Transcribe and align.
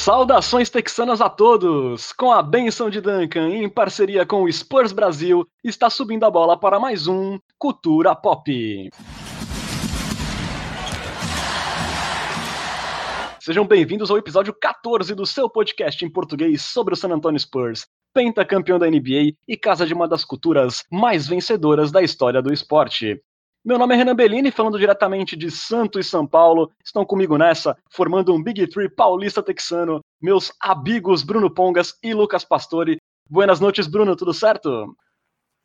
Saudações 0.00 0.70
texanas 0.70 1.20
a 1.20 1.28
todos! 1.28 2.10
Com 2.14 2.32
a 2.32 2.42
benção 2.42 2.88
de 2.88 3.02
Duncan, 3.02 3.50
em 3.50 3.68
parceria 3.68 4.24
com 4.24 4.44
o 4.44 4.50
Spurs 4.50 4.92
Brasil, 4.92 5.46
está 5.62 5.90
subindo 5.90 6.24
a 6.24 6.30
bola 6.30 6.58
para 6.58 6.80
mais 6.80 7.06
um 7.06 7.38
Cultura 7.58 8.16
Pop. 8.16 8.88
Sejam 13.40 13.66
bem-vindos 13.66 14.10
ao 14.10 14.16
episódio 14.16 14.54
14 14.58 15.14
do 15.14 15.26
seu 15.26 15.50
podcast 15.50 16.02
em 16.02 16.10
português 16.10 16.62
sobre 16.62 16.94
o 16.94 16.96
San 16.96 17.10
Antonio 17.10 17.38
Spurs, 17.38 17.86
pentacampeão 18.14 18.78
da 18.78 18.90
NBA 18.90 19.34
e 19.46 19.54
casa 19.54 19.84
de 19.84 19.92
uma 19.92 20.08
das 20.08 20.24
culturas 20.24 20.82
mais 20.90 21.28
vencedoras 21.28 21.92
da 21.92 22.00
história 22.00 22.40
do 22.40 22.50
esporte. 22.50 23.20
Meu 23.62 23.78
nome 23.78 23.92
é 23.92 23.98
Renan 23.98 24.16
Bellini, 24.16 24.50
falando 24.50 24.78
diretamente 24.78 25.36
de 25.36 25.50
Santo 25.50 26.00
e 26.00 26.04
São 26.04 26.26
Paulo. 26.26 26.72
Estão 26.82 27.04
comigo 27.04 27.36
nessa, 27.36 27.76
formando 27.90 28.34
um 28.34 28.42
Big 28.42 28.66
Three 28.68 28.88
paulista 28.88 29.42
texano, 29.42 30.00
meus 30.18 30.50
amigos 30.58 31.22
Bruno 31.22 31.52
Pongas 31.52 31.94
e 32.02 32.14
Lucas 32.14 32.42
Pastore. 32.42 32.96
Buenas 33.28 33.60
noites, 33.60 33.86
Bruno, 33.86 34.16
tudo 34.16 34.32
certo? 34.32 34.96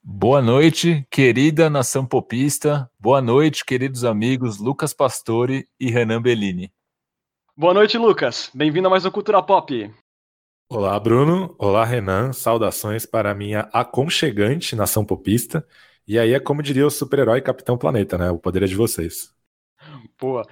Boa 0.03 0.41
noite, 0.41 1.07
querida 1.09 1.69
nação 1.69 2.05
popista. 2.05 2.91
Boa 2.99 3.21
noite, 3.21 3.63
queridos 3.63 4.03
amigos 4.03 4.59
Lucas 4.59 4.93
Pastore 4.93 5.65
e 5.79 5.89
Renan 5.89 6.21
Bellini. 6.21 6.73
Boa 7.55 7.73
noite, 7.73 7.97
Lucas. 7.97 8.51
Bem-vindo 8.53 8.87
a 8.87 8.91
mais 8.91 9.05
um 9.05 9.09
Cultura 9.09 9.41
Pop. 9.41 9.89
Olá, 10.69 10.99
Bruno. 10.99 11.55
Olá, 11.57 11.85
Renan. 11.85 12.33
Saudações 12.33 13.05
para 13.05 13.31
a 13.31 13.35
minha 13.35 13.69
aconchegante 13.71 14.75
nação 14.75 15.05
popista. 15.05 15.65
E 16.07 16.19
aí 16.19 16.33
é 16.33 16.39
como 16.39 16.61
diria 16.61 16.85
o 16.85 16.91
super-herói 16.91 17.41
Capitão 17.41 17.77
Planeta, 17.77 18.17
né? 18.17 18.29
O 18.29 18.37
poder 18.37 18.63
é 18.63 18.67
de 18.67 18.75
vocês. 18.75 19.33
Pô, 20.17 20.43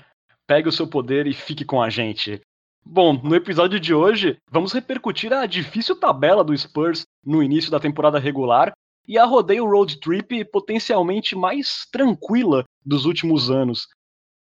pegue 0.47 0.67
o 0.67 0.71
seu 0.71 0.87
poder 0.87 1.27
e 1.27 1.33
fique 1.33 1.63
com 1.63 1.81
a 1.81 1.89
gente. 1.89 2.41
Bom, 2.85 3.13
no 3.13 3.35
episódio 3.35 3.79
de 3.79 3.93
hoje, 3.93 4.37
vamos 4.49 4.73
repercutir 4.73 5.31
a 5.31 5.45
difícil 5.45 5.97
tabela 5.99 6.43
do 6.43 6.57
Spurs 6.57 7.03
no 7.23 7.41
início 7.41 7.71
da 7.71 7.79
temporada 7.79 8.19
regular 8.19 8.73
e 9.07 9.17
a 9.17 9.25
rodeio 9.25 9.65
road 9.65 9.99
trip 9.99 10.43
potencialmente 10.45 11.35
mais 11.35 11.87
tranquila 11.91 12.65
dos 12.85 13.05
últimos 13.05 13.49
anos. 13.49 13.87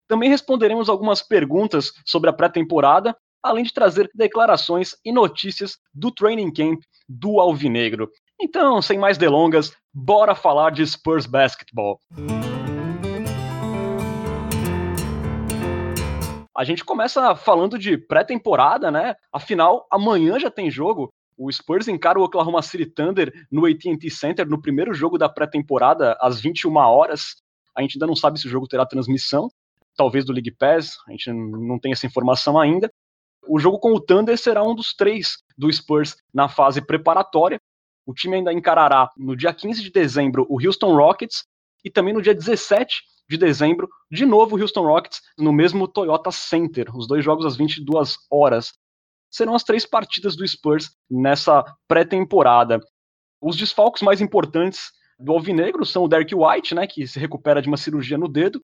Também 0.08 0.28
responderemos 0.28 0.88
algumas 0.88 1.22
perguntas 1.22 1.92
sobre 2.06 2.30
a 2.30 2.32
pré-temporada, 2.32 3.16
além 3.42 3.64
de 3.64 3.72
trazer 3.72 4.10
declarações 4.14 4.96
e 5.04 5.12
notícias 5.12 5.76
do 5.94 6.10
training 6.10 6.52
camp 6.52 6.80
do 7.08 7.40
Alvinegro. 7.40 8.10
Então, 8.42 8.80
sem 8.80 8.98
mais 8.98 9.18
delongas, 9.18 9.70
bora 9.92 10.34
falar 10.34 10.70
de 10.70 10.86
Spurs 10.86 11.26
Basketball. 11.26 12.00
A 16.56 16.64
gente 16.64 16.82
começa 16.82 17.34
falando 17.34 17.78
de 17.78 17.98
pré-temporada, 17.98 18.90
né? 18.90 19.14
Afinal, 19.30 19.86
amanhã 19.90 20.38
já 20.38 20.50
tem 20.50 20.70
jogo. 20.70 21.12
O 21.36 21.52
Spurs 21.52 21.86
encara 21.86 22.18
o 22.18 22.22
Oklahoma 22.22 22.62
City 22.62 22.86
Thunder 22.86 23.32
no 23.50 23.66
AT&T 23.66 24.10
Center 24.10 24.48
no 24.48 24.60
primeiro 24.60 24.94
jogo 24.94 25.18
da 25.18 25.28
pré-temporada 25.28 26.16
às 26.18 26.40
21 26.40 26.74
horas. 26.76 27.36
A 27.76 27.82
gente 27.82 27.96
ainda 27.96 28.06
não 28.06 28.16
sabe 28.16 28.40
se 28.40 28.46
o 28.46 28.50
jogo 28.50 28.66
terá 28.66 28.86
transmissão, 28.86 29.50
talvez 29.96 30.24
do 30.24 30.32
League 30.32 30.50
Pass, 30.52 30.96
a 31.06 31.10
gente 31.10 31.30
não 31.30 31.78
tem 31.78 31.92
essa 31.92 32.06
informação 32.06 32.58
ainda. 32.58 32.90
O 33.46 33.58
jogo 33.58 33.78
com 33.78 33.92
o 33.92 34.00
Thunder 34.00 34.36
será 34.38 34.62
um 34.62 34.74
dos 34.74 34.94
três 34.94 35.38
do 35.56 35.70
Spurs 35.70 36.16
na 36.32 36.48
fase 36.48 36.80
preparatória. 36.80 37.59
O 38.06 38.14
time 38.14 38.36
ainda 38.36 38.52
encarará 38.52 39.10
no 39.16 39.36
dia 39.36 39.52
15 39.52 39.82
de 39.82 39.90
dezembro 39.90 40.46
o 40.48 40.64
Houston 40.64 40.94
Rockets 40.94 41.44
e 41.84 41.90
também 41.90 42.14
no 42.14 42.22
dia 42.22 42.34
17 42.34 43.02
de 43.28 43.36
dezembro, 43.36 43.88
de 44.10 44.26
novo 44.26 44.56
o 44.56 44.60
Houston 44.60 44.82
Rockets 44.82 45.20
no 45.38 45.52
mesmo 45.52 45.86
Toyota 45.86 46.32
Center, 46.32 46.94
os 46.96 47.06
dois 47.06 47.24
jogos 47.24 47.46
às 47.46 47.56
22 47.56 48.16
horas. 48.30 48.72
Serão 49.30 49.54
as 49.54 49.62
três 49.62 49.86
partidas 49.86 50.34
do 50.34 50.46
Spurs 50.46 50.90
nessa 51.08 51.64
pré-temporada. 51.86 52.80
Os 53.40 53.56
desfalques 53.56 54.02
mais 54.02 54.20
importantes 54.20 54.90
do 55.18 55.32
Alvinegro 55.32 55.86
são 55.86 56.02
o 56.02 56.08
Derek 56.08 56.34
White, 56.34 56.74
né, 56.74 56.86
que 56.86 57.06
se 57.06 57.18
recupera 57.20 57.62
de 57.62 57.68
uma 57.68 57.76
cirurgia 57.76 58.18
no 58.18 58.26
dedo, 58.26 58.60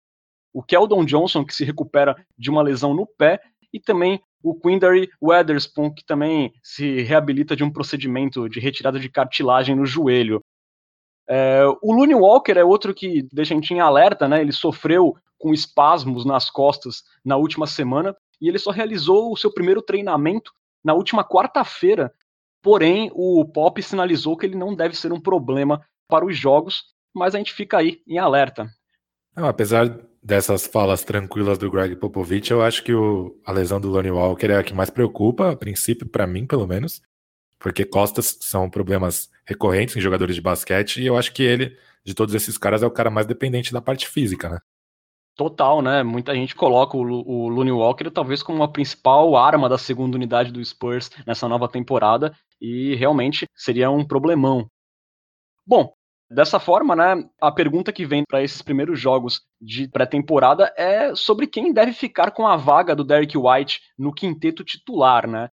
o 0.52 0.62
Keldon 0.62 1.04
Johnson, 1.04 1.44
que 1.44 1.54
se 1.54 1.64
recupera 1.64 2.16
de 2.36 2.50
uma 2.50 2.62
lesão 2.62 2.94
no 2.94 3.06
pé, 3.06 3.38
e 3.76 3.80
também 3.80 4.20
o 4.42 4.58
Quindary 4.58 5.10
Weatherspoon, 5.22 5.92
que 5.92 6.04
também 6.04 6.52
se 6.62 7.02
reabilita 7.02 7.54
de 7.54 7.62
um 7.62 7.70
procedimento 7.70 8.48
de 8.48 8.58
retirada 8.58 8.98
de 8.98 9.10
cartilagem 9.10 9.74
no 9.76 9.84
joelho. 9.84 10.42
É, 11.28 11.62
o 11.82 11.92
Looney 11.92 12.14
Walker 12.14 12.52
é 12.52 12.64
outro 12.64 12.94
que 12.94 13.28
deixa 13.32 13.52
a 13.52 13.56
gente 13.56 13.74
em 13.74 13.80
alerta, 13.80 14.26
né? 14.26 14.40
Ele 14.40 14.52
sofreu 14.52 15.14
com 15.38 15.52
espasmos 15.52 16.24
nas 16.24 16.48
costas 16.48 17.02
na 17.24 17.36
última 17.36 17.66
semana 17.66 18.16
e 18.40 18.48
ele 18.48 18.58
só 18.58 18.70
realizou 18.70 19.30
o 19.30 19.36
seu 19.36 19.52
primeiro 19.52 19.82
treinamento 19.82 20.52
na 20.82 20.94
última 20.94 21.22
quarta-feira. 21.22 22.14
Porém, 22.62 23.10
o 23.14 23.44
Pop 23.44 23.82
sinalizou 23.82 24.36
que 24.36 24.46
ele 24.46 24.56
não 24.56 24.74
deve 24.74 24.96
ser 24.96 25.12
um 25.12 25.20
problema 25.20 25.84
para 26.08 26.24
os 26.24 26.36
jogos, 26.36 26.84
mas 27.14 27.34
a 27.34 27.38
gente 27.38 27.52
fica 27.52 27.78
aí 27.78 28.00
em 28.06 28.18
alerta. 28.18 28.70
Não, 29.36 29.46
apesar 29.46 30.00
dessas 30.22 30.66
falas 30.66 31.04
tranquilas 31.04 31.58
do 31.58 31.70
Greg 31.70 31.94
Popovich, 31.96 32.50
eu 32.50 32.62
acho 32.62 32.82
que 32.82 32.94
o, 32.94 33.38
a 33.44 33.52
lesão 33.52 33.78
do 33.78 33.90
Lonnie 33.90 34.10
Walker 34.10 34.46
é 34.46 34.56
a 34.56 34.64
que 34.64 34.72
mais 34.72 34.88
preocupa, 34.88 35.50
a 35.50 35.56
princípio, 35.56 36.08
para 36.08 36.26
mim, 36.26 36.46
pelo 36.46 36.66
menos, 36.66 37.02
porque 37.58 37.84
costas 37.84 38.38
são 38.40 38.70
problemas 38.70 39.30
recorrentes 39.44 39.94
em 39.94 40.00
jogadores 40.00 40.34
de 40.34 40.40
basquete, 40.40 41.02
e 41.02 41.06
eu 41.06 41.16
acho 41.18 41.32
que 41.34 41.42
ele, 41.42 41.76
de 42.02 42.14
todos 42.14 42.34
esses 42.34 42.56
caras, 42.56 42.82
é 42.82 42.86
o 42.86 42.90
cara 42.90 43.10
mais 43.10 43.26
dependente 43.26 43.72
da 43.72 43.80
parte 43.80 44.08
física, 44.08 44.48
né? 44.48 44.58
Total, 45.36 45.82
né? 45.82 46.02
Muita 46.02 46.34
gente 46.34 46.54
coloca 46.54 46.96
o, 46.96 47.02
o 47.02 47.48
Looney 47.48 47.72
Walker 47.72 48.10
talvez 48.10 48.42
como 48.42 48.62
a 48.62 48.68
principal 48.68 49.36
arma 49.36 49.68
da 49.68 49.76
segunda 49.76 50.16
unidade 50.16 50.50
do 50.50 50.64
Spurs 50.64 51.10
nessa 51.26 51.46
nova 51.46 51.68
temporada, 51.68 52.34
e 52.58 52.94
realmente 52.94 53.46
seria 53.54 53.90
um 53.90 54.02
problemão. 54.02 54.66
Bom, 55.66 55.92
Dessa 56.28 56.58
forma, 56.58 56.96
né, 56.96 57.24
a 57.40 57.52
pergunta 57.52 57.92
que 57.92 58.04
vem 58.04 58.24
para 58.28 58.42
esses 58.42 58.60
primeiros 58.60 58.98
jogos 58.98 59.42
de 59.60 59.86
pré-temporada 59.86 60.72
é 60.76 61.14
sobre 61.14 61.46
quem 61.46 61.72
deve 61.72 61.92
ficar 61.92 62.32
com 62.32 62.48
a 62.48 62.56
vaga 62.56 62.96
do 62.96 63.04
Derek 63.04 63.38
White 63.38 63.80
no 63.96 64.12
quinteto 64.12 64.64
titular, 64.64 65.28
né? 65.28 65.48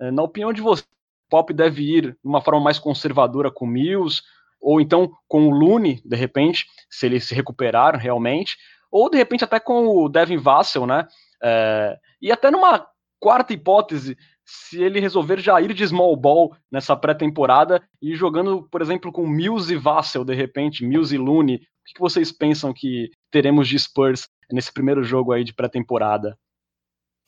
É, 0.00 0.10
na 0.10 0.22
opinião 0.22 0.52
de 0.52 0.62
você, 0.62 0.84
Pop 1.28 1.52
deve 1.52 1.82
ir 1.82 2.12
de 2.12 2.18
uma 2.24 2.40
forma 2.40 2.60
mais 2.60 2.78
conservadora 2.78 3.50
com 3.50 3.66
o 3.66 3.68
Mills, 3.68 4.22
ou 4.60 4.80
então 4.80 5.12
com 5.28 5.46
o 5.46 5.50
Looney, 5.50 6.02
de 6.04 6.16
repente, 6.16 6.66
se 6.90 7.06
ele 7.06 7.20
se 7.20 7.34
recuperar 7.34 7.96
realmente, 7.96 8.56
ou 8.90 9.08
de 9.08 9.18
repente 9.18 9.44
até 9.44 9.60
com 9.60 9.86
o 9.86 10.08
Devin 10.08 10.38
Vassell, 10.38 10.86
né? 10.86 11.06
É, 11.42 11.96
e 12.20 12.32
até 12.32 12.50
numa 12.50 12.86
quarta 13.20 13.52
hipótese, 13.52 14.16
se 14.50 14.82
ele 14.82 14.98
resolver 14.98 15.38
já 15.38 15.60
ir 15.60 15.72
de 15.72 15.86
small 15.86 16.16
ball 16.16 16.56
nessa 16.70 16.96
pré-temporada 16.96 17.80
e 18.02 18.16
jogando, 18.16 18.68
por 18.70 18.82
exemplo, 18.82 19.12
com 19.12 19.26
Mills 19.26 19.72
e 19.72 19.76
Vassell, 19.76 20.24
de 20.24 20.34
repente, 20.34 20.84
Mills 20.84 21.14
e 21.14 21.18
Looney, 21.18 21.56
o 21.56 21.60
que 21.94 22.00
vocês 22.00 22.32
pensam 22.32 22.72
que 22.72 23.10
teremos 23.30 23.68
de 23.68 23.78
Spurs 23.78 24.28
nesse 24.50 24.72
primeiro 24.72 25.04
jogo 25.04 25.32
aí 25.32 25.44
de 25.44 25.54
pré-temporada? 25.54 26.36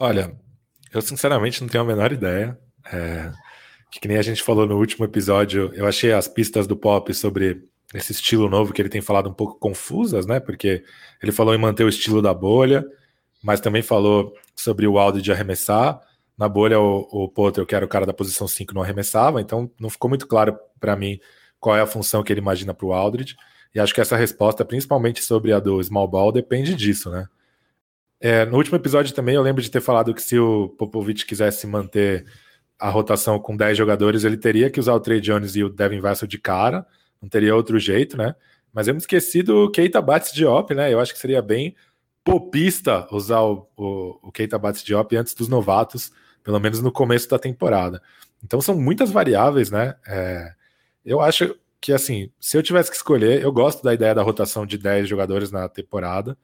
Olha, 0.00 0.36
eu 0.92 1.00
sinceramente 1.00 1.60
não 1.60 1.68
tenho 1.68 1.84
a 1.84 1.86
menor 1.86 2.12
ideia. 2.12 2.58
É, 2.92 3.32
que 3.92 4.08
nem 4.08 4.16
a 4.16 4.22
gente 4.22 4.42
falou 4.42 4.66
no 4.66 4.76
último 4.76 5.04
episódio, 5.04 5.70
eu 5.74 5.86
achei 5.86 6.12
as 6.12 6.26
pistas 6.26 6.66
do 6.66 6.76
Pop 6.76 7.12
sobre 7.14 7.62
esse 7.94 8.10
estilo 8.10 8.48
novo 8.48 8.72
que 8.72 8.82
ele 8.82 8.88
tem 8.88 9.00
falado 9.00 9.28
um 9.28 9.34
pouco 9.34 9.58
confusas, 9.60 10.26
né? 10.26 10.40
Porque 10.40 10.82
ele 11.22 11.30
falou 11.30 11.54
em 11.54 11.58
manter 11.58 11.84
o 11.84 11.88
estilo 11.88 12.20
da 12.20 12.34
bolha, 12.34 12.84
mas 13.42 13.60
também 13.60 13.82
falou 13.82 14.32
sobre 14.56 14.88
o 14.88 14.98
Aldo 14.98 15.22
de 15.22 15.30
arremessar. 15.30 16.00
Na 16.36 16.48
bolha, 16.48 16.80
o, 16.80 17.06
o 17.10 17.28
Potter, 17.28 17.64
que 17.66 17.74
era 17.74 17.84
o 17.84 17.88
cara 17.88 18.06
da 18.06 18.12
posição 18.12 18.48
5, 18.48 18.74
não 18.74 18.82
arremessava, 18.82 19.40
então 19.40 19.70
não 19.78 19.90
ficou 19.90 20.08
muito 20.08 20.26
claro 20.26 20.58
para 20.80 20.96
mim 20.96 21.20
qual 21.60 21.76
é 21.76 21.80
a 21.80 21.86
função 21.86 22.22
que 22.22 22.32
ele 22.32 22.40
imagina 22.40 22.74
para 22.74 22.86
o 22.86 22.92
Aldridge. 22.92 23.36
E 23.74 23.80
acho 23.80 23.94
que 23.94 24.00
essa 24.00 24.16
resposta, 24.16 24.64
principalmente 24.64 25.22
sobre 25.22 25.52
a 25.52 25.60
do 25.60 25.82
Small 25.82 26.08
Ball, 26.08 26.32
depende 26.32 26.74
disso, 26.74 27.10
né? 27.10 27.26
É, 28.20 28.44
no 28.46 28.56
último 28.56 28.76
episódio 28.76 29.12
também 29.14 29.34
eu 29.34 29.42
lembro 29.42 29.60
de 29.60 29.70
ter 29.70 29.80
falado 29.80 30.14
que 30.14 30.22
se 30.22 30.38
o 30.38 30.68
Popovich 30.78 31.26
quisesse 31.26 31.66
manter 31.66 32.24
a 32.78 32.88
rotação 32.88 33.38
com 33.38 33.56
10 33.56 33.76
jogadores, 33.76 34.22
ele 34.22 34.36
teria 34.36 34.70
que 34.70 34.78
usar 34.78 34.94
o 34.94 35.00
Trey 35.00 35.20
Jones 35.20 35.56
e 35.56 35.64
o 35.64 35.68
Devin 35.68 36.00
Vassell 36.00 36.28
de 36.28 36.38
cara, 36.38 36.86
não 37.20 37.28
teria 37.28 37.54
outro 37.54 37.78
jeito, 37.78 38.16
né? 38.16 38.34
Mas 38.72 38.88
eu 38.88 38.94
me 38.94 38.98
esqueci 38.98 39.42
do 39.42 39.70
Keita 39.70 40.00
Bates 40.00 40.32
Diop, 40.32 40.74
né? 40.74 40.92
Eu 40.92 41.00
acho 41.00 41.12
que 41.12 41.18
seria 41.18 41.42
bem 41.42 41.74
popista 42.24 43.06
usar 43.12 43.40
o, 43.40 43.68
o, 43.76 44.28
o 44.28 44.32
Keita 44.32 44.58
Bates 44.58 44.82
Diop 44.82 45.16
antes 45.16 45.34
dos 45.34 45.48
novatos, 45.48 46.12
pelo 46.42 46.60
menos 46.60 46.80
no 46.80 46.92
começo 46.92 47.28
da 47.28 47.38
temporada. 47.38 48.02
Então 48.42 48.60
são 48.60 48.76
muitas 48.76 49.10
variáveis, 49.10 49.70
né? 49.70 49.94
É, 50.06 50.52
eu 51.04 51.20
acho 51.20 51.56
que, 51.80 51.92
assim, 51.92 52.30
se 52.40 52.56
eu 52.56 52.62
tivesse 52.62 52.90
que 52.90 52.96
escolher, 52.96 53.42
eu 53.42 53.52
gosto 53.52 53.82
da 53.82 53.92
ideia 53.92 54.14
da 54.14 54.22
rotação 54.22 54.64
de 54.64 54.78
10 54.78 55.08
jogadores 55.08 55.50
na 55.50 55.68
temporada. 55.68 56.36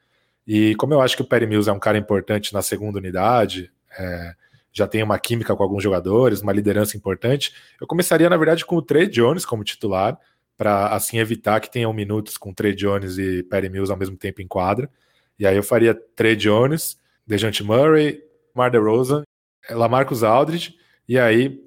E 0.46 0.74
como 0.76 0.94
eu 0.94 1.00
acho 1.00 1.16
que 1.16 1.22
o 1.22 1.24
Perry 1.24 1.46
Mills 1.46 1.68
é 1.68 1.72
um 1.72 1.78
cara 1.78 1.98
importante 1.98 2.52
na 2.52 2.62
segunda 2.62 2.98
unidade, 2.98 3.70
é, 3.98 4.34
já 4.72 4.86
tem 4.86 5.02
uma 5.02 5.18
química 5.18 5.54
com 5.54 5.62
alguns 5.62 5.82
jogadores, 5.82 6.40
uma 6.40 6.52
liderança 6.52 6.96
importante, 6.96 7.54
eu 7.80 7.86
começaria, 7.86 8.30
na 8.30 8.36
verdade, 8.36 8.64
com 8.64 8.76
o 8.76 8.82
Trey 8.82 9.06
Jones 9.08 9.44
como 9.44 9.64
titular, 9.64 10.18
para 10.56 10.88
assim 10.88 11.18
evitar 11.18 11.60
que 11.60 11.70
tenham 11.70 11.92
minutos 11.92 12.36
com 12.36 12.52
Trey 12.52 12.74
Jones 12.74 13.16
e 13.16 13.44
Perry 13.44 13.68
Mills 13.68 13.92
ao 13.92 13.98
mesmo 13.98 14.16
tempo 14.16 14.42
em 14.42 14.48
quadra. 14.48 14.90
E 15.38 15.46
aí 15.46 15.56
eu 15.56 15.62
faria 15.62 15.94
Trey 15.94 16.34
Jones, 16.34 16.98
DeJounte 17.24 17.62
Murray, 17.62 18.20
Mar 18.54 18.70
DeRozan 18.70 19.22
Lamarcus 19.70 20.22
Aldridge, 20.22 20.74
e 21.08 21.18
aí 21.18 21.60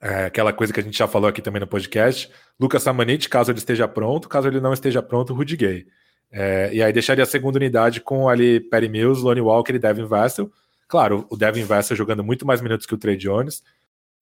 é, 0.00 0.26
aquela 0.26 0.52
coisa 0.52 0.72
que 0.72 0.80
a 0.80 0.82
gente 0.82 0.98
já 0.98 1.08
falou 1.08 1.28
aqui 1.28 1.40
também 1.40 1.60
no 1.60 1.66
podcast, 1.66 2.30
Lucas 2.60 2.82
Samanit, 2.82 3.28
caso 3.28 3.50
ele 3.50 3.58
esteja 3.58 3.88
pronto, 3.88 4.28
caso 4.28 4.48
ele 4.48 4.60
não 4.60 4.72
esteja 4.72 5.02
pronto, 5.02 5.32
Rudy 5.32 5.56
Gay. 5.56 5.86
É, 6.30 6.70
e 6.74 6.82
aí 6.82 6.92
deixaria 6.92 7.24
a 7.24 7.26
segunda 7.26 7.58
unidade 7.58 8.00
com 8.00 8.28
ali 8.28 8.60
Perry 8.60 8.88
Mills, 8.88 9.22
Lonnie 9.22 9.40
Walker 9.40 9.72
e 9.72 9.78
Devin 9.78 10.04
Vassell. 10.04 10.50
Claro, 10.86 11.26
o 11.30 11.36
Devin 11.36 11.64
Vassell 11.64 11.96
jogando 11.96 12.22
muito 12.22 12.44
mais 12.44 12.60
minutos 12.60 12.86
que 12.86 12.94
o 12.94 12.98
Trey 12.98 13.16
Jones. 13.16 13.62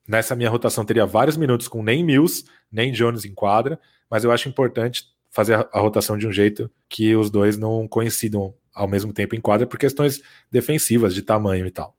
Nessa 0.06 0.36
minha 0.36 0.50
rotação 0.50 0.84
teria 0.84 1.06
vários 1.06 1.36
minutos 1.36 1.68
com 1.68 1.82
nem 1.82 2.04
Mills, 2.04 2.44
nem 2.70 2.92
Jones 2.92 3.24
em 3.24 3.34
quadra, 3.34 3.80
mas 4.10 4.24
eu 4.24 4.30
acho 4.30 4.48
importante 4.48 5.06
fazer 5.30 5.54
a, 5.54 5.68
a 5.72 5.80
rotação 5.80 6.18
de 6.18 6.26
um 6.26 6.32
jeito 6.32 6.70
que 6.88 7.16
os 7.16 7.30
dois 7.30 7.56
não 7.56 7.88
coincidam 7.88 8.54
ao 8.74 8.86
mesmo 8.86 9.12
tempo 9.12 9.34
em 9.34 9.40
quadra 9.40 9.66
por 9.66 9.78
questões 9.78 10.22
defensivas, 10.50 11.14
de 11.14 11.22
tamanho 11.22 11.66
e 11.66 11.70
tal. 11.70 11.96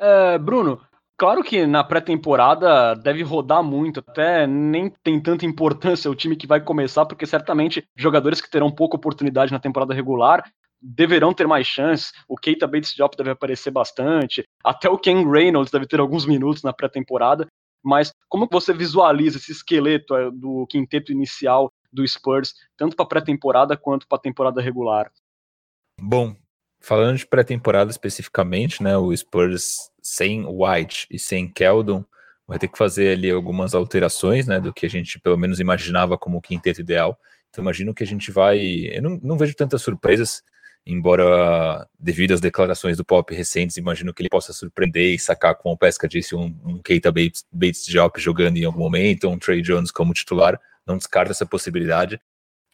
É, 0.00 0.38
Bruno, 0.38 0.80
claro 1.18 1.44
que 1.44 1.66
na 1.66 1.84
pré-temporada 1.84 2.94
deve 2.94 3.22
rodar 3.22 3.62
muito, 3.62 4.00
até 4.00 4.46
nem 4.46 4.88
tem 5.02 5.20
tanta 5.20 5.44
importância 5.44 6.10
o 6.10 6.14
time 6.14 6.34
que 6.34 6.46
vai 6.46 6.58
começar, 6.58 7.04
porque 7.04 7.26
certamente 7.26 7.86
jogadores 7.94 8.40
que 8.40 8.50
terão 8.50 8.70
pouca 8.70 8.96
oportunidade 8.96 9.52
na 9.52 9.60
temporada 9.60 9.92
regular 9.92 10.42
deverão 10.80 11.34
ter 11.34 11.46
mais 11.46 11.66
chances. 11.66 12.12
O 12.26 12.36
Keita 12.36 12.66
Bates 12.66 12.94
Diop 12.94 13.14
deve 13.14 13.30
aparecer 13.30 13.70
bastante, 13.70 14.42
até 14.64 14.88
o 14.88 14.96
Ken 14.96 15.30
Reynolds 15.30 15.70
deve 15.70 15.86
ter 15.86 16.00
alguns 16.00 16.24
minutos 16.24 16.62
na 16.62 16.72
pré-temporada. 16.72 17.46
Mas 17.82 18.12
como 18.28 18.48
você 18.50 18.72
visualiza 18.72 19.36
esse 19.36 19.52
esqueleto 19.52 20.14
é, 20.14 20.30
do 20.30 20.66
quinteto 20.66 21.12
inicial 21.12 21.70
do 21.92 22.06
Spurs, 22.06 22.54
tanto 22.76 22.96
para 22.96 23.06
pré-temporada 23.06 23.76
quanto 23.76 24.06
para 24.08 24.18
temporada 24.18 24.60
regular? 24.60 25.10
Bom, 26.00 26.34
falando 26.80 27.18
de 27.18 27.26
pré-temporada 27.26 27.90
especificamente, 27.90 28.82
né, 28.82 28.96
o 28.96 29.14
Spurs 29.16 29.90
sem 30.02 30.44
White 30.46 31.06
e 31.10 31.18
sem 31.18 31.46
Keldon 31.46 32.04
vai 32.46 32.58
ter 32.58 32.68
que 32.68 32.78
fazer 32.78 33.12
ali 33.12 33.30
algumas 33.30 33.74
alterações, 33.74 34.46
né, 34.46 34.58
do 34.58 34.72
que 34.72 34.86
a 34.86 34.90
gente 34.90 35.20
pelo 35.20 35.36
menos 35.36 35.60
imaginava 35.60 36.18
como 36.18 36.38
o 36.38 36.42
quinteto 36.42 36.80
ideal. 36.80 37.18
Então 37.48 37.62
imagino 37.62 37.94
que 37.94 38.02
a 38.02 38.06
gente 38.06 38.32
vai, 38.32 38.58
eu 38.92 39.02
não, 39.02 39.20
não 39.22 39.38
vejo 39.38 39.54
tantas 39.54 39.82
surpresas, 39.82 40.42
embora 40.86 41.86
devido 41.98 42.32
às 42.32 42.40
declarações 42.40 42.96
do 42.96 43.04
Pop 43.04 43.32
recentes, 43.34 43.76
imagino 43.76 44.12
que 44.14 44.22
ele 44.22 44.28
possa 44.28 44.52
surpreender 44.52 45.14
e 45.14 45.18
sacar, 45.18 45.54
como 45.54 45.74
o 45.74 45.78
Pesca 45.78 46.08
disse, 46.08 46.34
um, 46.34 46.56
um 46.64 46.78
Keita 46.78 47.12
Bates, 47.12 47.44
Bates 47.52 47.84
Diop 47.84 48.18
jogando 48.20 48.56
em 48.56 48.64
algum 48.64 48.80
momento, 48.80 49.28
um 49.28 49.38
Trey 49.38 49.60
Jones 49.60 49.90
como 49.90 50.14
titular, 50.14 50.58
não 50.86 50.96
descarta 50.96 51.32
essa 51.32 51.46
possibilidade. 51.46 52.20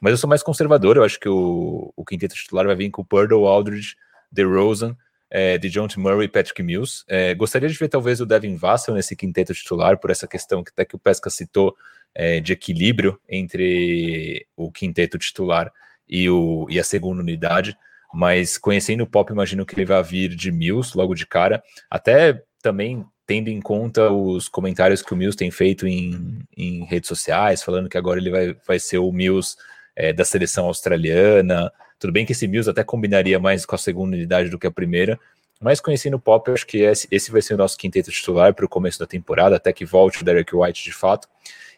Mas 0.00 0.12
eu 0.12 0.18
sou 0.18 0.28
mais 0.28 0.42
conservador, 0.42 0.96
eu 0.96 1.04
acho 1.04 1.18
que 1.18 1.28
o, 1.28 1.92
o 1.96 2.04
quinteto 2.04 2.34
titular 2.34 2.66
vai 2.66 2.76
vir 2.76 2.90
com 2.90 3.04
Purdle, 3.04 3.46
Aldridge, 3.46 3.96
DeRozan, 4.30 4.96
é, 5.30 5.58
de 5.58 5.68
John. 5.68 5.88
Murray 5.96 6.26
e 6.26 6.28
Patrick 6.28 6.62
Mills. 6.62 7.04
É, 7.08 7.34
gostaria 7.34 7.68
de 7.68 7.76
ver 7.76 7.88
talvez 7.88 8.20
o 8.20 8.26
Devin 8.26 8.56
Vassell 8.56 8.94
nesse 8.94 9.16
quinteto 9.16 9.52
titular, 9.54 9.98
por 9.98 10.10
essa 10.10 10.26
questão 10.26 10.62
que 10.62 10.70
até 10.70 10.84
que 10.84 10.96
o 10.96 10.98
Pesca 10.98 11.30
citou 11.30 11.76
é, 12.14 12.40
de 12.40 12.52
equilíbrio 12.52 13.20
entre 13.28 14.46
o 14.56 14.70
quinteto 14.70 15.18
titular 15.18 15.72
e, 16.08 16.28
o, 16.30 16.66
e 16.70 16.78
a 16.78 16.84
segunda 16.84 17.20
unidade. 17.20 17.76
Mas 18.14 18.56
conhecendo 18.56 19.02
o 19.02 19.06
Pop, 19.06 19.30
imagino 19.32 19.66
que 19.66 19.74
ele 19.74 19.84
vai 19.84 20.02
vir 20.02 20.34
de 20.34 20.50
Mills 20.50 20.96
logo 20.96 21.14
de 21.14 21.26
cara. 21.26 21.62
Até 21.90 22.42
também 22.62 23.04
tendo 23.26 23.48
em 23.48 23.60
conta 23.60 24.10
os 24.10 24.48
comentários 24.48 25.02
que 25.02 25.12
o 25.12 25.16
Mills 25.16 25.36
tem 25.36 25.50
feito 25.50 25.86
em, 25.86 26.38
em 26.56 26.84
redes 26.84 27.08
sociais, 27.08 27.62
falando 27.62 27.88
que 27.88 27.98
agora 27.98 28.20
ele 28.20 28.30
vai, 28.30 28.56
vai 28.66 28.78
ser 28.78 28.98
o 28.98 29.10
Mills 29.10 29.56
é, 29.96 30.12
da 30.12 30.24
seleção 30.24 30.66
australiana. 30.66 31.72
Tudo 31.98 32.12
bem 32.12 32.26
que 32.26 32.32
esse 32.32 32.46
Mills 32.46 32.68
até 32.70 32.84
combinaria 32.84 33.38
mais 33.38 33.64
com 33.64 33.74
a 33.74 33.78
segunda 33.78 34.14
unidade 34.14 34.50
do 34.50 34.58
que 34.58 34.66
a 34.66 34.70
primeira, 34.70 35.18
mas 35.60 35.80
conhecendo 35.80 36.14
o 36.14 36.20
Pop, 36.20 36.50
acho 36.50 36.66
que 36.66 36.78
esse, 36.78 37.08
esse 37.10 37.30
vai 37.32 37.40
ser 37.40 37.54
o 37.54 37.56
nosso 37.56 37.78
quinteto 37.78 38.10
titular 38.10 38.54
para 38.54 38.66
o 38.66 38.68
começo 38.68 38.98
da 38.98 39.06
temporada, 39.06 39.56
até 39.56 39.72
que 39.72 39.86
volte 39.86 40.20
o 40.20 40.24
Derek 40.24 40.54
White 40.54 40.84
de 40.84 40.92
fato. 40.92 41.26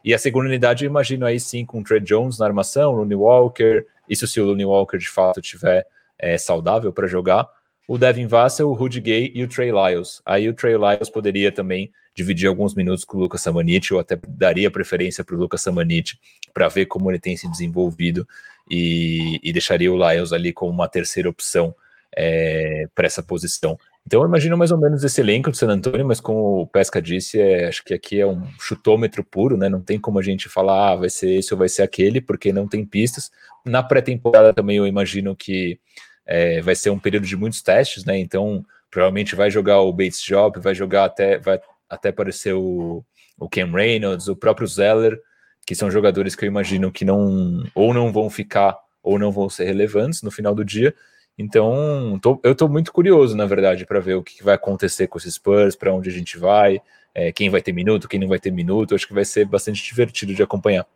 E 0.04 0.12
a 0.12 0.18
segunda 0.18 0.46
unidade, 0.46 0.84
eu 0.84 0.90
imagino 0.90 1.24
aí 1.24 1.38
sim 1.38 1.64
com 1.64 1.80
o 1.80 1.84
Trey 1.84 2.00
Jones 2.00 2.38
na 2.38 2.46
armação, 2.46 2.92
Looney 2.92 3.16
Walker, 3.16 3.86
isso 4.08 4.26
se 4.26 4.40
o 4.40 4.44
Looney 4.44 4.64
Walker 4.64 4.98
de 4.98 5.08
fato 5.08 5.40
tiver 5.40 5.86
é, 6.18 6.36
saudável 6.36 6.92
para 6.92 7.06
jogar, 7.06 7.48
o 7.88 7.96
Devin 7.96 8.26
Vassell, 8.26 8.68
o 8.68 8.74
Rudy 8.74 9.00
Gay 9.00 9.32
e 9.34 9.42
o 9.42 9.48
Trey 9.48 9.72
Lyles. 9.72 10.20
Aí 10.26 10.46
o 10.46 10.52
Trey 10.52 10.74
Lyles 10.76 11.08
poderia 11.08 11.50
também 11.50 11.90
dividir 12.14 12.46
alguns 12.46 12.74
minutos 12.74 13.02
com 13.02 13.16
o 13.16 13.20
Lucas 13.20 13.40
Samanit, 13.40 13.94
ou 13.94 13.98
até 13.98 14.18
daria 14.28 14.70
preferência 14.70 15.24
para 15.24 15.34
o 15.34 15.38
Lucas 15.38 15.62
Samanit 15.62 16.20
para 16.52 16.68
ver 16.68 16.84
como 16.84 17.10
ele 17.10 17.18
tem 17.18 17.34
se 17.34 17.50
desenvolvido 17.50 18.28
e, 18.70 19.40
e 19.42 19.52
deixaria 19.54 19.90
o 19.90 19.96
Lyles 19.96 20.34
ali 20.34 20.52
como 20.52 20.70
uma 20.70 20.86
terceira 20.86 21.30
opção 21.30 21.74
é, 22.14 22.86
para 22.94 23.06
essa 23.06 23.22
posição. 23.22 23.78
Então 24.06 24.20
eu 24.20 24.28
imagino 24.28 24.56
mais 24.58 24.70
ou 24.70 24.78
menos 24.78 25.02
esse 25.02 25.20
elenco 25.20 25.50
do 25.50 25.56
San 25.56 25.68
Antonio, 25.68 26.06
mas 26.06 26.20
como 26.20 26.62
o 26.62 26.66
Pesca 26.66 27.00
disse, 27.00 27.40
é, 27.40 27.68
acho 27.68 27.82
que 27.82 27.94
aqui 27.94 28.20
é 28.20 28.26
um 28.26 28.42
chutômetro 28.60 29.24
puro, 29.24 29.56
né? 29.56 29.68
Não 29.68 29.80
tem 29.80 29.98
como 29.98 30.18
a 30.18 30.22
gente 30.22 30.48
falar, 30.48 30.92
ah, 30.92 30.96
vai 30.96 31.10
ser 31.10 31.38
esse 31.38 31.54
ou 31.54 31.58
vai 31.58 31.68
ser 31.68 31.82
aquele, 31.82 32.20
porque 32.20 32.52
não 32.52 32.68
tem 32.68 32.84
pistas. 32.84 33.30
Na 33.64 33.82
pré-temporada 33.82 34.52
também 34.52 34.76
eu 34.76 34.86
imagino 34.86 35.34
que 35.34 35.78
é, 36.28 36.60
vai 36.60 36.76
ser 36.76 36.90
um 36.90 36.98
período 36.98 37.26
de 37.26 37.36
muitos 37.36 37.62
testes, 37.62 38.04
né? 38.04 38.18
Então 38.18 38.64
provavelmente 38.90 39.34
vai 39.34 39.50
jogar 39.50 39.80
o 39.80 39.92
Bates 39.92 40.22
Job, 40.22 40.60
vai 40.60 40.74
jogar 40.74 41.06
até, 41.06 41.38
vai 41.38 41.58
até 41.88 42.10
aparecer 42.10 42.52
o, 42.52 43.02
o 43.38 43.48
Cam 43.48 43.72
Reynolds, 43.72 44.28
o 44.28 44.36
próprio 44.36 44.66
Zeller, 44.66 45.18
que 45.66 45.74
são 45.74 45.90
jogadores 45.90 46.34
que 46.34 46.44
eu 46.44 46.46
imagino 46.46 46.92
que 46.92 47.04
não 47.04 47.64
ou 47.74 47.94
não 47.94 48.12
vão 48.12 48.28
ficar 48.28 48.78
ou 49.02 49.18
não 49.18 49.32
vão 49.32 49.48
ser 49.48 49.64
relevantes 49.64 50.22
no 50.22 50.30
final 50.30 50.54
do 50.54 50.64
dia. 50.64 50.94
Então, 51.38 52.18
tô, 52.20 52.40
eu 52.42 52.52
estou 52.52 52.68
muito 52.68 52.92
curioso, 52.92 53.36
na 53.36 53.46
verdade, 53.46 53.86
para 53.86 54.00
ver 54.00 54.14
o 54.14 54.22
que 54.22 54.42
vai 54.42 54.54
acontecer 54.54 55.06
com 55.06 55.18
esses 55.18 55.34
Spurs, 55.34 55.76
para 55.76 55.94
onde 55.94 56.10
a 56.10 56.12
gente 56.12 56.36
vai, 56.36 56.82
é, 57.14 57.30
quem 57.30 57.48
vai 57.48 57.62
ter 57.62 57.72
minuto, 57.72 58.08
quem 58.08 58.18
não 58.18 58.28
vai 58.28 58.38
ter 58.38 58.50
minuto. 58.50 58.94
Acho 58.94 59.06
que 59.06 59.14
vai 59.14 59.24
ser 59.24 59.44
bastante 59.46 59.82
divertido 59.82 60.34
de 60.34 60.42
acompanhar. 60.42 60.86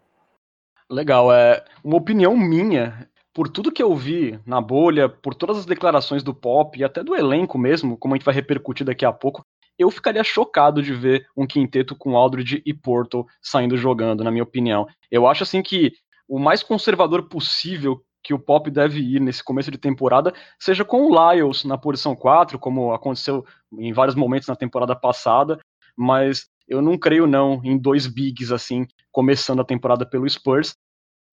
Legal, 0.91 1.33
é 1.33 1.65
uma 1.83 1.97
opinião 1.97 2.37
minha. 2.37 3.09
Por 3.35 3.49
tudo 3.49 3.73
que 3.73 3.83
eu 3.83 3.95
vi 3.97 4.39
na 4.45 4.61
bolha, 4.61 5.09
por 5.09 5.35
todas 5.35 5.59
as 5.59 5.67
declarações 5.67 6.23
do 6.23 6.35
Pop 6.35 6.79
e 6.79 6.85
até 6.85 7.03
do 7.03 7.17
elenco 7.17 7.59
mesmo, 7.59 7.97
como 7.97 8.15
a 8.15 8.17
gente 8.17 8.25
vai 8.25 8.35
repercutir 8.35 8.85
daqui 8.85 9.05
a 9.05 9.13
pouco, 9.13 9.45
eu 9.79 9.91
ficaria 9.91 10.23
chocado 10.23 10.83
de 10.83 10.93
ver 10.93 11.27
um 11.37 11.47
quinteto 11.47 11.97
com 11.97 12.17
Aldridge 12.17 12.63
e 12.65 12.75
Porto 12.75 13.27
saindo 13.41 13.77
jogando, 13.77 14.23
na 14.23 14.31
minha 14.31 14.43
opinião. 14.43 14.87
Eu 15.11 15.27
acho 15.27 15.43
assim 15.43 15.63
que 15.63 15.93
o 16.29 16.39
mais 16.39 16.63
conservador 16.63 17.29
possível 17.29 18.03
que 18.23 18.33
o 18.33 18.39
Pop 18.39 18.71
deve 18.71 19.01
ir 19.01 19.21
nesse 19.21 19.43
começo 19.43 19.71
de 19.71 19.79
temporada 19.79 20.33
seja 20.59 20.85
com 20.85 21.03
o 21.03 21.11
Lyles 21.11 21.65
na 21.65 21.77
posição 21.77 22.15
4, 22.15 22.59
como 22.59 22.93
aconteceu 22.93 23.45
em 23.77 23.93
vários 23.93 24.15
momentos 24.15 24.47
na 24.47 24.55
temporada 24.55 24.95
passada, 24.95 25.59
mas 25.97 26.47
eu 26.69 26.81
não 26.81 26.97
creio 26.97 27.27
não 27.27 27.61
em 27.65 27.77
dois 27.77 28.07
bigs 28.07 28.53
assim, 28.53 28.87
começando 29.11 29.61
a 29.61 29.65
temporada 29.65 30.07
pelo 30.07 30.29
Spurs. 30.29 30.77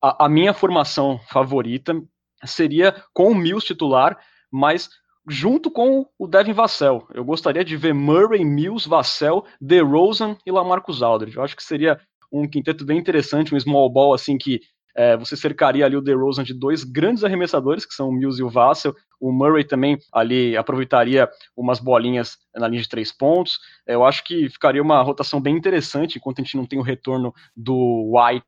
A, 0.02 0.26
a 0.26 0.30
minha 0.30 0.54
formação 0.54 1.20
favorita 1.30 2.02
seria 2.46 3.04
com 3.14 3.32
o 3.32 3.36
Mills 3.36 3.66
titular, 3.66 4.18
mas 4.52 4.90
junto 5.28 5.70
com 5.70 6.06
o 6.18 6.28
Devin 6.28 6.54
Vassell. 6.54 7.08
Eu 7.14 7.24
gostaria 7.24 7.64
de 7.64 7.78
ver 7.78 7.94
Murray, 7.94 8.44
Mills, 8.44 8.88
Vassell, 8.88 9.46
DeRozan 9.62 10.38
e 10.46 10.52
Lamarcus 10.52 11.04
Aldridge. 11.04 11.38
Eu 11.38 11.44
acho 11.44 11.56
que 11.56 11.64
seria 11.64 12.00
um 12.32 12.48
quinteto 12.48 12.86
bem 12.86 12.98
interessante, 12.98 13.54
um 13.54 13.60
small 13.60 13.90
ball 13.90 14.14
assim 14.14 14.38
que 14.38 14.62
é, 14.96 15.16
você 15.16 15.38
cercaria 15.38 15.86
ali 15.86 15.96
o 15.96 16.02
DeRozan 16.02 16.44
de 16.44 16.54
dois 16.54 16.84
grandes 16.84 17.24
arremessadores, 17.24 17.86
que 17.86 17.94
são 17.94 18.10
o 18.10 18.12
Mills 18.12 18.42
e 18.42 18.44
o 18.44 18.50
Vassell. 18.50 18.96
O 19.20 19.32
Murray 19.32 19.64
também 19.64 19.98
ali 20.12 20.58
aproveitaria 20.58 21.30
umas 21.56 21.80
bolinhas 21.80 22.38
na 22.56 22.68
linha 22.68 22.82
de 22.82 22.90
três 22.90 23.12
pontos. 23.12 23.60
É, 23.88 23.96
eu 23.96 24.04
acho 24.04 24.24
que 24.24 24.50
ficaria 24.50 24.82
uma 24.82 25.02
rotação 25.02 25.40
bem 25.40 25.56
interessante, 25.56 26.18
enquanto 26.18 26.40
a 26.40 26.44
gente 26.44 26.58
não 26.58 26.66
tem 26.66 26.80
o 26.80 26.84
retorno 26.84 27.34
do 27.56 28.12
White 28.14 28.46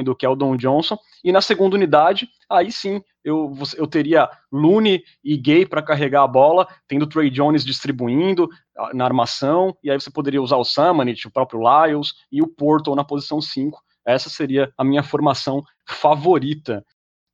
do 0.00 0.16
Keldon 0.16 0.56
Johnson. 0.56 0.96
E 1.22 1.30
na 1.30 1.42
segunda 1.42 1.76
unidade, 1.76 2.28
aí 2.48 2.72
sim, 2.72 3.02
eu, 3.22 3.52
eu 3.76 3.86
teria 3.86 4.30
Looney 4.50 5.02
e 5.22 5.36
Gay 5.36 5.66
para 5.66 5.82
carregar 5.82 6.22
a 6.22 6.28
bola, 6.28 6.66
tendo 6.88 7.06
Trey 7.06 7.28
Jones 7.28 7.64
distribuindo 7.64 8.48
ah, 8.78 8.94
na 8.94 9.04
armação, 9.04 9.76
e 9.82 9.90
aí 9.90 10.00
você 10.00 10.10
poderia 10.10 10.40
usar 10.40 10.56
o 10.56 10.64
Samanit, 10.64 11.26
o 11.26 11.30
próprio 11.30 11.60
Lyles 11.60 12.14
e 12.30 12.40
o 12.40 12.46
Porto 12.46 12.94
na 12.94 13.04
posição 13.04 13.40
5. 13.40 13.78
Essa 14.06 14.30
seria 14.30 14.72
a 14.78 14.84
minha 14.84 15.02
formação 15.02 15.62
favorita. 15.86 16.84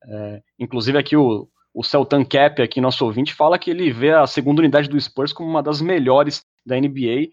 É, 0.05 0.43
inclusive 0.59 0.99
aqui 0.99 1.17
o, 1.17 1.49
o 1.73 1.85
Celtan 1.85 2.25
Cap, 2.25 2.61
aqui 2.61 2.81
nosso 2.81 3.05
ouvinte, 3.05 3.35
fala 3.35 3.59
que 3.59 3.71
ele 3.71 3.93
vê 3.93 4.13
a 4.13 4.27
segunda 4.27 4.61
unidade 4.61 4.89
do 4.89 5.01
Spurs 5.01 5.33
como 5.33 5.49
uma 5.49 5.63
das 5.63 5.81
melhores 5.81 6.43
da 6.67 6.79
NBA. 6.79 7.31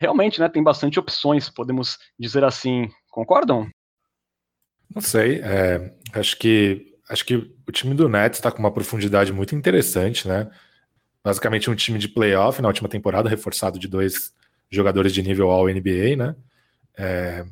Realmente, 0.00 0.38
né, 0.38 0.48
tem 0.48 0.62
bastante 0.62 0.98
opções, 0.98 1.48
podemos 1.48 1.98
dizer 2.18 2.44
assim. 2.44 2.88
Concordam? 3.10 3.68
Não 4.94 5.02
sei. 5.02 5.40
É, 5.40 5.92
acho 6.12 6.36
que 6.38 6.94
acho 7.08 7.24
que 7.24 7.34
o 7.36 7.72
time 7.72 7.94
do 7.94 8.08
Nets 8.08 8.38
está 8.38 8.50
com 8.50 8.58
uma 8.58 8.72
profundidade 8.72 9.32
muito 9.32 9.54
interessante, 9.54 10.28
né? 10.28 10.50
Basicamente 11.24 11.70
um 11.70 11.74
time 11.74 11.98
de 11.98 12.08
playoff 12.08 12.60
na 12.60 12.68
última 12.68 12.88
temporada, 12.88 13.28
reforçado 13.28 13.78
de 13.78 13.88
dois 13.88 14.32
jogadores 14.70 15.12
de 15.12 15.22
nível 15.22 15.50
All 15.50 15.68
NBA, 15.68 16.16
né? 16.16 16.36
É, 16.96 17.44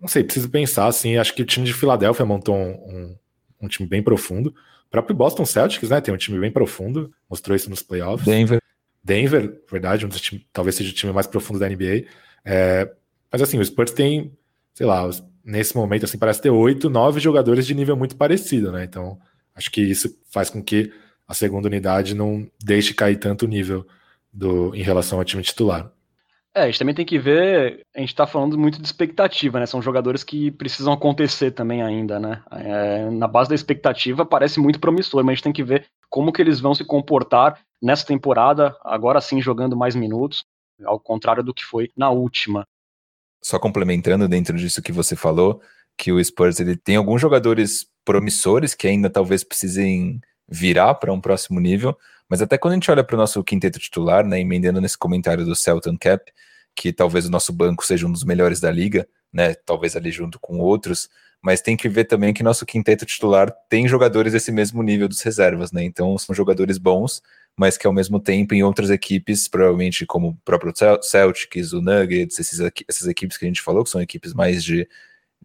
não 0.00 0.08
sei, 0.08 0.24
preciso 0.24 0.48
pensar 0.48 0.86
assim. 0.86 1.16
Acho 1.16 1.34
que 1.34 1.42
o 1.42 1.46
time 1.46 1.66
de 1.66 1.74
Filadélfia 1.74 2.24
montou 2.24 2.56
um, 2.56 2.70
um, 2.70 3.16
um, 3.62 3.68
time 3.68 3.88
bem 3.88 4.02
profundo. 4.02 4.50
O 4.86 4.90
próprio 4.90 5.14
Boston 5.14 5.44
Celtics, 5.44 5.90
né? 5.90 6.00
Tem 6.00 6.12
um 6.12 6.18
time 6.18 6.38
bem 6.38 6.50
profundo, 6.50 7.12
mostrou 7.28 7.54
isso 7.54 7.70
nos 7.70 7.82
playoffs. 7.82 8.26
Denver. 8.26 8.60
Denver, 9.02 9.62
verdade, 9.70 10.04
um 10.04 10.08
time, 10.08 10.46
talvez 10.52 10.74
seja 10.76 10.90
o 10.90 10.94
time 10.94 11.12
mais 11.12 11.26
profundo 11.26 11.58
da 11.58 11.68
NBA. 11.68 12.06
É, 12.44 12.90
mas 13.30 13.42
assim, 13.42 13.58
o 13.58 13.64
Spurs 13.64 13.92
tem, 13.92 14.36
sei 14.74 14.86
lá, 14.86 15.08
nesse 15.48 15.74
momento 15.74 16.04
assim 16.04 16.18
parece 16.18 16.42
ter 16.42 16.50
oito, 16.50 16.90
nove 16.90 17.18
jogadores 17.18 17.66
de 17.66 17.74
nível 17.74 17.96
muito 17.96 18.16
parecido, 18.16 18.70
né? 18.70 18.84
Então 18.84 19.18
acho 19.54 19.70
que 19.70 19.80
isso 19.80 20.14
faz 20.30 20.50
com 20.50 20.62
que 20.62 20.92
a 21.26 21.32
segunda 21.32 21.68
unidade 21.68 22.14
não 22.14 22.46
deixe 22.62 22.92
cair 22.92 23.16
tanto 23.16 23.46
o 23.46 23.48
nível 23.48 23.86
do, 24.32 24.74
em 24.74 24.82
relação 24.82 25.18
ao 25.18 25.24
time 25.24 25.42
titular. 25.42 25.90
É, 26.54 26.62
a 26.62 26.66
gente 26.66 26.78
também 26.78 26.94
tem 26.94 27.04
que 27.04 27.18
ver, 27.18 27.82
a 27.94 28.00
gente 28.00 28.14
tá 28.14 28.26
falando 28.26 28.58
muito 28.58 28.80
de 28.80 28.86
expectativa, 28.86 29.60
né? 29.60 29.66
São 29.66 29.80
jogadores 29.80 30.22
que 30.22 30.50
precisam 30.50 30.92
acontecer 30.92 31.50
também 31.52 31.82
ainda, 31.82 32.18
né? 32.18 32.42
É, 32.50 33.10
na 33.10 33.28
base 33.28 33.48
da 33.48 33.54
expectativa 33.54 34.26
parece 34.26 34.60
muito 34.60 34.80
promissor, 34.80 35.22
mas 35.24 35.32
a 35.32 35.34
gente 35.34 35.44
tem 35.44 35.52
que 35.52 35.64
ver 35.64 35.86
como 36.10 36.32
que 36.32 36.42
eles 36.42 36.60
vão 36.60 36.74
se 36.74 36.84
comportar 36.84 37.60
nessa 37.80 38.06
temporada, 38.06 38.76
agora 38.82 39.20
sim 39.20 39.40
jogando 39.40 39.76
mais 39.76 39.94
minutos, 39.94 40.44
ao 40.84 40.98
contrário 40.98 41.42
do 41.42 41.54
que 41.54 41.64
foi 41.64 41.90
na 41.96 42.10
última. 42.10 42.66
Só 43.42 43.58
complementando 43.58 44.28
dentro 44.28 44.56
disso 44.56 44.82
que 44.82 44.92
você 44.92 45.14
falou, 45.14 45.60
que 45.96 46.12
o 46.12 46.22
Spurs 46.22 46.60
ele 46.60 46.76
tem 46.76 46.96
alguns 46.96 47.20
jogadores 47.20 47.86
promissores 48.04 48.74
que 48.74 48.86
ainda 48.86 49.10
talvez 49.10 49.44
precisem 49.44 50.20
virar 50.48 50.94
para 50.94 51.12
um 51.12 51.20
próximo 51.20 51.60
nível, 51.60 51.96
mas 52.28 52.40
até 52.40 52.56
quando 52.56 52.72
a 52.72 52.76
gente 52.76 52.90
olha 52.90 53.04
para 53.04 53.14
o 53.14 53.18
nosso 53.18 53.42
quinteto 53.44 53.78
titular, 53.78 54.24
né, 54.24 54.40
emendando 54.40 54.80
nesse 54.80 54.96
comentário 54.96 55.44
do 55.44 55.56
Celton 55.56 55.96
Cap, 55.98 56.32
que 56.74 56.92
talvez 56.92 57.26
o 57.26 57.30
nosso 57.30 57.52
banco 57.52 57.84
seja 57.84 58.06
um 58.06 58.12
dos 58.12 58.24
melhores 58.24 58.60
da 58.60 58.70
liga, 58.70 59.06
né, 59.32 59.54
talvez 59.54 59.96
ali 59.96 60.10
junto 60.10 60.38
com 60.38 60.58
outros, 60.58 61.08
mas 61.42 61.60
tem 61.60 61.76
que 61.76 61.88
ver 61.88 62.04
também 62.04 62.32
que 62.32 62.42
nosso 62.42 62.64
quinteto 62.64 63.04
titular 63.04 63.52
tem 63.68 63.86
jogadores 63.86 64.32
desse 64.32 64.50
mesmo 64.52 64.82
nível 64.82 65.08
dos 65.08 65.20
reservas, 65.20 65.72
né, 65.72 65.82
então 65.84 66.16
são 66.16 66.34
jogadores 66.34 66.78
bons, 66.78 67.22
mas 67.58 67.76
que 67.76 67.86
ao 67.86 67.92
mesmo 67.92 68.20
tempo 68.20 68.54
em 68.54 68.62
outras 68.62 68.90
equipes, 68.90 69.48
provavelmente 69.48 70.06
como 70.06 70.28
o 70.28 70.36
próprio 70.44 70.72
Celtics, 71.02 71.72
o 71.72 71.82
Nuggets, 71.82 72.38
esses, 72.38 72.60
essas 72.88 73.08
equipes 73.08 73.36
que 73.36 73.44
a 73.44 73.48
gente 73.48 73.62
falou, 73.62 73.84
que 73.84 73.90
são 73.90 74.00
equipes 74.00 74.32
mais 74.32 74.64
de 74.64 74.88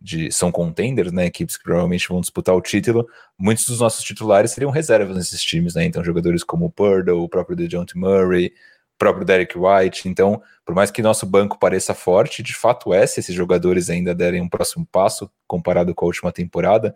de, 0.03 0.31
são 0.31 0.51
contenders, 0.51 1.11
né, 1.11 1.25
equipes 1.25 1.55
que 1.57 1.63
provavelmente 1.63 2.07
vão 2.09 2.19
disputar 2.19 2.55
o 2.55 2.61
título, 2.61 3.07
muitos 3.37 3.65
dos 3.65 3.79
nossos 3.79 4.03
titulares 4.03 4.51
seriam 4.51 4.71
reservas 4.71 5.15
nesses 5.15 5.41
times, 5.41 5.75
né, 5.75 5.85
então 5.85 6.03
jogadores 6.03 6.43
como 6.43 6.65
o 6.65 6.71
Purdle, 6.71 7.23
o 7.23 7.29
próprio 7.29 7.55
DeJounte 7.55 7.97
Murray, 7.97 8.47
o 8.47 8.97
próprio 8.97 9.25
Derek 9.25 9.57
White, 9.57 10.09
então, 10.09 10.41
por 10.65 10.75
mais 10.75 10.91
que 10.91 11.01
nosso 11.01 11.25
banco 11.25 11.57
pareça 11.57 11.93
forte, 11.93 12.43
de 12.43 12.53
fato 12.53 12.93
é, 12.93 13.05
se 13.07 13.19
esses 13.19 13.33
jogadores 13.33 13.89
ainda 13.89 14.13
derem 14.13 14.41
um 14.41 14.49
próximo 14.49 14.85
passo, 14.85 15.31
comparado 15.47 15.93
com 15.95 16.05
a 16.05 16.07
última 16.07 16.31
temporada, 16.31 16.95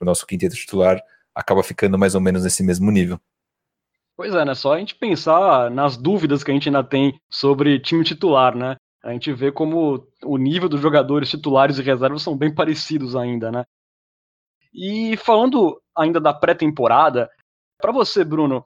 o 0.00 0.04
nosso 0.04 0.26
quinteto 0.26 0.54
titular 0.54 1.00
acaba 1.34 1.62
ficando 1.62 1.98
mais 1.98 2.14
ou 2.14 2.20
menos 2.20 2.44
nesse 2.44 2.62
mesmo 2.62 2.90
nível. 2.90 3.20
Pois 4.16 4.34
é, 4.34 4.44
né? 4.44 4.54
Só 4.54 4.74
a 4.74 4.78
gente 4.78 4.94
pensar 4.94 5.70
nas 5.70 5.96
dúvidas 5.96 6.44
que 6.44 6.50
a 6.50 6.54
gente 6.54 6.68
ainda 6.68 6.84
tem 6.84 7.18
sobre 7.28 7.80
time 7.80 8.04
titular, 8.04 8.56
né? 8.56 8.76
a 9.04 9.12
gente 9.12 9.30
vê 9.34 9.52
como 9.52 10.08
o 10.24 10.38
nível 10.38 10.66
dos 10.66 10.80
jogadores 10.80 11.28
titulares 11.28 11.78
e 11.78 11.82
reservas 11.82 12.22
são 12.22 12.36
bem 12.36 12.52
parecidos 12.52 13.14
ainda, 13.14 13.52
né? 13.52 13.64
E 14.72 15.14
falando 15.18 15.78
ainda 15.94 16.18
da 16.18 16.32
pré-temporada, 16.32 17.28
para 17.78 17.92
você, 17.92 18.24
Bruno, 18.24 18.64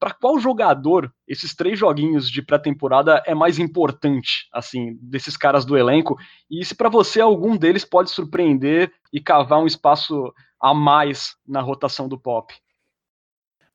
para 0.00 0.14
qual 0.14 0.38
jogador 0.38 1.12
esses 1.28 1.54
três 1.54 1.78
joguinhos 1.78 2.30
de 2.30 2.40
pré-temporada 2.42 3.22
é 3.26 3.34
mais 3.34 3.58
importante, 3.58 4.48
assim, 4.52 4.98
desses 5.02 5.36
caras 5.36 5.66
do 5.66 5.76
elenco? 5.76 6.16
E 6.50 6.64
se 6.64 6.74
para 6.74 6.88
você 6.88 7.20
algum 7.20 7.54
deles 7.56 7.84
pode 7.84 8.10
surpreender 8.10 8.90
e 9.12 9.20
cavar 9.20 9.60
um 9.60 9.66
espaço 9.66 10.32
a 10.58 10.72
mais 10.72 11.36
na 11.46 11.60
rotação 11.60 12.08
do 12.08 12.18
Pop? 12.18 12.54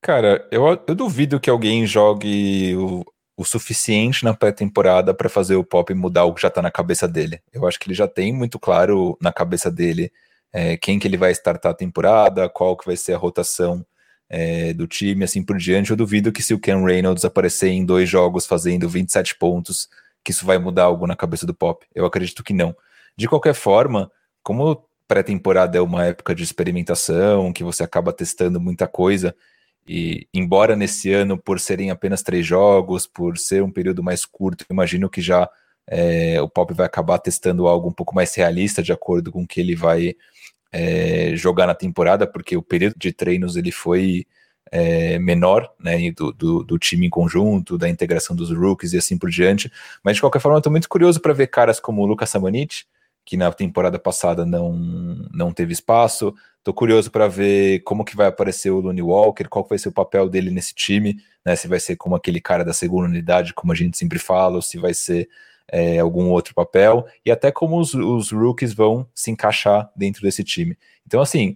Cara, 0.01 0.47
eu, 0.51 0.65
eu 0.87 0.95
duvido 0.95 1.39
que 1.39 1.49
alguém 1.49 1.85
jogue 1.85 2.75
o, 2.75 3.03
o 3.35 3.43
suficiente 3.43 4.23
na 4.23 4.33
pré-temporada 4.33 5.13
para 5.13 5.29
fazer 5.29 5.55
o 5.55 5.63
Pop 5.63 5.93
mudar 5.93 6.25
o 6.25 6.33
que 6.33 6.41
já 6.41 6.47
está 6.47 6.61
na 6.61 6.71
cabeça 6.71 7.07
dele. 7.07 7.41
Eu 7.53 7.67
acho 7.67 7.79
que 7.79 7.87
ele 7.87 7.95
já 7.95 8.07
tem 8.07 8.33
muito 8.33 8.57
claro 8.57 9.17
na 9.21 9.31
cabeça 9.31 9.69
dele 9.69 10.11
é, 10.51 10.77
quem 10.77 10.99
que 10.99 11.07
ele 11.07 11.17
vai 11.17 11.31
startar 11.31 11.71
a 11.71 11.75
temporada, 11.75 12.49
qual 12.49 12.75
que 12.75 12.85
vai 12.85 12.95
ser 12.95 13.13
a 13.13 13.17
rotação 13.17 13.85
é, 14.29 14.73
do 14.73 14.87
time, 14.87 15.23
assim 15.23 15.43
por 15.43 15.57
diante. 15.57 15.91
Eu 15.91 15.97
duvido 15.97 16.31
que 16.31 16.43
se 16.43 16.53
o 16.53 16.59
Ken 16.59 16.83
Reynolds 16.83 17.25
aparecer 17.25 17.69
em 17.69 17.85
dois 17.85 18.07
jogos 18.09 18.45
fazendo 18.45 18.87
27 18.87 19.35
pontos, 19.37 19.89
que 20.23 20.31
isso 20.31 20.45
vai 20.45 20.57
mudar 20.57 20.83
algo 20.83 21.07
na 21.07 21.15
cabeça 21.15 21.45
do 21.45 21.53
Pop. 21.53 21.85
Eu 21.93 22.05
acredito 22.05 22.43
que 22.43 22.53
não. 22.53 22.75
De 23.17 23.27
qualquer 23.27 23.53
forma, 23.53 24.11
como 24.43 24.85
pré-temporada 25.07 25.77
é 25.77 25.81
uma 25.81 26.05
época 26.05 26.35
de 26.35 26.43
experimentação, 26.43 27.51
que 27.51 27.63
você 27.63 27.83
acaba 27.83 28.13
testando 28.13 28.59
muita 28.59 28.87
coisa, 28.87 29.35
e 29.91 30.27
embora 30.31 30.75
nesse 30.75 31.11
ano, 31.11 31.35
por 31.35 31.59
serem 31.59 31.89
apenas 31.89 32.21
três 32.21 32.45
jogos, 32.45 33.07
por 33.07 33.39
ser 33.39 33.63
um 33.63 33.71
período 33.71 34.03
mais 34.03 34.23
curto, 34.23 34.63
imagino 34.69 35.09
que 35.09 35.19
já 35.19 35.49
é, 35.87 36.39
o 36.39 36.47
Pop 36.47 36.71
vai 36.75 36.85
acabar 36.85 37.17
testando 37.17 37.67
algo 37.67 37.89
um 37.89 37.91
pouco 37.91 38.13
mais 38.13 38.35
realista, 38.35 38.83
de 38.83 38.93
acordo 38.93 39.31
com 39.31 39.41
o 39.41 39.47
que 39.47 39.59
ele 39.59 39.75
vai 39.75 40.15
é, 40.71 41.35
jogar 41.35 41.65
na 41.65 41.73
temporada, 41.73 42.27
porque 42.27 42.55
o 42.55 42.61
período 42.61 42.93
de 42.99 43.11
treinos 43.11 43.55
ele 43.55 43.71
foi 43.71 44.27
é, 44.71 45.17
menor, 45.17 45.73
né, 45.79 46.11
do, 46.11 46.31
do, 46.33 46.63
do, 46.63 46.77
time 46.77 47.07
em 47.07 47.09
conjunto, 47.09 47.75
da 47.75 47.89
integração 47.89 48.35
dos 48.35 48.51
rookies 48.51 48.93
e 48.93 48.97
assim 48.99 49.17
por 49.17 49.31
diante. 49.31 49.71
Mas 50.03 50.17
de 50.17 50.21
qualquer 50.21 50.39
forma, 50.39 50.57
eu 50.57 50.59
estou 50.59 50.71
muito 50.71 50.87
curioso 50.87 51.19
para 51.19 51.33
ver 51.33 51.47
caras 51.47 51.79
como 51.79 52.03
o 52.03 52.05
Lucas 52.05 52.29
Samanit, 52.29 52.85
que 53.29 53.37
na 53.37 53.51
temporada 53.51 53.99
passada 53.99 54.43
não, 54.43 54.73
não 55.31 55.53
teve 55.53 55.71
espaço. 55.71 56.33
Tô 56.63 56.73
curioso 56.73 57.11
para 57.11 57.27
ver 57.27 57.81
como 57.81 58.03
que 58.03 58.15
vai 58.15 58.25
aparecer 58.25 58.71
o 58.71 58.79
Looney 58.79 59.03
Walker, 59.03 59.43
qual 59.47 59.63
vai 59.69 59.77
ser 59.77 59.89
o 59.89 59.91
papel 59.91 60.27
dele 60.27 60.49
nesse 60.49 60.73
time, 60.73 61.15
né? 61.45 61.55
Se 61.55 61.67
vai 61.67 61.79
ser 61.79 61.95
como 61.95 62.15
aquele 62.15 62.41
cara 62.41 62.65
da 62.65 62.73
segunda 62.73 63.07
unidade, 63.07 63.53
como 63.53 63.71
a 63.71 63.75
gente 63.75 63.99
sempre 63.99 64.17
fala, 64.17 64.55
ou 64.55 64.63
se 64.63 64.79
vai 64.79 64.95
ser 64.95 65.29
é, 65.71 65.99
algum 65.99 66.29
outro 66.29 66.55
papel, 66.55 67.05
e 67.23 67.29
até 67.29 67.51
como 67.51 67.79
os, 67.79 67.93
os 67.93 68.31
rookies 68.31 68.73
vão 68.73 69.07
se 69.13 69.29
encaixar 69.29 69.91
dentro 69.95 70.23
desse 70.23 70.43
time. 70.43 70.75
Então, 71.05 71.21
assim, 71.21 71.55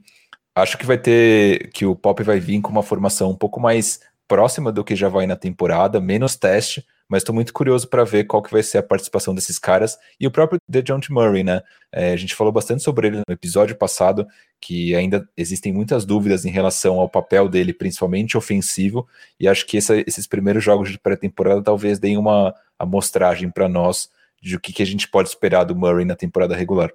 acho 0.53 0.77
que 0.77 0.85
vai 0.85 0.99
ter 0.99 1.71
que 1.71 1.87
o 1.87 1.95
Pop 1.95 2.21
vai 2.21 2.39
vir 2.39 2.61
com 2.61 2.69
uma 2.69 2.83
formação 2.83 3.31
um 3.31 3.35
pouco 3.35 3.59
mais 3.59 3.99
próxima 4.27 4.71
do 4.71 4.83
que 4.83 4.95
já 4.95 5.09
vai 5.09 5.25
na 5.25 5.35
temporada, 5.35 5.99
menos 5.99 6.35
teste, 6.35 6.85
mas 7.09 7.21
estou 7.21 7.35
muito 7.35 7.53
curioso 7.53 7.87
para 7.87 8.03
ver 8.03 8.25
qual 8.25 8.41
que 8.41 8.51
vai 8.51 8.63
ser 8.63 8.77
a 8.77 8.83
participação 8.83 9.35
desses 9.35 9.59
caras 9.59 9.97
e 10.19 10.25
o 10.25 10.31
próprio 10.31 10.59
DeJounte 10.67 11.11
Murray, 11.11 11.43
né? 11.43 11.61
É, 11.91 12.13
a 12.13 12.15
gente 12.15 12.35
falou 12.35 12.51
bastante 12.51 12.81
sobre 12.81 13.07
ele 13.07 13.17
no 13.17 13.33
episódio 13.33 13.75
passado, 13.75 14.25
que 14.59 14.95
ainda 14.95 15.27
existem 15.37 15.71
muitas 15.71 16.05
dúvidas 16.05 16.45
em 16.45 16.49
relação 16.49 16.99
ao 16.99 17.09
papel 17.09 17.47
dele, 17.47 17.73
principalmente 17.73 18.37
ofensivo, 18.37 19.07
e 19.39 19.47
acho 19.47 19.65
que 19.65 19.77
essa, 19.77 19.95
esses 20.07 20.25
primeiros 20.25 20.63
jogos 20.63 20.91
de 20.91 20.99
pré-temporada 20.99 21.61
talvez 21.61 21.99
deem 21.99 22.17
uma 22.17 22.53
amostragem 22.79 23.49
para 23.49 23.69
nós 23.69 24.09
de 24.41 24.55
o 24.55 24.59
que, 24.59 24.73
que 24.73 24.83
a 24.83 24.85
gente 24.85 25.07
pode 25.07 25.29
esperar 25.29 25.63
do 25.63 25.75
Murray 25.75 26.05
na 26.05 26.15
temporada 26.15 26.55
regular. 26.55 26.91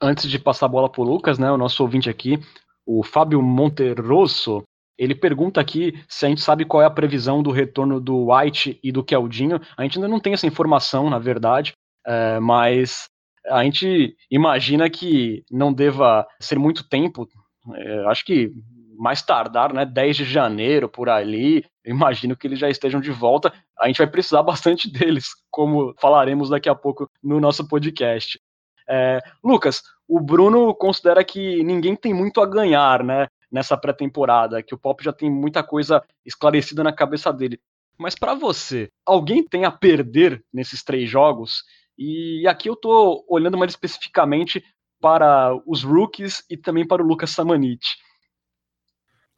Antes 0.00 0.28
de 0.28 0.38
passar 0.38 0.66
a 0.66 0.68
bola 0.68 0.90
para 0.90 1.00
o 1.00 1.04
Lucas, 1.04 1.38
né, 1.38 1.50
o 1.50 1.56
nosso 1.56 1.82
ouvinte 1.82 2.10
aqui, 2.10 2.40
o 2.84 3.02
Fábio 3.02 3.40
Monterosso, 3.40 4.62
ele 4.98 5.14
pergunta 5.14 5.60
aqui 5.60 5.92
se 6.08 6.24
a 6.24 6.28
gente 6.28 6.40
sabe 6.40 6.64
qual 6.64 6.82
é 6.82 6.86
a 6.86 6.90
previsão 6.90 7.42
do 7.42 7.50
retorno 7.50 8.00
do 8.00 8.32
White 8.32 8.78
e 8.82 8.92
do 8.92 9.04
Keldinho. 9.04 9.60
A 9.76 9.82
gente 9.82 9.98
ainda 9.98 10.08
não 10.08 10.20
tem 10.20 10.32
essa 10.32 10.46
informação, 10.46 11.10
na 11.10 11.18
verdade, 11.18 11.72
é, 12.06 12.38
mas 12.38 13.08
a 13.48 13.62
gente 13.64 14.16
imagina 14.30 14.88
que 14.88 15.44
não 15.50 15.72
deva 15.72 16.26
ser 16.40 16.58
muito 16.58 16.88
tempo. 16.88 17.28
É, 17.74 18.06
acho 18.06 18.24
que 18.24 18.52
mais 18.96 19.22
tardar, 19.22 19.72
né? 19.72 19.84
10 19.84 20.16
de 20.16 20.24
janeiro 20.24 20.88
por 20.88 21.08
ali. 21.08 21.64
Imagino 21.84 22.36
que 22.36 22.46
eles 22.46 22.58
já 22.58 22.68
estejam 22.70 23.00
de 23.00 23.10
volta. 23.10 23.52
A 23.78 23.86
gente 23.86 23.98
vai 23.98 24.06
precisar 24.06 24.42
bastante 24.44 24.90
deles, 24.90 25.30
como 25.50 25.94
falaremos 26.00 26.48
daqui 26.48 26.68
a 26.68 26.74
pouco 26.74 27.08
no 27.22 27.40
nosso 27.40 27.66
podcast. 27.68 28.40
É, 28.88 29.20
Lucas, 29.42 29.82
o 30.06 30.20
Bruno 30.20 30.74
considera 30.74 31.24
que 31.24 31.62
ninguém 31.62 31.96
tem 31.96 32.12
muito 32.12 32.40
a 32.40 32.46
ganhar, 32.46 33.02
né? 33.02 33.26
Nessa 33.54 33.76
pré-temporada, 33.76 34.60
que 34.64 34.74
o 34.74 34.78
Pop 34.78 35.02
já 35.02 35.12
tem 35.12 35.30
muita 35.30 35.62
coisa 35.62 36.02
esclarecida 36.26 36.82
na 36.82 36.92
cabeça 36.92 37.32
dele. 37.32 37.60
Mas 37.96 38.16
para 38.16 38.34
você, 38.34 38.90
alguém 39.06 39.46
tem 39.46 39.64
a 39.64 39.70
perder 39.70 40.44
nesses 40.52 40.82
três 40.82 41.08
jogos? 41.08 41.62
E 41.96 42.44
aqui 42.48 42.68
eu 42.68 42.74
tô 42.74 43.24
olhando 43.28 43.56
mais 43.56 43.70
especificamente 43.70 44.64
para 45.00 45.56
os 45.64 45.84
rookies 45.84 46.42
e 46.50 46.56
também 46.56 46.84
para 46.84 47.00
o 47.00 47.06
Lucas 47.06 47.30
Samanit. 47.30 47.86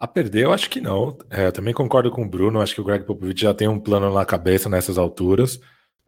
A 0.01 0.07
perder, 0.07 0.45
eu 0.45 0.53
acho 0.53 0.71
que 0.71 0.81
não. 0.81 1.19
É, 1.29 1.51
também 1.51 1.75
concordo 1.75 2.11
com 2.11 2.23
o 2.23 2.29
Bruno. 2.29 2.63
Acho 2.63 2.75
que 2.75 2.81
o 2.81 2.85
Greg 2.85 3.05
Popovich 3.05 3.43
já 3.43 3.53
tem 3.53 3.69
um 3.69 3.79
plano 3.79 4.13
na 4.13 4.25
cabeça 4.25 4.71
nessas 4.71 4.97
alturas. 4.97 5.61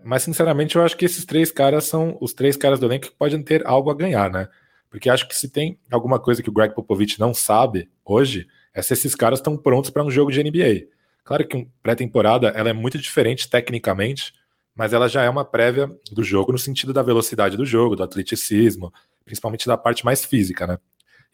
Mas, 0.03 0.23
sinceramente, 0.23 0.77
eu 0.77 0.83
acho 0.83 0.97
que 0.97 1.05
esses 1.05 1.27
três 1.27 1.51
caras 1.51 1.85
são 1.85 2.17
os 2.23 2.33
três 2.33 2.57
caras 2.57 2.81
do 2.81 2.87
elenco 2.87 3.07
que 3.07 3.17
podem 3.19 3.43
ter 3.43 3.67
algo 3.67 3.91
a 3.91 3.95
ganhar, 3.95 4.31
né? 4.31 4.49
Porque 4.91 5.11
acho 5.11 5.29
que 5.29 5.37
se 5.37 5.49
tem 5.49 5.79
alguma 5.91 6.19
coisa 6.19 6.43
que 6.43 6.49
o 6.49 6.53
Greg 6.53 6.75
Popovich 6.75 7.21
não 7.21 7.35
sabe 7.35 7.91
hoje, 8.05 8.47
é 8.73 8.81
se 8.81 8.93
esses 8.95 9.15
caras 9.15 9.39
estão 9.39 9.57
prontos 9.57 9.91
para 9.91 10.05
um 10.05 10.11
jogo 10.11 10.31
de 10.31 10.43
NBA. 10.43 10.89
Claro 11.25 11.47
que 11.47 11.69
pré-temporada 11.83 12.49
ela 12.49 12.71
é 12.71 12.73
muito 12.73 12.97
diferente 12.97 13.51
tecnicamente, 13.51 14.33
mas 14.75 14.93
ela 14.93 15.09
já 15.09 15.23
é 15.23 15.29
uma 15.29 15.45
prévia 15.45 15.91
do 16.11 16.23
jogo 16.23 16.53
no 16.53 16.59
sentido 16.59 16.93
da 16.93 17.03
velocidade 17.03 17.57
do 17.57 17.67
jogo, 17.67 17.97
do 17.97 18.03
atleticismo, 18.03 18.93
principalmente 19.25 19.67
da 19.67 19.77
parte 19.77 20.05
mais 20.05 20.25
física, 20.25 20.67
né? 20.67 20.79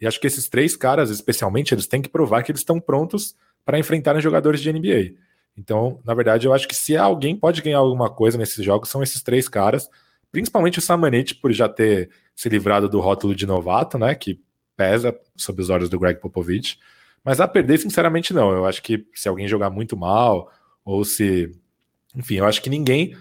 E 0.00 0.06
acho 0.06 0.18
que 0.18 0.26
esses 0.26 0.49
três 0.49 0.76
caras, 0.76 1.11
especialmente, 1.11 1.73
eles 1.73 1.87
têm 1.87 2.02
que 2.02 2.08
provar 2.08 2.42
que 2.42 2.50
eles 2.50 2.62
estão 2.62 2.80
prontos 2.80 3.37
para 3.64 3.78
enfrentarem 3.78 4.20
jogadores 4.20 4.61
de 4.61 4.73
NBA. 4.73 5.14
Então, 5.56 6.00
na 6.04 6.14
verdade, 6.14 6.46
eu 6.46 6.52
acho 6.52 6.66
que 6.66 6.75
se 6.75 6.96
alguém 6.96 7.37
pode 7.37 7.62
ganhar 7.62 7.78
alguma 7.78 8.11
coisa 8.11 8.37
nesses 8.37 8.64
jogos, 8.64 8.88
são 8.88 9.02
esses 9.02 9.23
três 9.23 9.49
caras, 9.49 9.88
principalmente 10.32 10.78
o 10.78 10.82
Samanit, 10.82 11.37
por 11.37 11.52
já 11.52 11.68
ter 11.68 12.11
se 12.34 12.48
livrado 12.48 12.88
do 12.88 13.00
rótulo 13.00 13.34
de 13.34 13.46
novato, 13.46 13.98
né? 13.98 14.14
Que 14.14 14.40
pesa 14.76 15.18
sob 15.36 15.62
os 15.62 15.70
olhos 15.70 15.88
do 15.88 15.98
Greg 15.98 16.20
Popovich. 16.20 16.78
Mas 17.22 17.40
a 17.40 17.48
perder, 17.48 17.78
sinceramente, 17.78 18.34
não. 18.34 18.52
Eu 18.52 18.66
acho 18.66 18.82
que 18.82 19.06
se 19.14 19.28
alguém 19.28 19.48
jogar 19.48 19.70
muito 19.70 19.96
mal, 19.96 20.52
ou 20.84 21.04
se. 21.04 21.50
Enfim, 22.14 22.36
eu 22.36 22.44
acho 22.44 22.60
que 22.60 22.70
ninguém 22.70 23.16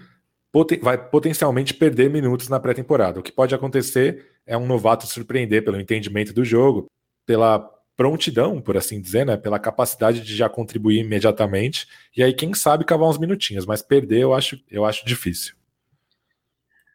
poten 0.52 0.78
vai 0.80 0.98
potencialmente 0.98 1.74
perder 1.74 2.10
minutos 2.10 2.48
na 2.48 2.60
pré-temporada. 2.60 3.18
O 3.18 3.22
que 3.22 3.32
pode 3.32 3.54
acontecer 3.54 4.26
é 4.46 4.56
um 4.56 4.66
novato 4.66 5.06
surpreender 5.06 5.64
pelo 5.64 5.80
entendimento 5.80 6.32
do 6.32 6.44
jogo, 6.44 6.86
pela 7.24 7.58
prontidão, 7.96 8.60
por 8.60 8.76
assim 8.76 9.00
dizer, 9.00 9.24
né? 9.24 9.36
Pela 9.36 9.58
capacidade 9.58 10.20
de 10.20 10.36
já 10.36 10.48
contribuir 10.48 10.98
imediatamente. 11.00 11.86
E 12.16 12.22
aí, 12.22 12.34
quem 12.34 12.52
sabe, 12.52 12.84
cavar 12.84 13.08
uns 13.08 13.18
minutinhos, 13.18 13.64
mas 13.64 13.82
perder 13.82 14.20
eu 14.20 14.34
acho, 14.34 14.60
eu 14.70 14.84
acho 14.84 15.06
difícil. 15.06 15.54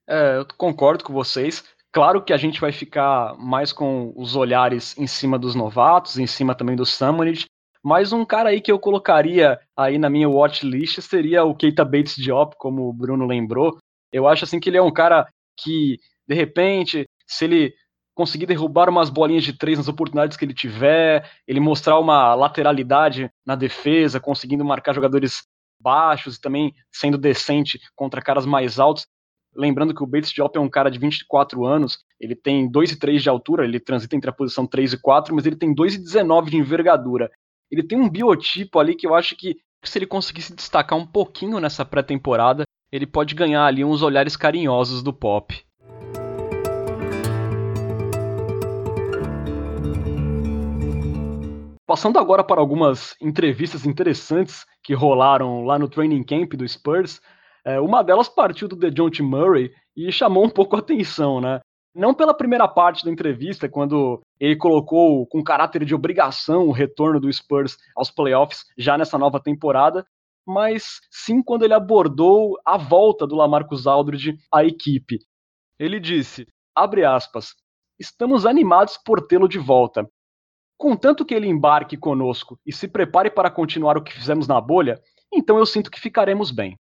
É, 0.08 0.38
eu 0.38 0.46
concordo 0.58 1.04
com 1.04 1.14
vocês. 1.14 1.64
Claro 1.92 2.24
que 2.24 2.32
a 2.32 2.38
gente 2.38 2.62
vai 2.62 2.72
ficar 2.72 3.36
mais 3.38 3.74
com 3.74 4.14
os 4.16 4.36
olhares 4.36 4.98
em 4.98 5.08
cima 5.08 5.40
dos 5.40 5.56
novatos, 5.56 6.20
em 6.20 6.28
cima 6.28 6.54
também 6.54 6.76
do 6.76 6.86
Summoned, 6.86 7.46
mas 7.84 8.14
um 8.14 8.26
cara 8.26 8.50
aí 8.50 8.62
que 8.62 8.72
eu 8.72 8.78
colocaria 8.78 9.60
aí 9.76 9.98
na 9.98 10.10
minha 10.10 10.30
watchlist 10.30 11.02
seria 11.02 11.44
o 11.44 11.56
Keita 11.56 11.84
Bates 11.84 12.16
Diop, 12.16 12.56
como 12.58 12.88
o 12.88 12.94
Bruno 12.94 13.26
lembrou. 13.26 13.78
Eu 14.12 14.28
acho 14.28 14.44
assim 14.44 14.60
que 14.60 14.70
ele 14.70 14.78
é 14.78 14.82
um 14.82 14.92
cara 14.92 15.28
que, 15.58 15.98
de 16.28 16.36
repente, 16.36 17.06
se 17.26 17.46
ele 17.46 17.74
conseguir 18.14 18.46
derrubar 18.46 18.90
umas 18.90 19.10
bolinhas 19.10 19.46
de 19.46 19.58
três 19.58 19.78
nas 19.78 19.88
oportunidades 19.88 20.36
que 20.36 20.44
ele 20.44 20.54
tiver, 20.54 21.30
ele 21.48 21.60
mostrar 21.60 21.98
uma 21.98 22.36
lateralidade 22.36 23.32
na 23.46 23.56
defesa, 23.56 24.20
conseguindo 24.20 24.66
marcar 24.66 24.94
jogadores 24.94 25.44
baixos 25.82 26.36
e 26.36 26.42
também 26.42 26.74
sendo 26.92 27.18
decente 27.18 27.80
contra 27.96 28.22
caras 28.22 28.46
mais 28.46 28.78
altos. 28.78 29.08
Lembrando 29.56 29.96
que 29.96 30.04
o 30.04 30.08
Bates 30.08 30.32
Diop 30.32 30.56
é 30.56 30.60
um 30.60 30.70
cara 30.70 30.92
de 30.92 31.00
24 31.00 31.66
anos, 31.66 32.00
ele 32.20 32.36
tem 32.36 32.70
2,3 32.72 33.18
de 33.18 33.30
altura, 33.30 33.66
ele 33.66 33.80
transita 33.80 34.16
entre 34.16 34.30
a 34.30 34.34
posição 34.34 34.68
3 34.68 34.94
e 34.94 34.98
4, 34.98 35.36
mas 35.36 35.46
ele 35.46 35.56
tem 35.56 35.74
2,19 35.74 36.50
de 36.50 36.58
envergadura. 36.58 37.32
Ele 37.72 37.84
tem 37.84 38.00
um 38.00 38.10
biotipo 38.10 38.80
ali 38.80 38.96
que 38.96 39.08
eu 39.08 39.16
acho 39.16 39.36
que 39.36 39.58
se 39.84 39.98
ele 39.98 40.06
conseguir 40.06 40.42
se 40.42 40.56
destacar 40.56 40.98
um 40.98 41.06
pouquinho 41.06 41.60
nessa 41.60 41.84
pré-temporada, 41.84 42.64
ele 42.92 43.08
pode 43.08 43.34
ganhar 43.34 43.66
ali 43.66 43.84
uns 43.84 44.02
olhares 44.02 44.36
carinhosos 44.36 45.02
do 45.02 45.14
pop. 45.14 45.64
Passando 51.88 52.20
agora 52.20 52.44
para 52.44 52.62
algumas 52.62 53.16
entrevistas 53.20 53.84
interessantes 53.84 54.64
que 54.84 54.94
rolaram 54.94 55.64
lá 55.64 55.80
no 55.80 55.90
training 55.90 56.24
camp 56.24 56.54
do 56.54 56.68
Spurs, 56.68 57.20
é, 57.70 57.80
uma 57.80 58.04
delas 58.04 58.28
partiu 58.28 58.68
do 58.68 58.76
DeJounte 58.76 59.22
Murray 59.22 59.72
e 59.96 60.12
chamou 60.12 60.44
um 60.44 60.50
pouco 60.50 60.76
a 60.76 60.80
atenção, 60.80 61.40
né? 61.40 61.60
Não 61.94 62.14
pela 62.14 62.34
primeira 62.34 62.68
parte 62.68 63.06
da 63.06 63.12
entrevista, 63.12 63.70
quando 63.70 64.22
ele 64.40 64.56
colocou 64.56 65.28
com 65.28 65.44
caráter 65.44 65.86
de 65.86 65.94
obrigação 65.94 66.68
o 66.68 66.72
retorno 66.72 67.20
do 67.20 67.32
Spurs 67.32 67.78
aos 67.96 68.10
playoffs 68.10 68.64
já 68.78 68.98
nessa 68.98 69.18
nova 69.18 69.40
temporada, 69.40 70.04
mas 70.48 71.00
sim 71.12 71.44
quando 71.44 71.64
ele 71.64 71.74
abordou 71.74 72.58
a 72.66 72.76
volta 72.76 73.28
do 73.28 73.36
Lamarcus 73.36 73.86
Aldridge 73.86 74.36
à 74.52 74.64
equipe. 74.64 75.20
Ele 75.78 76.00
disse, 76.00 76.48
abre 76.76 77.06
aspas, 77.06 77.54
estamos 78.00 78.46
animados 78.46 78.98
por 78.98 79.28
tê-lo 79.28 79.48
de 79.48 79.60
volta. 79.60 80.10
Contanto 80.76 81.26
que 81.26 81.36
ele 81.36 81.48
embarque 81.48 81.98
conosco 81.98 82.58
e 82.66 82.74
se 82.74 82.88
prepare 82.88 83.30
para 83.30 83.52
continuar 83.52 83.98
o 83.98 84.04
que 84.04 84.14
fizemos 84.14 84.48
na 84.48 84.60
bolha, 84.60 85.00
então 85.32 85.58
eu 85.58 85.66
sinto 85.66 85.92
que 85.92 86.00
ficaremos 86.00 86.50
bem. 86.50 86.76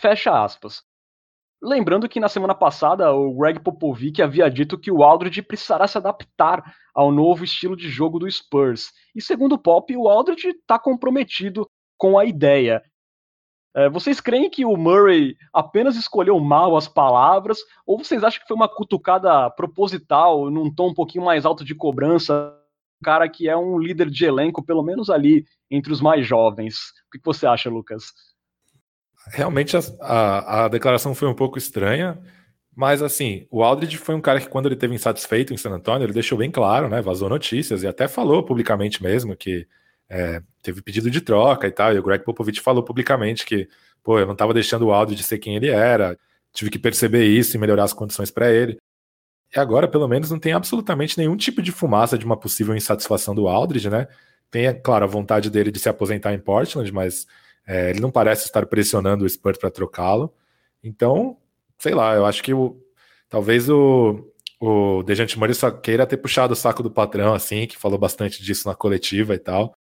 Fecha 0.00 0.42
aspas. 0.42 0.82
Lembrando 1.62 2.08
que 2.08 2.20
na 2.20 2.28
semana 2.28 2.54
passada 2.54 3.12
o 3.12 3.34
Greg 3.34 3.60
Popovich 3.60 4.20
havia 4.20 4.50
dito 4.50 4.78
que 4.78 4.90
o 4.90 5.02
Aldridge 5.02 5.40
precisará 5.40 5.86
se 5.86 5.96
adaptar 5.96 6.62
ao 6.94 7.10
novo 7.10 7.44
estilo 7.44 7.76
de 7.76 7.88
jogo 7.88 8.18
do 8.18 8.30
Spurs. 8.30 8.92
E 9.14 9.22
segundo 9.22 9.54
o 9.54 9.58
Pop, 9.58 9.96
o 9.96 10.08
Aldridge 10.08 10.48
está 10.48 10.78
comprometido 10.78 11.68
com 11.96 12.18
a 12.18 12.24
ideia. 12.24 12.82
É, 13.74 13.88
vocês 13.88 14.20
creem 14.20 14.50
que 14.50 14.64
o 14.64 14.76
Murray 14.76 15.36
apenas 15.52 15.96
escolheu 15.96 16.38
mal 16.38 16.76
as 16.76 16.86
palavras, 16.86 17.58
ou 17.86 17.98
vocês 17.98 18.22
acham 18.22 18.40
que 18.40 18.46
foi 18.46 18.56
uma 18.56 18.68
cutucada 18.68 19.50
proposital, 19.50 20.50
num 20.50 20.72
tom 20.72 20.90
um 20.90 20.94
pouquinho 20.94 21.24
mais 21.24 21.44
alto 21.44 21.64
de 21.64 21.74
cobrança 21.74 22.54
cara 23.04 23.28
que 23.28 23.48
é 23.48 23.56
um 23.56 23.78
líder 23.78 24.08
de 24.08 24.24
elenco, 24.24 24.64
pelo 24.64 24.82
menos 24.82 25.10
ali 25.10 25.44
entre 25.70 25.92
os 25.92 26.00
mais 26.00 26.26
jovens. 26.26 26.76
O 27.06 27.18
que 27.18 27.20
você 27.24 27.46
acha, 27.46 27.68
Lucas? 27.68 28.12
Realmente 29.28 29.76
a, 29.76 29.80
a, 30.00 30.64
a 30.64 30.68
declaração 30.68 31.14
foi 31.14 31.28
um 31.28 31.34
pouco 31.34 31.58
estranha, 31.58 32.18
mas 32.74 33.02
assim, 33.02 33.46
o 33.50 33.62
Aldridge 33.62 33.96
foi 33.98 34.14
um 34.14 34.20
cara 34.20 34.40
que 34.40 34.48
quando 34.48 34.66
ele 34.66 34.76
teve 34.76 34.94
insatisfeito 34.94 35.54
em 35.54 35.56
San 35.56 35.70
Antonio, 35.70 36.04
ele 36.04 36.12
deixou 36.12 36.36
bem 36.36 36.50
claro, 36.50 36.88
né? 36.88 37.00
Vazou 37.00 37.28
notícias 37.28 37.82
e 37.82 37.86
até 37.86 38.08
falou 38.08 38.42
publicamente 38.42 39.02
mesmo 39.02 39.36
que 39.36 39.66
é, 40.08 40.42
teve 40.62 40.82
pedido 40.82 41.10
de 41.10 41.20
troca 41.20 41.66
e 41.66 41.70
tal. 41.70 41.92
E 41.94 41.98
o 41.98 42.02
Greg 42.02 42.24
Popovich 42.24 42.60
falou 42.60 42.82
publicamente 42.82 43.46
que, 43.46 43.68
pô, 44.02 44.18
eu 44.18 44.26
não 44.26 44.32
estava 44.32 44.52
deixando 44.52 44.86
o 44.86 44.92
Aldridge 44.92 45.22
ser 45.22 45.38
quem 45.38 45.56
ele 45.56 45.68
era, 45.68 46.18
tive 46.52 46.70
que 46.70 46.78
perceber 46.78 47.26
isso 47.26 47.56
e 47.56 47.60
melhorar 47.60 47.84
as 47.84 47.92
condições 47.92 48.30
para 48.30 48.50
ele. 48.50 48.78
E 49.54 49.58
agora, 49.58 49.86
pelo 49.86 50.08
menos, 50.08 50.30
não 50.30 50.38
tem 50.38 50.52
absolutamente 50.52 51.16
nenhum 51.16 51.36
tipo 51.36 51.62
de 51.62 51.70
fumaça 51.70 52.18
de 52.18 52.24
uma 52.24 52.36
possível 52.36 52.74
insatisfação 52.74 53.34
do 53.34 53.48
Aldridge, 53.48 53.88
né? 53.88 54.08
Tem, 54.50 54.66
é 54.66 54.72
claro, 54.72 55.04
a 55.04 55.08
vontade 55.08 55.50
dele 55.50 55.70
de 55.70 55.78
se 55.78 55.88
aposentar 55.88 56.34
em 56.34 56.38
Portland, 56.38 56.92
mas 56.92 57.26
é, 57.66 57.90
ele 57.90 58.00
não 58.00 58.10
parece 58.10 58.44
estar 58.44 58.66
pressionando 58.66 59.24
o 59.24 59.28
Spurs 59.28 59.58
para 59.58 59.70
trocá-lo. 59.70 60.32
Então, 60.82 61.38
sei 61.78 61.94
lá, 61.94 62.14
eu 62.14 62.26
acho 62.26 62.42
que 62.42 62.52
o, 62.52 62.80
talvez 63.28 63.68
o, 63.68 64.30
o 64.60 65.02
Dejante 65.02 65.38
Murray 65.38 65.54
só 65.54 65.70
queira 65.70 66.06
ter 66.06 66.16
puxado 66.16 66.52
o 66.52 66.56
saco 66.56 66.82
do 66.82 66.90
patrão, 66.90 67.34
assim, 67.34 67.66
que 67.66 67.78
falou 67.78 67.98
bastante 67.98 68.42
disso 68.42 68.68
na 68.68 68.74
coletiva 68.74 69.34
e 69.34 69.38
tal, 69.38 69.74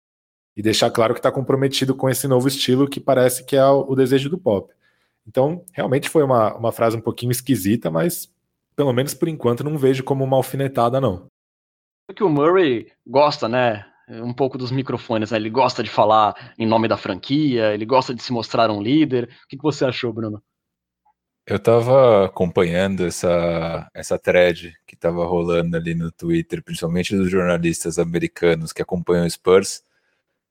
e 0.56 0.62
deixar 0.62 0.90
claro 0.90 1.14
que 1.14 1.20
está 1.20 1.32
comprometido 1.32 1.94
com 1.94 2.08
esse 2.08 2.28
novo 2.28 2.48
estilo 2.48 2.88
que 2.88 3.00
parece 3.00 3.44
que 3.44 3.56
é 3.56 3.64
o, 3.64 3.86
o 3.88 3.96
desejo 3.96 4.30
do 4.30 4.38
pop. 4.38 4.72
Então, 5.26 5.64
realmente 5.72 6.08
foi 6.08 6.22
uma, 6.22 6.54
uma 6.56 6.72
frase 6.72 6.96
um 6.96 7.00
pouquinho 7.00 7.32
esquisita, 7.32 7.90
mas 7.90 8.32
pelo 8.74 8.92
menos 8.92 9.14
por 9.14 9.28
enquanto, 9.28 9.64
não 9.64 9.76
vejo 9.76 10.02
como 10.02 10.24
uma 10.24 10.36
alfinetada, 10.36 11.00
não. 11.00 11.26
É 12.08 12.14
que 12.14 12.24
o 12.24 12.28
Murray 12.28 12.90
gosta, 13.06 13.48
né? 13.48 13.86
Um 14.20 14.32
pouco 14.32 14.58
dos 14.58 14.70
microfones, 14.70 15.30
né? 15.30 15.38
Ele 15.38 15.50
gosta 15.50 15.82
de 15.82 15.90
falar 15.90 16.54
em 16.58 16.66
nome 16.66 16.88
da 16.88 16.96
franquia, 16.96 17.72
ele 17.72 17.86
gosta 17.86 18.14
de 18.14 18.22
se 18.22 18.32
mostrar 18.32 18.70
um 18.70 18.82
líder. 18.82 19.28
O 19.44 19.48
que, 19.48 19.56
você 19.56 19.84
achou, 19.84 20.12
Bruno? 20.12 20.42
Eu 21.46 21.58
tava 21.58 22.26
acompanhando 22.26 23.04
essa, 23.04 23.88
essa 23.94 24.18
thread 24.18 24.74
que 24.86 24.94
tava 24.94 25.24
rolando 25.24 25.76
ali 25.76 25.94
no 25.94 26.10
Twitter, 26.10 26.62
principalmente 26.62 27.16
dos 27.16 27.30
jornalistas 27.30 27.98
americanos 27.98 28.72
que 28.72 28.82
acompanham 28.82 29.26
o 29.26 29.30
Spurs, 29.30 29.82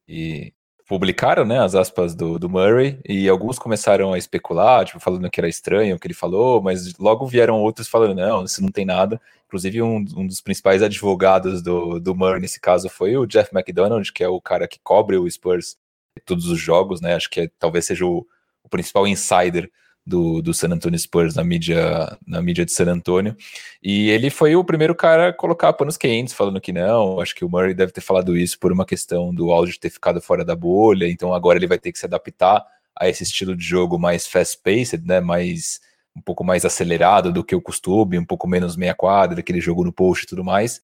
e 0.07 0.53
publicaram 0.91 1.45
né, 1.45 1.57
as 1.57 1.73
aspas 1.73 2.13
do, 2.13 2.37
do 2.37 2.49
Murray 2.49 2.99
e 3.07 3.29
alguns 3.29 3.57
começaram 3.57 4.11
a 4.11 4.17
especular, 4.17 4.83
tipo, 4.83 4.99
falando 4.99 5.29
que 5.29 5.39
era 5.39 5.47
estranho 5.47 5.95
o 5.95 5.99
que 5.99 6.05
ele 6.05 6.13
falou, 6.13 6.61
mas 6.61 6.97
logo 6.97 7.25
vieram 7.25 7.61
outros 7.61 7.87
falando, 7.87 8.13
não, 8.13 8.43
isso 8.43 8.61
não 8.61 8.67
tem 8.67 8.83
nada. 8.83 9.17
Inclusive, 9.47 9.81
um, 9.81 10.03
um 10.17 10.27
dos 10.27 10.41
principais 10.41 10.83
advogados 10.83 11.61
do, 11.61 11.97
do 11.97 12.13
Murray 12.13 12.41
nesse 12.41 12.59
caso 12.59 12.89
foi 12.89 13.15
o 13.15 13.25
Jeff 13.25 13.55
McDonald, 13.55 14.11
que 14.11 14.21
é 14.21 14.27
o 14.27 14.41
cara 14.41 14.67
que 14.67 14.79
cobre 14.83 15.15
o 15.15 15.31
Spurs 15.31 15.77
todos 16.25 16.47
os 16.47 16.59
jogos, 16.59 16.99
né? 16.99 17.15
Acho 17.15 17.29
que 17.29 17.39
é, 17.39 17.49
talvez 17.57 17.85
seja 17.85 18.05
o, 18.05 18.27
o 18.61 18.67
principal 18.67 19.07
insider 19.07 19.71
do, 20.05 20.41
do 20.41 20.53
San 20.53 20.69
Antonio 20.69 20.97
Spurs 20.97 21.35
na 21.35 21.43
mídia, 21.43 22.17
na 22.25 22.41
mídia 22.41 22.65
de 22.65 22.71
San 22.71 22.91
Antonio. 22.91 23.35
E 23.81 24.09
ele 24.09 24.29
foi 24.29 24.55
o 24.55 24.63
primeiro 24.63 24.95
cara 24.95 25.29
a 25.29 25.33
colocar 25.33 25.73
panos 25.73 25.97
quentes, 25.97 26.33
falando 26.33 26.61
que 26.61 26.73
não. 26.73 27.19
Acho 27.19 27.35
que 27.35 27.45
o 27.45 27.49
Murray 27.49 27.73
deve 27.73 27.91
ter 27.91 28.01
falado 28.01 28.37
isso 28.37 28.59
por 28.59 28.71
uma 28.71 28.85
questão 28.85 29.33
do 29.33 29.51
áudio 29.51 29.79
ter 29.79 29.89
ficado 29.89 30.21
fora 30.21 30.43
da 30.43 30.55
bolha. 30.55 31.07
Então 31.07 31.33
agora 31.33 31.57
ele 31.57 31.67
vai 31.67 31.79
ter 31.79 31.91
que 31.91 31.99
se 31.99 32.05
adaptar 32.05 32.65
a 32.99 33.09
esse 33.09 33.23
estilo 33.23 33.55
de 33.55 33.63
jogo 33.63 33.97
mais 33.99 34.27
fast-paced, 34.27 35.05
né? 35.05 35.19
Mais 35.21 35.79
um 36.15 36.21
pouco 36.21 36.43
mais 36.43 36.65
acelerado 36.65 37.31
do 37.31 37.43
que 37.43 37.55
o 37.55 37.61
costume, 37.61 38.19
um 38.19 38.25
pouco 38.25 38.47
menos 38.47 38.75
meia 38.75 38.93
quadra, 38.93 39.39
aquele 39.39 39.61
jogo 39.61 39.83
no 39.83 39.93
post 39.93 40.25
e 40.25 40.27
tudo 40.27 40.43
mais. 40.43 40.81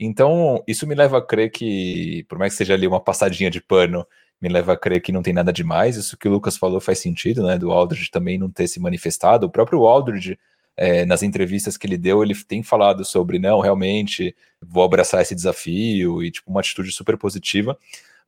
Então, 0.00 0.62
isso 0.68 0.86
me 0.86 0.94
leva 0.94 1.18
a 1.18 1.22
crer 1.26 1.50
que, 1.50 2.24
por 2.28 2.38
mais 2.38 2.52
que 2.52 2.58
seja 2.58 2.74
ali 2.74 2.86
uma 2.86 3.00
passadinha 3.00 3.50
de 3.50 3.60
pano 3.60 4.06
me 4.40 4.48
leva 4.48 4.72
a 4.72 4.76
crer 4.76 5.00
que 5.00 5.12
não 5.12 5.22
tem 5.22 5.32
nada 5.32 5.52
demais. 5.52 5.96
Isso 5.96 6.16
que 6.16 6.28
o 6.28 6.30
Lucas 6.30 6.56
falou 6.56 6.80
faz 6.80 6.98
sentido, 6.98 7.42
né? 7.42 7.58
Do 7.58 7.72
Aldridge 7.72 8.10
também 8.10 8.38
não 8.38 8.50
ter 8.50 8.68
se 8.68 8.80
manifestado. 8.80 9.46
O 9.46 9.50
próprio 9.50 9.84
Aldridge, 9.86 10.38
é, 10.76 11.04
nas 11.04 11.22
entrevistas 11.22 11.76
que 11.76 11.86
ele 11.86 11.98
deu, 11.98 12.22
ele 12.22 12.34
tem 12.34 12.62
falado 12.62 13.04
sobre, 13.04 13.38
não, 13.38 13.60
realmente 13.60 14.34
vou 14.60 14.84
abraçar 14.84 15.22
esse 15.22 15.34
desafio 15.34 16.22
e, 16.22 16.30
tipo, 16.30 16.50
uma 16.50 16.60
atitude 16.60 16.92
super 16.92 17.16
positiva. 17.16 17.76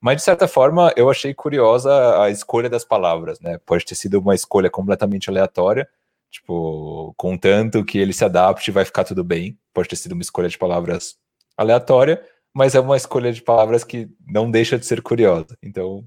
Mas, 0.01 0.17
de 0.17 0.23
certa 0.23 0.49
forma, 0.49 0.93
eu 0.97 1.11
achei 1.11 1.35
curiosa 1.35 2.23
a 2.23 2.31
escolha 2.31 2.69
das 2.69 2.85
palavras, 2.85 3.39
né? 3.41 3.59
Pode 3.65 3.85
ter 3.85 3.95
sido 3.95 4.19
uma 4.19 4.35
escolha 4.35 4.71
completamente 4.71 5.29
aleatória, 5.29 5.89
tipo, 6.31 7.15
contanto 7.17 7.85
que 7.85 7.99
ele 7.99 8.13
se 8.13 8.25
adapte, 8.25 8.71
vai 8.71 8.85
ficar 8.85 9.05
tudo 9.05 9.23
bem. 9.23 9.59
Pode 9.75 9.89
ter 9.89 9.97
sido 9.97 10.13
uma 10.13 10.23
escolha 10.23 10.49
de 10.49 10.57
palavras 10.57 11.17
aleatória, 11.57 12.23
mas 12.55 12.75
é 12.75 12.81
uma 12.81 12.97
escolha 12.97 13.33
de 13.33 13.43
palavras 13.43 13.85
que 13.85 14.09
não 14.27 14.51
deixa 14.51 14.79
de 14.79 14.87
ser 14.87 15.03
curiosa. 15.03 15.57
Então, 15.63 16.05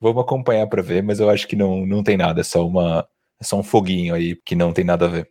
Vamos 0.00 0.22
acompanhar 0.22 0.66
para 0.66 0.82
ver, 0.82 1.02
mas 1.02 1.20
eu 1.20 1.30
acho 1.30 1.48
que 1.48 1.56
não, 1.56 1.86
não 1.86 2.02
tem 2.02 2.16
nada, 2.16 2.40
é 2.40 2.44
só, 2.44 2.66
uma, 2.66 3.06
é 3.40 3.44
só 3.44 3.58
um 3.58 3.62
foguinho 3.62 4.14
aí 4.14 4.36
que 4.44 4.54
não 4.54 4.72
tem 4.72 4.84
nada 4.84 5.06
a 5.06 5.08
ver. 5.08 5.30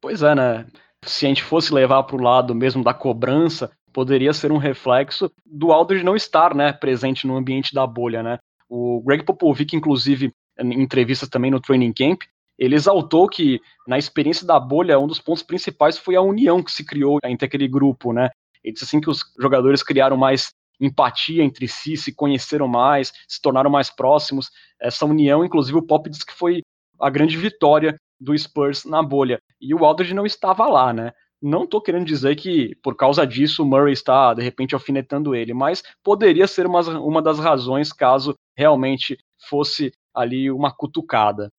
Pois 0.00 0.22
é, 0.22 0.34
né? 0.34 0.66
Se 1.04 1.24
a 1.24 1.28
gente 1.28 1.42
fosse 1.42 1.72
levar 1.72 2.02
para 2.02 2.16
o 2.16 2.22
lado 2.22 2.54
mesmo 2.54 2.82
da 2.82 2.92
cobrança, 2.92 3.70
poderia 3.92 4.32
ser 4.32 4.50
um 4.50 4.58
reflexo 4.58 5.30
do 5.46 5.70
Aldridge 5.70 6.04
não 6.04 6.16
estar 6.16 6.54
né, 6.54 6.72
presente 6.72 7.26
no 7.26 7.36
ambiente 7.36 7.72
da 7.72 7.86
bolha. 7.86 8.22
Né? 8.22 8.38
O 8.68 9.00
Greg 9.02 9.22
Popovich, 9.22 9.76
inclusive, 9.76 10.32
em 10.58 10.82
entrevistas 10.82 11.28
também 11.28 11.50
no 11.50 11.60
Training 11.60 11.92
Camp, 11.92 12.22
ele 12.58 12.74
exaltou 12.74 13.28
que 13.28 13.60
na 13.86 13.98
experiência 13.98 14.46
da 14.46 14.58
bolha, 14.58 14.98
um 14.98 15.06
dos 15.06 15.20
pontos 15.20 15.42
principais 15.42 15.96
foi 15.96 16.16
a 16.16 16.22
união 16.22 16.62
que 16.62 16.72
se 16.72 16.84
criou 16.84 17.18
entre 17.24 17.46
aquele 17.46 17.68
grupo. 17.68 18.12
Né? 18.12 18.30
Ele 18.64 18.72
disse 18.72 18.84
assim 18.84 19.00
que 19.00 19.10
os 19.10 19.20
jogadores 19.38 19.82
criaram 19.82 20.16
mais 20.16 20.52
empatia 20.80 21.44
entre 21.44 21.68
si, 21.68 21.96
se 21.96 22.12
conheceram 22.12 22.66
mais, 22.66 23.12
se 23.28 23.40
tornaram 23.40 23.70
mais 23.70 23.90
próximos. 23.90 24.50
Essa 24.80 25.06
união, 25.06 25.44
inclusive, 25.44 25.78
o 25.78 25.82
Pop 25.82 26.08
disse 26.08 26.26
que 26.26 26.32
foi 26.32 26.62
a 27.00 27.10
grande 27.10 27.36
vitória 27.36 27.96
do 28.20 28.36
Spurs 28.36 28.84
na 28.84 29.02
bolha. 29.02 29.38
E 29.60 29.74
o 29.74 29.84
Aldridge 29.84 30.14
não 30.14 30.26
estava 30.26 30.66
lá, 30.66 30.92
né? 30.92 31.12
Não 31.42 31.64
estou 31.64 31.80
querendo 31.80 32.06
dizer 32.06 32.36
que 32.36 32.74
por 32.82 32.96
causa 32.96 33.26
disso 33.26 33.62
o 33.62 33.66
Murray 33.66 33.92
está 33.92 34.32
de 34.32 34.42
repente 34.42 34.74
alfinetando 34.74 35.34
ele, 35.34 35.52
mas 35.52 35.82
poderia 36.02 36.46
ser 36.46 36.66
uma, 36.66 36.80
uma 36.98 37.20
das 37.20 37.38
razões 37.38 37.92
caso 37.92 38.34
realmente 38.56 39.18
fosse 39.48 39.92
ali 40.14 40.50
uma 40.50 40.74
cutucada. 40.74 41.50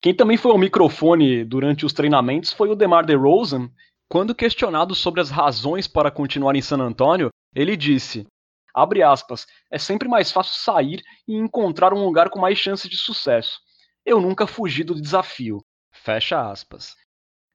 Quem 0.00 0.14
também 0.14 0.36
foi 0.36 0.52
ao 0.52 0.58
microfone 0.58 1.44
durante 1.44 1.84
os 1.84 1.92
treinamentos 1.92 2.52
foi 2.52 2.68
o 2.70 2.76
DeMar 2.76 3.04
DeRozan, 3.04 3.68
quando 4.08 4.34
questionado 4.34 4.94
sobre 4.94 5.20
as 5.20 5.28
razões 5.28 5.86
para 5.86 6.10
continuar 6.10 6.54
em 6.54 6.62
San 6.62 6.78
Antonio, 6.78 7.30
ele 7.54 7.76
disse: 7.76 8.26
abre 8.74 9.02
aspas, 9.02 9.44
é 9.70 9.78
sempre 9.78 10.08
mais 10.08 10.30
fácil 10.30 10.54
sair 10.54 11.02
e 11.26 11.34
encontrar 11.34 11.92
um 11.92 12.04
lugar 12.04 12.30
com 12.30 12.38
mais 12.38 12.58
chance 12.58 12.88
de 12.88 12.96
sucesso. 12.96 13.58
Eu 14.06 14.20
nunca 14.20 14.46
fugi 14.46 14.84
do 14.84 14.94
desafio. 14.94 15.58
Fecha 15.92 16.48
aspas. 16.48 16.94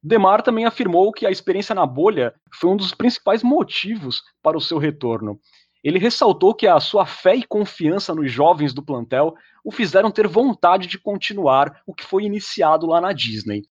Demar 0.03 0.41
também 0.41 0.65
afirmou 0.65 1.13
que 1.13 1.25
a 1.25 1.31
experiência 1.31 1.73
na 1.73 1.85
bolha 1.85 2.35
foi 2.59 2.69
um 2.69 2.75
dos 2.75 2.93
principais 2.93 3.41
motivos 3.41 4.21
para 4.41 4.57
o 4.57 4.61
seu 4.61 4.77
retorno. 4.77 5.39
Ele 5.83 5.99
ressaltou 5.99 6.53
que 6.53 6.65
a 6.65 6.79
sua 6.79 7.05
fé 7.05 7.35
e 7.35 7.43
confiança 7.43 8.15
nos 8.15 8.31
jovens 8.31 8.73
do 8.73 8.81
plantel 8.81 9.35
o 9.63 9.71
fizeram 9.71 10.09
ter 10.09 10.27
vontade 10.27 10.87
de 10.87 10.97
continuar 10.97 11.81
o 11.85 11.93
que 11.93 12.05
foi 12.05 12.23
iniciado 12.23 12.87
lá 12.87 13.01
na 13.01 13.11
Disney. 13.11 13.63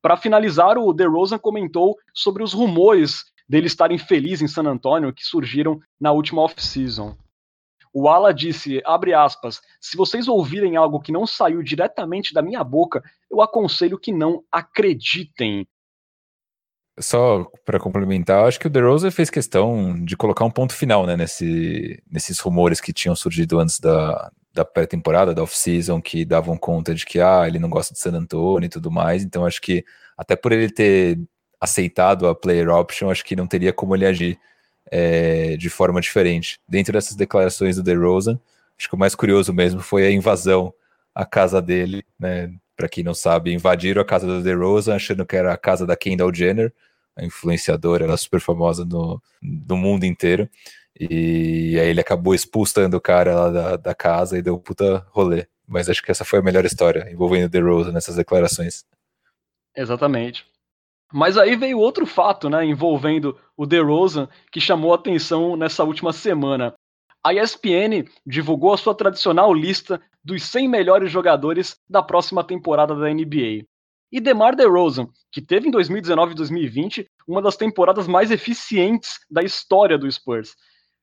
Para 0.00 0.16
finalizar, 0.16 0.78
o 0.78 0.92
DeRozan 0.92 1.38
comentou 1.38 1.96
sobre 2.12 2.42
os 2.42 2.52
rumores 2.52 3.24
dele 3.48 3.66
estar 3.66 3.90
infeliz 3.90 4.42
em 4.42 4.48
San 4.48 4.64
Antonio 4.64 5.12
que 5.12 5.24
surgiram 5.24 5.80
na 6.00 6.12
última 6.12 6.42
off-season. 6.42 7.16
O 7.92 8.08
Ala 8.08 8.34
disse, 8.34 8.82
abre 8.84 9.14
aspas, 9.14 9.60
se 9.80 9.96
vocês 9.96 10.26
ouvirem 10.26 10.76
algo 10.76 11.00
que 11.00 11.12
não 11.12 11.26
saiu 11.26 11.62
diretamente 11.62 12.34
da 12.34 12.42
minha 12.42 12.62
boca, 12.64 13.02
eu 13.30 13.40
aconselho 13.40 13.98
que 13.98 14.12
não 14.12 14.42
acreditem. 14.50 15.66
Só 16.98 17.50
para 17.64 17.80
complementar, 17.80 18.46
acho 18.46 18.60
que 18.60 18.68
o 18.68 18.70
DeRozan 18.70 19.10
fez 19.10 19.28
questão 19.28 20.00
de 20.04 20.16
colocar 20.16 20.44
um 20.44 20.50
ponto 20.50 20.72
final 20.72 21.06
né, 21.06 21.16
nesse, 21.16 22.00
nesses 22.08 22.38
rumores 22.38 22.80
que 22.80 22.92
tinham 22.92 23.16
surgido 23.16 23.58
antes 23.58 23.80
da, 23.80 24.30
da 24.52 24.64
pré-temporada, 24.64 25.34
da 25.34 25.42
off-season, 25.42 26.00
que 26.00 26.24
davam 26.24 26.56
conta 26.56 26.94
de 26.94 27.04
que 27.04 27.20
ah, 27.20 27.48
ele 27.48 27.58
não 27.58 27.68
gosta 27.68 27.92
de 27.92 27.98
San 27.98 28.12
Antonio 28.12 28.66
e 28.66 28.70
tudo 28.70 28.92
mais. 28.92 29.24
Então 29.24 29.44
acho 29.44 29.60
que 29.60 29.84
até 30.16 30.36
por 30.36 30.52
ele 30.52 30.70
ter 30.70 31.18
aceitado 31.60 32.28
a 32.28 32.34
player 32.34 32.68
option, 32.68 33.10
acho 33.10 33.24
que 33.24 33.34
não 33.34 33.46
teria 33.46 33.72
como 33.72 33.96
ele 33.96 34.06
agir 34.06 34.38
é, 34.90 35.56
de 35.56 35.68
forma 35.68 36.00
diferente. 36.00 36.60
Dentro 36.68 36.92
dessas 36.92 37.16
declarações 37.16 37.74
do 37.74 37.82
DeRozan, 37.82 38.38
acho 38.78 38.88
que 38.88 38.94
o 38.94 38.98
mais 38.98 39.16
curioso 39.16 39.52
mesmo 39.52 39.80
foi 39.80 40.06
a 40.06 40.10
invasão 40.12 40.72
à 41.12 41.26
casa 41.26 41.60
dele, 41.60 42.04
né? 42.18 42.52
Para 42.76 42.88
quem 42.88 43.04
não 43.04 43.14
sabe, 43.14 43.52
invadiram 43.52 44.02
a 44.02 44.04
casa 44.04 44.26
do 44.26 44.42
DeRozan 44.42 44.96
achando 44.96 45.24
que 45.24 45.36
era 45.36 45.52
a 45.52 45.56
casa 45.56 45.86
da 45.86 45.96
Kendall 45.96 46.34
Jenner, 46.34 46.72
a 47.16 47.24
influenciadora, 47.24 48.04
ela 48.04 48.14
é 48.14 48.16
super 48.16 48.40
famosa 48.40 48.84
no, 48.84 49.22
no 49.40 49.76
mundo 49.76 50.04
inteiro. 50.04 50.48
E 50.98 51.78
aí 51.78 51.88
ele 51.88 52.00
acabou 52.00 52.34
expulsando 52.34 52.96
o 52.96 53.00
cara 53.00 53.34
lá 53.34 53.50
da, 53.50 53.76
da 53.76 53.94
casa 53.94 54.38
e 54.38 54.42
deu 54.42 54.54
um 54.54 54.58
puta 54.58 55.06
rolê. 55.10 55.46
Mas 55.66 55.88
acho 55.88 56.02
que 56.02 56.10
essa 56.10 56.24
foi 56.24 56.40
a 56.40 56.42
melhor 56.42 56.64
história 56.64 57.10
envolvendo 57.10 57.60
Rose 57.60 57.92
nessas 57.92 58.16
declarações. 58.16 58.84
Exatamente. 59.76 60.46
Mas 61.12 61.36
aí 61.38 61.56
veio 61.56 61.78
outro 61.78 62.06
fato, 62.06 62.50
né, 62.50 62.64
envolvendo 62.64 63.38
o 63.56 63.66
DeRozan, 63.66 64.28
que 64.50 64.60
chamou 64.60 64.92
atenção 64.92 65.56
nessa 65.56 65.84
última 65.84 66.12
semana. 66.12 66.74
A 67.22 67.32
ESPN 67.32 68.04
divulgou 68.26 68.72
a 68.72 68.76
sua 68.76 68.94
tradicional 68.94 69.52
lista 69.54 70.00
dos 70.24 70.42
100 70.44 70.68
melhores 70.68 71.10
jogadores 71.10 71.76
da 71.88 72.02
próxima 72.02 72.42
temporada 72.42 72.94
da 72.94 73.12
NBA. 73.12 73.66
E 74.10 74.20
DeMar 74.20 74.56
DeRozan, 74.56 75.08
que 75.30 75.42
teve 75.42 75.68
em 75.68 75.70
2019 75.70 76.32
e 76.32 76.36
2020 76.36 77.10
uma 77.26 77.42
das 77.42 77.56
temporadas 77.56 78.06
mais 78.06 78.30
eficientes 78.30 79.18
da 79.30 79.42
história 79.42 79.98
do 79.98 80.10
Spurs, 80.10 80.54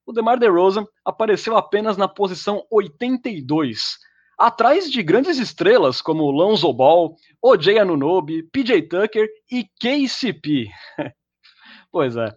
o 0.05 0.13
DeMar 0.13 0.39
DeRozan 0.39 0.85
apareceu 1.05 1.55
apenas 1.55 1.97
na 1.97 2.07
posição 2.07 2.65
82, 2.71 3.97
atrás 4.37 4.91
de 4.91 5.03
grandes 5.03 5.37
estrelas 5.37 6.01
como 6.01 6.31
Lonzo 6.31 6.71
Ball, 6.73 7.15
OJ 7.41 7.77
Anunoby, 7.79 8.43
PJ 8.43 8.81
Tucker 8.83 9.29
e 9.51 9.65
KCP. 9.79 10.67
pois 11.91 12.15
é. 12.15 12.33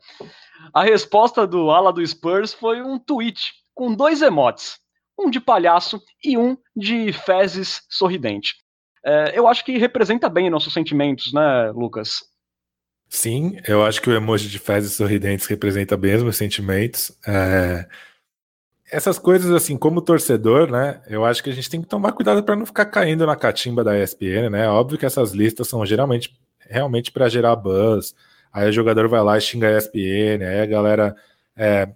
A 0.72 0.82
resposta 0.82 1.46
do 1.46 1.70
ala 1.70 1.92
do 1.92 2.06
Spurs 2.06 2.52
foi 2.52 2.82
um 2.82 2.98
tweet 2.98 3.52
com 3.74 3.94
dois 3.94 4.22
emotes, 4.22 4.78
um 5.18 5.30
de 5.30 5.40
palhaço 5.40 6.02
e 6.22 6.36
um 6.36 6.56
de 6.76 7.12
fezes 7.12 7.82
sorridente. 7.88 8.54
É, 9.04 9.38
eu 9.38 9.46
acho 9.46 9.64
que 9.64 9.76
representa 9.78 10.28
bem 10.28 10.48
nossos 10.48 10.72
sentimentos, 10.72 11.32
né, 11.32 11.70
Lucas? 11.74 12.22
Sim, 13.08 13.58
eu 13.68 13.84
acho 13.84 14.00
que 14.00 14.10
o 14.10 14.14
emoji 14.14 14.48
de 14.48 14.58
fezes 14.58 14.94
sorridentes 14.94 15.46
representa 15.46 15.96
bem 15.96 16.16
os 16.16 16.22
meus 16.22 16.36
sentimentos. 16.36 17.12
É... 17.26 17.86
Essas 18.90 19.18
coisas, 19.18 19.50
assim, 19.50 19.76
como 19.76 20.02
torcedor, 20.02 20.70
né? 20.70 21.02
Eu 21.06 21.24
acho 21.24 21.42
que 21.42 21.50
a 21.50 21.52
gente 21.52 21.70
tem 21.70 21.80
que 21.80 21.86
tomar 21.88 22.12
cuidado 22.12 22.42
para 22.42 22.56
não 22.56 22.66
ficar 22.66 22.86
caindo 22.86 23.26
na 23.26 23.36
catimba 23.36 23.84
da 23.84 23.98
ESPN, 23.98 24.50
né? 24.50 24.68
Óbvio 24.68 24.98
que 24.98 25.06
essas 25.06 25.32
listas 25.32 25.68
são 25.68 25.84
geralmente 25.84 26.34
realmente 26.68 27.12
para 27.12 27.28
gerar 27.28 27.56
buzz. 27.56 28.14
Aí 28.52 28.68
o 28.68 28.72
jogador 28.72 29.08
vai 29.08 29.22
lá 29.22 29.36
e 29.36 29.40
xinga 29.40 29.68
a 29.68 29.78
ESPN, 29.78 30.44
aí 30.44 30.60
a 30.60 30.66
galera 30.66 31.16
é, 31.56 31.88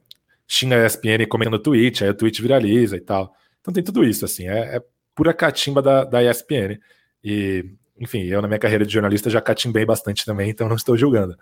xinga 0.49 0.83
a 0.83 0.87
ESPN 0.87 1.27
comendo 1.29 1.53
no 1.53 1.59
tweet, 1.59 2.03
aí 2.03 2.11
o 2.11 2.15
tweet 2.15 2.41
viraliza 2.41 2.97
e 2.97 3.01
tal. 3.01 3.35
Então 3.61 3.73
tem 3.73 3.85
tudo 3.85 4.03
isso, 4.03 4.25
assim, 4.25 4.49
é, 4.49 4.77
é 4.77 4.83
pura 5.15 5.35
catimba 5.35 5.83
da, 5.83 6.05
da 6.05 6.23
ESPN. 6.23 6.81
E 7.23 7.65
enfim, 8.01 8.23
eu 8.25 8.41
na 8.41 8.49
minha 8.49 8.59
carreira 8.59 8.87
de 8.87 8.93
jornalista 8.93 9.29
já 9.29 9.41
catimbei 9.41 9.85
bastante 9.85 10.25
também, 10.25 10.49
então 10.51 10.69
não 10.69 10.77
estou 10.77 10.97
julgando. 10.97 11.37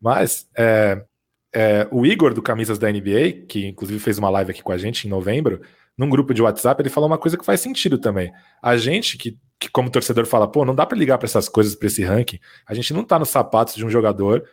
Mas 0.00 0.48
é, 0.56 1.02
é, 1.52 1.88
o 1.90 2.06
Igor 2.06 2.32
do 2.34 2.42
Camisas 2.42 2.78
da 2.78 2.90
NBA, 2.90 3.46
que 3.48 3.66
inclusive 3.66 3.98
fez 3.98 4.18
uma 4.18 4.30
live 4.30 4.50
aqui 4.50 4.62
com 4.62 4.72
a 4.72 4.78
gente 4.78 5.06
em 5.06 5.10
novembro, 5.10 5.60
num 5.96 6.08
grupo 6.08 6.32
de 6.32 6.42
WhatsApp, 6.42 6.80
ele 6.80 6.88
falou 6.88 7.08
uma 7.08 7.18
coisa 7.18 7.36
que 7.36 7.44
faz 7.44 7.60
sentido 7.60 7.98
também. 7.98 8.32
A 8.62 8.76
gente 8.76 9.18
que, 9.18 9.38
que 9.58 9.70
como 9.70 9.90
torcedor 9.90 10.26
fala, 10.26 10.50
pô, 10.50 10.64
não 10.64 10.74
dá 10.74 10.86
para 10.86 10.96
ligar 10.96 11.18
para 11.18 11.26
essas 11.26 11.48
coisas, 11.48 11.74
para 11.74 11.86
esse 11.86 12.02
ranking. 12.02 12.38
A 12.66 12.74
gente 12.74 12.94
não 12.94 13.04
tá 13.04 13.18
nos 13.18 13.28
sapatos 13.28 13.74
de 13.74 13.84
um 13.84 13.90
jogador 13.90 14.48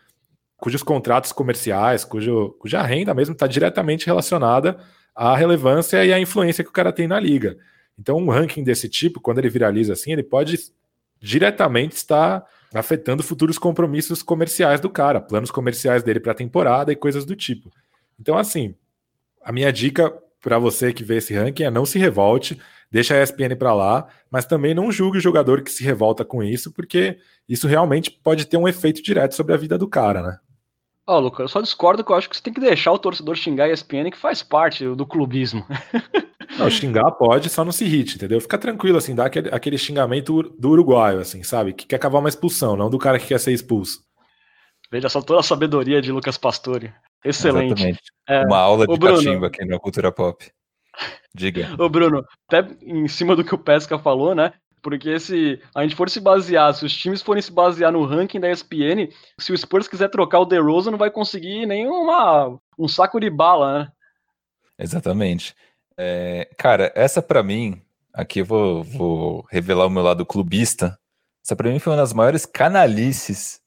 cujos 0.59 0.83
contratos 0.83 1.31
comerciais, 1.31 2.03
cujo, 2.03 2.55
cuja 2.59 2.81
renda 2.81 3.13
mesmo 3.13 3.33
está 3.33 3.47
diretamente 3.47 4.05
relacionada 4.05 4.77
à 5.15 5.35
relevância 5.35 6.03
e 6.05 6.13
à 6.13 6.19
influência 6.19 6.63
que 6.63 6.69
o 6.69 6.73
cara 6.73 6.91
tem 6.91 7.07
na 7.07 7.19
liga. 7.19 7.57
Então, 7.97 8.17
um 8.17 8.29
ranking 8.29 8.63
desse 8.63 8.87
tipo, 8.87 9.19
quando 9.19 9.39
ele 9.39 9.49
viraliza 9.49 9.93
assim, 9.93 10.11
ele 10.11 10.23
pode 10.23 10.57
diretamente 11.21 11.95
está 11.95 12.45
afetando 12.73 13.23
futuros 13.23 13.57
compromissos 13.57 14.23
comerciais 14.23 14.79
do 14.79 14.89
cara, 14.89 15.19
planos 15.19 15.51
comerciais 15.51 16.03
dele 16.03 16.19
para 16.19 16.31
a 16.31 16.35
temporada 16.35 16.91
e 16.91 16.95
coisas 16.95 17.25
do 17.25 17.35
tipo. 17.35 17.71
Então, 18.19 18.37
assim, 18.37 18.75
a 19.43 19.51
minha 19.51 19.71
dica 19.71 20.13
para 20.41 20.57
você 20.57 20.93
que 20.93 21.03
vê 21.03 21.17
esse 21.17 21.33
ranking 21.33 21.63
é 21.63 21.69
não 21.69 21.85
se 21.85 21.99
revolte, 21.99 22.59
deixa 22.89 23.15
a 23.15 23.21
ESPN 23.21 23.55
para 23.57 23.73
lá, 23.73 24.07
mas 24.31 24.45
também 24.45 24.73
não 24.73 24.91
julgue 24.91 25.17
o 25.17 25.21
jogador 25.21 25.61
que 25.61 25.71
se 25.71 25.83
revolta 25.83 26.23
com 26.23 26.41
isso, 26.41 26.71
porque 26.71 27.17
isso 27.47 27.67
realmente 27.67 28.11
pode 28.11 28.45
ter 28.45 28.57
um 28.57 28.67
efeito 28.67 29.01
direto 29.01 29.35
sobre 29.35 29.53
a 29.53 29.57
vida 29.57 29.77
do 29.77 29.87
cara, 29.87 30.21
né? 30.21 30.39
Ó, 31.09 31.17
oh, 31.17 31.19
Lucas, 31.19 31.39
eu 31.39 31.47
só 31.47 31.59
discordo 31.59 32.03
que 32.03 32.11
eu 32.11 32.15
acho 32.15 32.29
que 32.29 32.37
você 32.37 32.43
tem 32.43 32.53
que 32.53 32.61
deixar 32.61 32.91
o 32.91 32.99
torcedor 32.99 33.35
xingar 33.35 33.63
a 33.63 33.73
ESPN, 33.73 34.11
que 34.11 34.17
faz 34.17 34.43
parte 34.43 34.85
do 34.85 35.07
clubismo. 35.07 35.65
Não, 36.55 36.69
xingar 36.69 37.09
pode, 37.11 37.49
só 37.49 37.63
não 37.63 37.71
se 37.71 37.85
irrite, 37.85 38.15
entendeu? 38.15 38.41
Fica 38.41 38.57
tranquilo, 38.57 38.97
assim, 38.97 39.13
dá 39.13 39.25
aquele, 39.25 39.49
aquele 39.49 39.77
xingamento 39.77 40.43
do 40.57 40.71
uruguaio, 40.71 41.19
assim, 41.19 41.43
sabe? 41.43 41.73
Que 41.73 41.85
quer 41.85 41.99
cavar 41.99 42.19
uma 42.19 42.27
expulsão, 42.27 42.75
não 42.75 42.89
do 42.89 42.97
cara 42.97 43.19
que 43.19 43.27
quer 43.27 43.39
ser 43.39 43.53
expulso. 43.53 44.01
Veja 44.91 45.07
só 45.09 45.21
toda 45.21 45.39
a 45.39 45.43
sabedoria 45.43 46.01
de 46.01 46.11
Lucas 46.11 46.37
Pastore. 46.37 46.91
Excelente. 47.23 47.73
Exatamente. 47.73 48.01
É, 48.27 48.41
Uma 48.45 48.57
aula 48.57 48.87
de 48.87 48.97
Bruno, 48.97 49.17
cachimba 49.17 49.47
aqui 49.47 49.63
na 49.63 49.79
cultura 49.79 50.11
pop. 50.11 50.51
Diga. 51.33 51.69
Ô, 51.79 51.87
Bruno, 51.87 52.25
até 52.47 52.67
em 52.81 53.07
cima 53.07 53.35
do 53.35 53.43
que 53.43 53.53
o 53.53 53.59
Pesca 53.59 53.99
falou, 53.99 54.33
né? 54.33 54.51
Porque 54.81 55.19
se 55.19 55.61
a 55.75 55.83
gente 55.83 55.95
for 55.95 56.09
se 56.09 56.19
basear, 56.19 56.73
se 56.73 56.85
os 56.85 56.95
times 56.95 57.21
forem 57.21 57.41
se 57.41 57.51
basear 57.51 57.91
no 57.91 58.05
ranking 58.05 58.39
da 58.39 58.49
ESPN, 58.49 59.09
se 59.37 59.51
o 59.51 59.57
Spurs 59.57 59.87
quiser 59.87 60.09
trocar 60.09 60.39
o 60.39 60.45
DeRozan, 60.45 60.91
não 60.91 60.97
vai 60.97 61.11
conseguir 61.11 61.65
nem 61.65 61.87
uma, 61.87 62.57
um 62.77 62.87
saco 62.87 63.19
de 63.19 63.29
bala, 63.29 63.79
né? 63.79 63.91
Exatamente. 64.77 65.55
É, 65.97 66.49
cara, 66.57 66.91
essa 66.95 67.21
para 67.21 67.43
mim, 67.43 67.81
aqui 68.13 68.39
eu 68.39 68.45
vou, 68.45 68.83
vou 68.83 69.45
revelar 69.49 69.85
o 69.85 69.89
meu 69.89 70.01
lado 70.01 70.25
clubista. 70.25 70.97
Essa 71.43 71.55
para 71.55 71.69
mim 71.69 71.79
foi 71.79 71.91
uma 71.91 71.99
das 71.99 72.13
maiores 72.13 72.45
canalices 72.45 73.59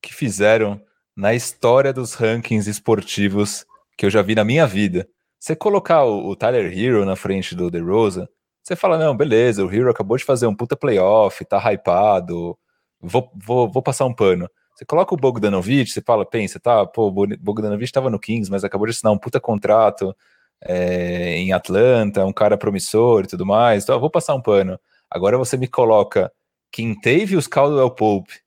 que 0.00 0.14
fizeram 0.14 0.80
na 1.16 1.34
história 1.34 1.92
dos 1.92 2.14
rankings 2.14 2.70
esportivos 2.70 3.66
que 3.96 4.06
eu 4.06 4.10
já 4.10 4.22
vi 4.22 4.34
na 4.34 4.44
minha 4.44 4.66
vida. 4.66 5.08
Você 5.38 5.56
colocar 5.56 6.04
o, 6.04 6.28
o 6.28 6.36
Tyler 6.36 6.72
Hero 6.72 7.04
na 7.04 7.16
frente 7.16 7.54
do 7.54 7.70
DeRozan, 7.70 8.28
você 8.70 8.76
fala, 8.76 8.96
não, 8.96 9.16
beleza, 9.16 9.64
o 9.64 9.74
Hero 9.74 9.90
acabou 9.90 10.16
de 10.16 10.24
fazer 10.24 10.46
um 10.46 10.54
puta 10.54 10.76
playoff, 10.76 11.44
tá 11.44 11.58
hypado, 11.72 12.56
vou, 13.00 13.28
vou, 13.34 13.68
vou 13.68 13.82
passar 13.82 14.04
um 14.06 14.14
pano. 14.14 14.48
Você 14.72 14.84
coloca 14.84 15.12
o 15.12 15.16
Bogdanovich, 15.16 15.90
você 15.90 16.00
fala, 16.00 16.24
pensa, 16.24 16.60
tá, 16.60 16.86
pô, 16.86 17.08
o 17.08 17.10
Bogdanovich 17.10 17.90
tava 17.90 18.08
no 18.08 18.18
Kings, 18.20 18.48
mas 18.48 18.62
acabou 18.62 18.86
de 18.86 18.92
assinar 18.92 19.12
um 19.12 19.18
puta 19.18 19.40
contrato 19.40 20.16
é, 20.62 21.34
em 21.38 21.52
Atlanta, 21.52 22.24
um 22.24 22.32
cara 22.32 22.56
promissor 22.56 23.24
e 23.24 23.26
tudo 23.26 23.44
mais, 23.44 23.82
então 23.82 23.98
vou 23.98 24.08
passar 24.08 24.36
um 24.36 24.40
pano. 24.40 24.78
Agora 25.10 25.36
você 25.36 25.56
me 25.56 25.66
coloca 25.66 26.32
Quintavious 26.70 27.48
Caldwell 27.48 27.90
Pope 27.90 28.40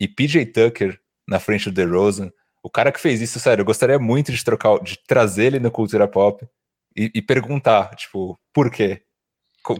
e 0.00 0.08
PJ 0.08 0.46
Tucker 0.46 0.98
na 1.28 1.38
frente 1.38 1.66
do 1.66 1.74
DeRozan, 1.74 2.32
o 2.62 2.70
cara 2.70 2.90
que 2.90 3.00
fez 3.00 3.20
isso, 3.20 3.38
sério, 3.38 3.60
eu 3.60 3.66
gostaria 3.66 3.98
muito 3.98 4.32
de 4.32 4.42
trocar, 4.42 4.80
de 4.80 4.98
trazer 5.06 5.44
ele 5.44 5.60
na 5.60 5.70
cultura 5.70 6.08
pop 6.08 6.42
e, 6.96 7.10
e 7.14 7.20
perguntar, 7.20 7.94
tipo, 7.96 8.40
por 8.50 8.70
quê? 8.70 9.02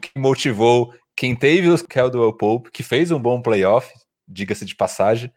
Que 0.00 0.18
motivou 0.18 0.92
quem 1.16 1.34
teve 1.34 1.68
o 1.68 1.88
Caldwell 1.88 2.32
Pope, 2.32 2.70
que 2.70 2.82
fez 2.82 3.10
um 3.10 3.18
bom 3.18 3.40
playoff, 3.42 3.92
diga-se 4.26 4.64
de 4.64 4.74
passagem, 4.74 5.32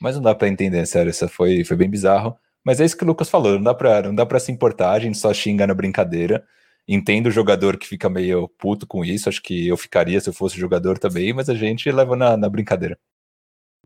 mas 0.00 0.16
não 0.16 0.22
dá 0.22 0.34
para 0.34 0.48
entender, 0.48 0.84
sério, 0.86 1.10
isso 1.10 1.28
foi, 1.28 1.64
foi 1.64 1.76
bem 1.76 1.88
bizarro. 1.88 2.36
Mas 2.64 2.80
é 2.80 2.84
isso 2.84 2.96
que 2.96 3.04
o 3.04 3.06
Lucas 3.06 3.30
falou, 3.30 3.52
não 3.52 3.62
dá 3.62 3.74
para 3.74 4.02
não 4.02 4.14
dá 4.14 4.38
se 4.38 4.52
importar, 4.52 4.92
a 4.92 4.98
gente 4.98 5.18
só 5.18 5.32
xinga 5.32 5.66
na 5.66 5.74
brincadeira. 5.74 6.44
Entendo 6.88 7.26
o 7.26 7.30
jogador 7.30 7.76
que 7.76 7.86
fica 7.86 8.08
meio 8.08 8.48
puto 8.58 8.86
com 8.86 9.04
isso, 9.04 9.28
acho 9.28 9.42
que 9.42 9.68
eu 9.68 9.76
ficaria 9.76 10.20
se 10.20 10.28
eu 10.28 10.32
fosse 10.32 10.58
jogador 10.58 10.98
também, 10.98 11.32
mas 11.32 11.48
a 11.48 11.54
gente 11.54 11.90
leva 11.90 12.16
na, 12.16 12.36
na 12.36 12.48
brincadeira. 12.48 12.98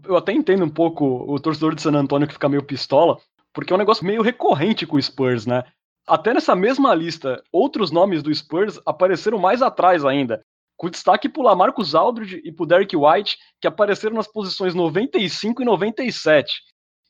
Eu 0.03 0.17
até 0.17 0.33
entendo 0.33 0.65
um 0.65 0.71
pouco 0.71 1.05
o 1.05 1.39
torcedor 1.39 1.75
de 1.75 1.83
San 1.83 1.93
Antônio 1.93 2.27
que 2.27 2.35
fica 2.35 2.49
meio 2.49 2.63
pistola, 2.63 3.19
porque 3.53 3.73
é 3.73 3.77
um 3.77 3.79
negócio 3.79 4.05
meio 4.05 4.23
recorrente 4.23 4.87
com 4.87 4.97
o 4.97 5.03
Spurs, 5.03 5.47
né? 5.47 5.65
Até 6.07 6.35
nessa 6.35 6.55
mesma 6.55 6.95
lista, 6.95 7.43
outros 7.51 7.91
nomes 7.91 8.23
do 8.23 8.35
Spurs 8.35 8.81
apareceram 8.85 9.39
mais 9.39 9.63
atrás 9.63 10.05
ainda 10.05 10.45
com 10.77 10.91
destaque 10.91 11.29
para 11.29 11.43
Lamarcus 11.43 11.95
Aldridge 11.95 12.41
e 12.45 12.53
para 12.53 12.67
Derek 12.67 12.97
White, 12.97 13.39
que 13.61 13.67
apareceram 13.67 14.17
nas 14.17 14.27
posições 14.27 14.75
95 14.75 15.63
e 15.63 15.65
97. 15.65 16.53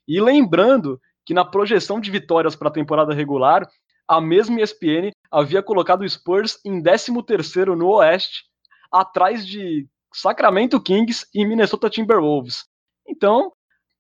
E 0.06 0.20
lembrando 0.20 1.00
que 1.24 1.34
na 1.34 1.44
projeção 1.44 1.98
de 1.98 2.10
vitórias 2.10 2.54
para 2.54 2.68
a 2.68 2.72
temporada 2.72 3.14
regular, 3.14 3.66
a 4.06 4.20
mesma 4.20 4.60
ESPN 4.60 5.10
havia 5.30 5.62
colocado 5.62 6.02
o 6.02 6.08
Spurs 6.08 6.58
em 6.64 6.82
13º 6.82 7.74
no 7.74 7.88
Oeste, 7.88 8.44
atrás 8.92 9.46
de 9.46 9.88
Sacramento 10.12 10.80
Kings 10.80 11.26
e 11.34 11.44
Minnesota 11.46 11.88
Timberwolves. 11.88 12.64
Então, 13.08 13.50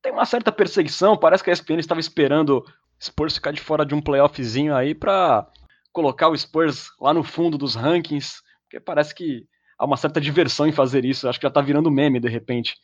tem 0.02 0.12
uma 0.12 0.26
certa 0.26 0.52
perseguição, 0.52 1.16
parece 1.16 1.42
que 1.42 1.48
a 1.48 1.52
ESPN 1.54 1.80
estava 1.80 2.00
esperando 2.00 2.62
Spurs 3.00 3.34
ficar 3.34 3.52
de 3.52 3.60
fora 3.60 3.84
de 3.84 3.94
um 3.94 4.00
playoffzinho 4.00 4.74
aí 4.74 4.94
para 4.94 5.46
colocar 5.92 6.28
o 6.28 6.36
Spurs 6.36 6.88
lá 7.00 7.14
no 7.14 7.22
fundo 7.22 7.56
dos 7.56 7.74
rankings, 7.74 8.42
porque 8.62 8.80
parece 8.80 9.14
que 9.14 9.46
há 9.78 9.84
uma 9.84 9.96
certa 9.96 10.20
diversão 10.20 10.66
em 10.66 10.72
fazer 10.72 11.04
isso. 11.04 11.28
Acho 11.28 11.38
que 11.38 11.46
já 11.46 11.50
tá 11.50 11.60
virando 11.60 11.90
meme 11.90 12.20
de 12.20 12.28
repente. 12.28 12.76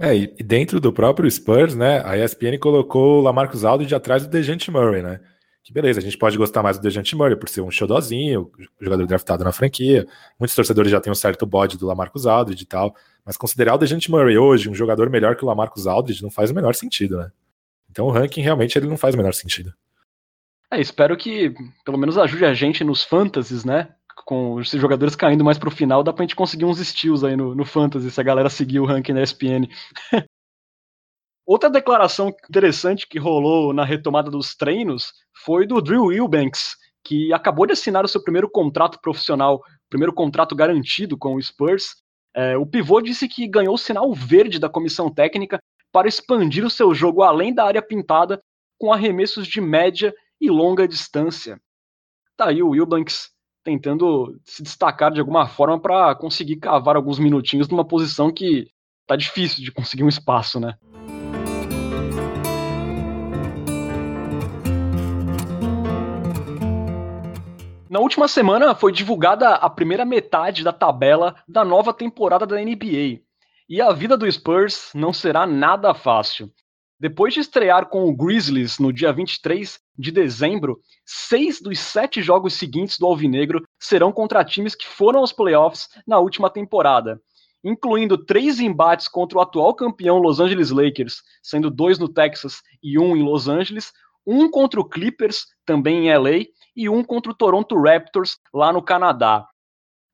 É, 0.00 0.14
e 0.14 0.26
dentro 0.42 0.80
do 0.80 0.92
próprio 0.92 1.28
Spurs, 1.28 1.74
né, 1.74 2.00
a 2.04 2.16
ESPN 2.16 2.56
colocou 2.60 3.18
o 3.18 3.20
Lamarcus 3.20 3.64
Aldridge 3.64 3.94
atrás 3.94 4.22
do 4.22 4.30
Dejante 4.30 4.70
Murray, 4.70 5.02
né? 5.02 5.20
Que 5.64 5.72
beleza, 5.72 5.98
a 5.98 6.02
gente 6.02 6.16
pode 6.16 6.38
gostar 6.38 6.62
mais 6.62 6.78
do 6.78 6.82
Dejante 6.82 7.14
Murray 7.16 7.36
por 7.36 7.48
ser 7.48 7.60
um 7.60 7.70
showzinho, 7.70 8.50
jogador 8.80 9.06
draftado 9.06 9.44
na 9.44 9.52
franquia. 9.52 10.06
Muitos 10.38 10.54
torcedores 10.54 10.90
já 10.90 11.00
têm 11.00 11.10
um 11.10 11.16
certo 11.16 11.44
bode 11.44 11.76
do 11.76 11.84
Lamarcus 11.84 12.26
Aldridge 12.26 12.62
e 12.62 12.66
tal, 12.66 12.94
mas 13.22 13.36
considerar 13.36 13.74
o 13.74 13.78
Dejante 13.78 14.10
Murray 14.10 14.38
hoje 14.38 14.70
um 14.70 14.74
jogador 14.74 15.10
melhor 15.10 15.36
que 15.36 15.44
o 15.44 15.46
Lamarcus 15.46 15.86
Aldridge 15.86 16.22
não 16.22 16.30
faz 16.30 16.50
o 16.50 16.54
menor 16.54 16.74
sentido, 16.74 17.18
né? 17.18 17.30
Então 17.90 18.06
o 18.06 18.10
ranking 18.10 18.42
realmente 18.42 18.78
ele 18.78 18.86
não 18.86 18.96
faz 18.96 19.14
o 19.14 19.18
menor 19.18 19.34
sentido. 19.34 19.72
É, 20.70 20.80
espero 20.80 21.16
que 21.16 21.54
pelo 21.84 21.98
menos 21.98 22.18
ajude 22.18 22.44
a 22.44 22.54
gente 22.54 22.84
nos 22.84 23.02
fantasies, 23.02 23.64
né? 23.64 23.94
com 24.24 24.60
esses 24.60 24.80
jogadores 24.80 25.16
caindo 25.16 25.44
mais 25.44 25.58
pro 25.58 25.70
final, 25.70 26.02
dá 26.02 26.12
pra 26.12 26.22
gente 26.22 26.36
conseguir 26.36 26.64
uns 26.64 26.78
steals 26.78 27.24
aí 27.24 27.36
no, 27.36 27.54
no 27.54 27.64
Fantasy, 27.64 28.10
se 28.10 28.20
a 28.20 28.24
galera 28.24 28.50
seguir 28.50 28.80
o 28.80 28.84
ranking 28.84 29.14
da 29.14 29.22
ESPN. 29.22 29.68
Outra 31.46 31.70
declaração 31.70 32.28
interessante 32.28 33.06
que 33.08 33.18
rolou 33.18 33.72
na 33.72 33.84
retomada 33.84 34.30
dos 34.30 34.54
treinos 34.54 35.12
foi 35.44 35.66
do 35.66 35.80
Drew 35.80 36.12
Eubanks, 36.12 36.76
que 37.02 37.32
acabou 37.32 37.64
de 37.66 37.72
assinar 37.72 38.04
o 38.04 38.08
seu 38.08 38.22
primeiro 38.22 38.50
contrato 38.50 39.00
profissional, 39.00 39.62
primeiro 39.88 40.12
contrato 40.12 40.54
garantido 40.54 41.16
com 41.16 41.36
o 41.36 41.42
Spurs. 41.42 41.96
É, 42.36 42.54
o 42.58 42.66
pivô 42.66 43.00
disse 43.00 43.26
que 43.26 43.48
ganhou 43.48 43.74
o 43.74 43.78
sinal 43.78 44.12
verde 44.12 44.58
da 44.58 44.68
comissão 44.68 45.10
técnica 45.10 45.58
para 45.92 46.08
expandir 46.08 46.64
o 46.64 46.70
seu 46.70 46.94
jogo 46.94 47.22
além 47.22 47.54
da 47.54 47.64
área 47.64 47.82
pintada 47.82 48.42
com 48.78 48.92
arremessos 48.92 49.46
de 49.46 49.60
média 49.60 50.14
e 50.40 50.48
longa 50.50 50.86
distância. 50.86 51.60
Tá 52.36 52.48
aí 52.48 52.62
o 52.62 52.74
Eubanks 52.74 53.30
tentando 53.64 54.38
se 54.44 54.62
destacar 54.62 55.12
de 55.12 55.20
alguma 55.20 55.46
forma 55.46 55.78
para 55.78 56.14
conseguir 56.14 56.56
cavar 56.56 56.96
alguns 56.96 57.18
minutinhos 57.18 57.68
numa 57.68 57.84
posição 57.84 58.32
que 58.32 58.70
tá 59.06 59.16
difícil 59.16 59.64
de 59.64 59.72
conseguir 59.72 60.04
um 60.04 60.08
espaço, 60.08 60.60
né? 60.60 60.78
Na 67.90 68.00
última 68.00 68.28
semana 68.28 68.74
foi 68.74 68.92
divulgada 68.92 69.54
a 69.54 69.68
primeira 69.68 70.04
metade 70.04 70.62
da 70.62 70.72
tabela 70.72 71.34
da 71.48 71.64
nova 71.64 71.92
temporada 71.92 72.46
da 72.46 72.56
NBA. 72.56 73.27
E 73.70 73.82
a 73.82 73.92
vida 73.92 74.16
do 74.16 74.30
Spurs 74.32 74.90
não 74.94 75.12
será 75.12 75.46
nada 75.46 75.92
fácil. 75.92 76.50
Depois 76.98 77.34
de 77.34 77.40
estrear 77.40 77.90
com 77.90 78.08
o 78.08 78.16
Grizzlies 78.16 78.78
no 78.78 78.90
dia 78.90 79.12
23 79.12 79.78
de 79.98 80.10
dezembro, 80.10 80.80
seis 81.04 81.60
dos 81.60 81.78
sete 81.78 82.22
jogos 82.22 82.54
seguintes 82.54 82.98
do 82.98 83.04
Alvinegro 83.04 83.62
serão 83.78 84.10
contra 84.10 84.42
times 84.42 84.74
que 84.74 84.86
foram 84.86 85.20
aos 85.20 85.34
playoffs 85.34 85.86
na 86.06 86.18
última 86.18 86.48
temporada, 86.48 87.20
incluindo 87.62 88.16
três 88.16 88.58
embates 88.58 89.06
contra 89.06 89.36
o 89.36 89.40
atual 89.42 89.74
campeão 89.74 90.16
Los 90.16 90.40
Angeles 90.40 90.70
Lakers, 90.70 91.22
sendo 91.42 91.70
dois 91.70 91.98
no 91.98 92.08
Texas 92.08 92.62
e 92.82 92.98
um 92.98 93.14
em 93.14 93.22
Los 93.22 93.48
Angeles, 93.48 93.92
um 94.26 94.50
contra 94.50 94.80
o 94.80 94.88
Clippers, 94.88 95.44
também 95.66 96.08
em 96.08 96.16
LA, 96.16 96.46
e 96.74 96.88
um 96.88 97.04
contra 97.04 97.30
o 97.30 97.34
Toronto 97.34 97.78
Raptors, 97.78 98.38
lá 98.52 98.72
no 98.72 98.80
Canadá. 98.80 99.46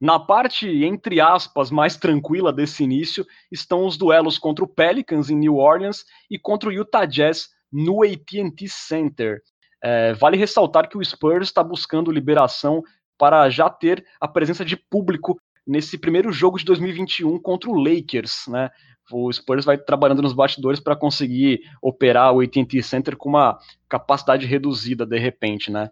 Na 0.05 0.21
parte, 0.21 0.69
entre 0.85 1.19
aspas, 1.19 1.71
mais 1.71 1.97
tranquila 1.97 2.53
desse 2.53 2.85
início, 2.85 3.27
estão 3.51 3.87
os 3.87 3.97
duelos 3.97 4.37
contra 4.37 4.63
o 4.63 4.69
Pelicans 4.69 5.31
em 5.31 5.35
New 5.35 5.57
Orleans 5.57 6.05
e 6.31 6.39
contra 6.39 6.69
o 6.69 6.73
Utah 6.73 7.07
Jazz 7.07 7.49
no 7.73 8.03
AT&T 8.03 8.69
Center. 8.69 9.41
É, 9.83 10.13
vale 10.13 10.37
ressaltar 10.37 10.91
que 10.91 10.99
o 10.99 11.03
Spurs 11.03 11.49
está 11.49 11.65
buscando 11.65 12.13
liberação 12.13 12.83
para 13.17 13.49
já 13.49 13.71
ter 13.71 14.05
a 14.21 14.29
presença 14.29 14.63
de 14.63 14.77
público 14.77 15.41
nesse 15.67 15.97
primeiro 15.97 16.31
jogo 16.31 16.59
de 16.59 16.67
2021 16.67 17.41
contra 17.41 17.71
o 17.71 17.83
Lakers, 17.83 18.45
né? 18.49 18.69
O 19.11 19.33
Spurs 19.33 19.65
vai 19.65 19.79
trabalhando 19.79 20.21
nos 20.21 20.35
bastidores 20.35 20.81
para 20.81 20.95
conseguir 20.95 21.63
operar 21.81 22.31
o 22.35 22.43
AT&T 22.43 22.83
Center 22.83 23.17
com 23.17 23.31
uma 23.31 23.59
capacidade 23.89 24.45
reduzida 24.45 25.07
de 25.07 25.19
repente, 25.19 25.73
né? 25.73 25.89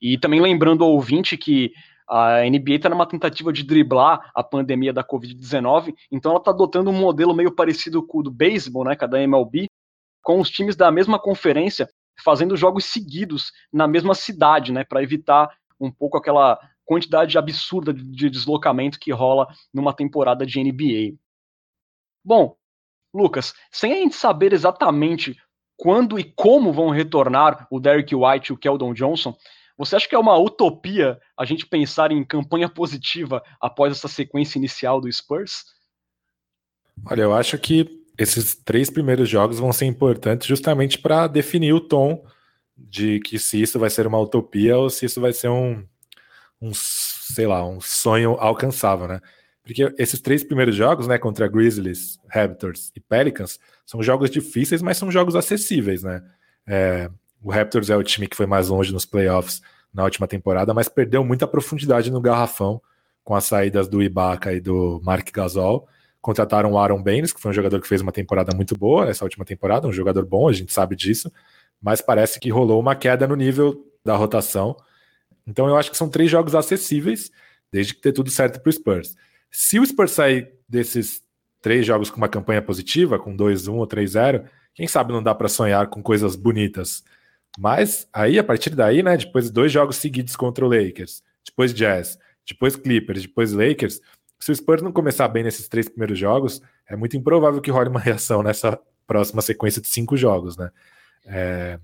E 0.00 0.16
também 0.16 0.40
lembrando 0.40 0.84
ao 0.84 0.92
ouvinte 0.92 1.36
que 1.36 1.72
a 2.08 2.40
NBA 2.48 2.76
está 2.76 2.88
numa 2.88 3.06
tentativa 3.06 3.52
de 3.52 3.62
driblar 3.62 4.30
a 4.34 4.42
pandemia 4.42 4.92
da 4.92 5.04
Covid-19, 5.04 5.94
então 6.10 6.32
ela 6.32 6.40
está 6.40 6.50
adotando 6.50 6.90
um 6.90 6.98
modelo 6.98 7.34
meio 7.34 7.54
parecido 7.54 8.02
com 8.04 8.18
o 8.18 8.22
do 8.22 8.30
beisebol, 8.30 8.84
né, 8.84 8.96
com 8.96 9.04
a 9.04 9.08
da 9.08 9.20
MLB, 9.20 9.68
com 10.22 10.40
os 10.40 10.50
times 10.50 10.74
da 10.74 10.90
mesma 10.90 11.18
conferência 11.18 11.88
fazendo 12.24 12.56
jogos 12.56 12.86
seguidos 12.86 13.52
na 13.72 13.86
mesma 13.86 14.14
cidade, 14.14 14.72
né, 14.72 14.84
para 14.84 15.02
evitar 15.02 15.50
um 15.78 15.90
pouco 15.90 16.16
aquela 16.16 16.58
quantidade 16.84 17.36
absurda 17.36 17.92
de 17.92 18.30
deslocamento 18.30 18.98
que 18.98 19.12
rola 19.12 19.46
numa 19.72 19.92
temporada 19.92 20.46
de 20.46 20.62
NBA. 20.62 21.18
Bom, 22.24 22.56
Lucas, 23.14 23.54
sem 23.70 23.92
a 23.92 23.96
gente 23.96 24.16
saber 24.16 24.52
exatamente 24.52 25.36
quando 25.76 26.18
e 26.18 26.24
como 26.24 26.72
vão 26.72 26.88
retornar 26.88 27.66
o 27.70 27.78
Derek 27.78 28.14
White 28.14 28.50
e 28.50 28.54
o 28.54 28.56
Keldon 28.56 28.92
Johnson, 28.92 29.36
você 29.78 29.94
acha 29.94 30.08
que 30.08 30.14
é 30.14 30.18
uma 30.18 30.36
utopia 30.36 31.18
a 31.38 31.44
gente 31.44 31.64
pensar 31.64 32.10
em 32.10 32.24
campanha 32.24 32.68
positiva 32.68 33.42
após 33.60 33.92
essa 33.92 34.08
sequência 34.08 34.58
inicial 34.58 35.00
do 35.00 35.10
Spurs? 35.10 35.64
Olha, 37.06 37.22
eu 37.22 37.32
acho 37.32 37.56
que 37.58 38.04
esses 38.18 38.56
três 38.56 38.90
primeiros 38.90 39.28
jogos 39.28 39.60
vão 39.60 39.72
ser 39.72 39.86
importantes 39.86 40.48
justamente 40.48 40.98
para 40.98 41.28
definir 41.28 41.72
o 41.72 41.80
tom 41.80 42.24
de 42.76 43.20
que 43.20 43.38
se 43.38 43.62
isso 43.62 43.78
vai 43.78 43.88
ser 43.88 44.06
uma 44.06 44.18
utopia 44.18 44.76
ou 44.76 44.90
se 44.90 45.06
isso 45.06 45.20
vai 45.20 45.32
ser 45.32 45.48
um, 45.48 45.84
um 46.60 46.72
sei 46.74 47.46
lá, 47.46 47.64
um 47.64 47.80
sonho 47.80 48.32
alcançável, 48.32 49.06
né? 49.06 49.20
Porque 49.62 49.94
esses 49.98 50.20
três 50.20 50.42
primeiros 50.42 50.74
jogos, 50.74 51.06
né, 51.06 51.18
contra 51.18 51.46
Grizzlies, 51.46 52.18
Raptors 52.28 52.90
e 52.96 53.00
Pelicans, 53.00 53.60
são 53.84 54.02
jogos 54.02 54.30
difíceis, 54.30 54.80
mas 54.80 54.96
são 54.96 55.10
jogos 55.12 55.36
acessíveis, 55.36 56.02
né? 56.02 56.22
É, 56.66 57.10
o 57.42 57.50
Raptors 57.50 57.90
é 57.90 57.96
o 57.96 58.02
time 58.02 58.26
que 58.26 58.36
foi 58.36 58.46
mais 58.46 58.68
longe 58.68 58.92
nos 58.92 59.04
playoffs 59.04 59.62
na 59.92 60.04
última 60.04 60.26
temporada, 60.26 60.74
mas 60.74 60.88
perdeu 60.88 61.24
muita 61.24 61.46
profundidade 61.46 62.10
no 62.10 62.20
garrafão 62.20 62.80
com 63.24 63.34
as 63.34 63.44
saídas 63.44 63.88
do 63.88 64.02
Ibaka 64.02 64.52
e 64.52 64.60
do 64.60 65.00
Mark 65.02 65.30
Gasol. 65.32 65.88
Contrataram 66.20 66.72
o 66.72 66.78
Aaron 66.78 67.02
Baines, 67.02 67.32
que 67.32 67.40
foi 67.40 67.50
um 67.50 67.54
jogador 67.54 67.80
que 67.80 67.88
fez 67.88 68.00
uma 68.00 68.12
temporada 68.12 68.54
muito 68.54 68.76
boa 68.76 69.08
essa 69.08 69.24
última 69.24 69.44
temporada, 69.44 69.86
um 69.86 69.92
jogador 69.92 70.24
bom, 70.24 70.48
a 70.48 70.52
gente 70.52 70.72
sabe 70.72 70.96
disso, 70.96 71.32
mas 71.80 72.00
parece 72.00 72.40
que 72.40 72.50
rolou 72.50 72.80
uma 72.80 72.96
queda 72.96 73.26
no 73.26 73.36
nível 73.36 73.86
da 74.04 74.16
rotação. 74.16 74.76
Então 75.46 75.68
eu 75.68 75.76
acho 75.76 75.90
que 75.90 75.96
são 75.96 76.08
três 76.08 76.30
jogos 76.30 76.54
acessíveis, 76.54 77.30
desde 77.72 77.94
que 77.94 78.00
ter 78.00 78.12
tudo 78.12 78.30
certo 78.30 78.60
para 78.60 78.68
o 78.68 78.72
Spurs. 78.72 79.14
Se 79.50 79.78
o 79.78 79.86
Spurs 79.86 80.12
sair 80.12 80.52
desses 80.68 81.22
três 81.60 81.86
jogos 81.86 82.10
com 82.10 82.16
uma 82.16 82.28
campanha 82.28 82.62
positiva, 82.62 83.18
com 83.18 83.36
2-1 83.36 83.74
ou 83.74 83.86
3-0, 83.86 84.44
quem 84.74 84.86
sabe 84.86 85.12
não 85.12 85.22
dá 85.22 85.34
para 85.34 85.48
sonhar 85.48 85.88
com 85.88 86.02
coisas 86.02 86.36
bonitas. 86.36 87.02
Mas 87.58 88.06
aí, 88.12 88.38
a 88.38 88.44
partir 88.44 88.70
daí, 88.70 89.02
né, 89.02 89.16
depois 89.16 89.46
de 89.46 89.52
dois 89.52 89.72
jogos 89.72 89.96
seguidos 89.96 90.36
contra 90.36 90.64
o 90.64 90.68
Lakers, 90.68 91.24
depois 91.44 91.74
Jazz, 91.74 92.16
depois 92.46 92.76
Clippers, 92.76 93.22
depois 93.22 93.52
Lakers, 93.52 94.00
se 94.38 94.52
o 94.52 94.54
Spurs 94.54 94.80
não 94.80 94.92
começar 94.92 95.26
bem 95.26 95.42
nesses 95.42 95.66
três 95.66 95.88
primeiros 95.88 96.16
jogos, 96.16 96.62
é 96.88 96.94
muito 96.94 97.16
improvável 97.16 97.60
que 97.60 97.72
role 97.72 97.88
uma 97.88 97.98
reação 98.00 98.44
nessa 98.44 98.78
próxima 99.08 99.42
sequência 99.42 99.82
de 99.82 99.88
cinco 99.88 100.16
jogos, 100.16 100.56
né? 100.56 100.70
É... 101.26 101.80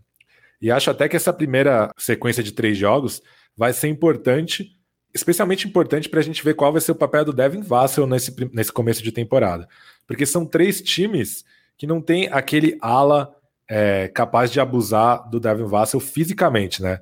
E 0.62 0.70
acho 0.70 0.90
até 0.92 1.08
que 1.08 1.16
essa 1.16 1.32
primeira 1.32 1.90
sequência 1.98 2.42
de 2.42 2.52
três 2.52 2.78
jogos 2.78 3.20
vai 3.56 3.72
ser 3.72 3.88
importante 3.88 4.78
especialmente 5.12 5.68
importante 5.68 6.08
para 6.08 6.18
a 6.18 6.22
gente 6.22 6.42
ver 6.42 6.54
qual 6.54 6.72
vai 6.72 6.80
ser 6.80 6.90
o 6.90 6.96
papel 6.96 7.24
do 7.24 7.32
Devin 7.32 7.62
Vassell 7.62 8.06
nesse, 8.06 8.34
nesse 8.52 8.72
começo 8.72 9.02
de 9.02 9.12
temporada. 9.12 9.68
Porque 10.06 10.26
são 10.26 10.44
três 10.44 10.82
times 10.82 11.44
que 11.78 11.86
não 11.86 12.00
tem 12.00 12.28
aquele 12.32 12.76
ala 12.80 13.32
é, 13.68 14.08
capaz 14.08 14.50
de 14.50 14.60
abusar 14.60 15.28
do 15.28 15.40
Devin 15.40 15.64
Vassell 15.64 16.00
fisicamente, 16.00 16.82
né? 16.82 17.00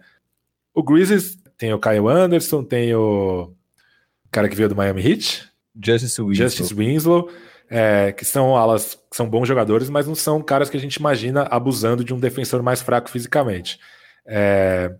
O 0.74 0.82
Grizzlies 0.82 1.38
tem 1.58 1.72
o 1.72 1.78
Kyle 1.78 2.08
Anderson, 2.08 2.64
tem 2.64 2.94
o 2.94 3.52
cara 4.30 4.48
que 4.48 4.56
veio 4.56 4.68
do 4.68 4.76
Miami 4.76 5.02
Heat, 5.02 5.48
Justice 5.82 6.20
Winslow, 6.20 6.34
Justice 6.34 6.74
Winslow 6.74 7.30
é, 7.74 8.12
que 8.12 8.22
são 8.22 8.54
alas 8.54 8.98
que 9.10 9.16
são 9.16 9.26
bons 9.26 9.48
jogadores, 9.48 9.88
mas 9.88 10.06
não 10.06 10.14
são 10.14 10.42
caras 10.42 10.68
que 10.68 10.76
a 10.76 10.80
gente 10.80 10.96
imagina 10.96 11.44
abusando 11.44 12.04
de 12.04 12.12
um 12.12 12.20
defensor 12.20 12.62
mais 12.62 12.82
fraco 12.82 13.08
fisicamente. 13.08 13.80
É, 14.26 14.94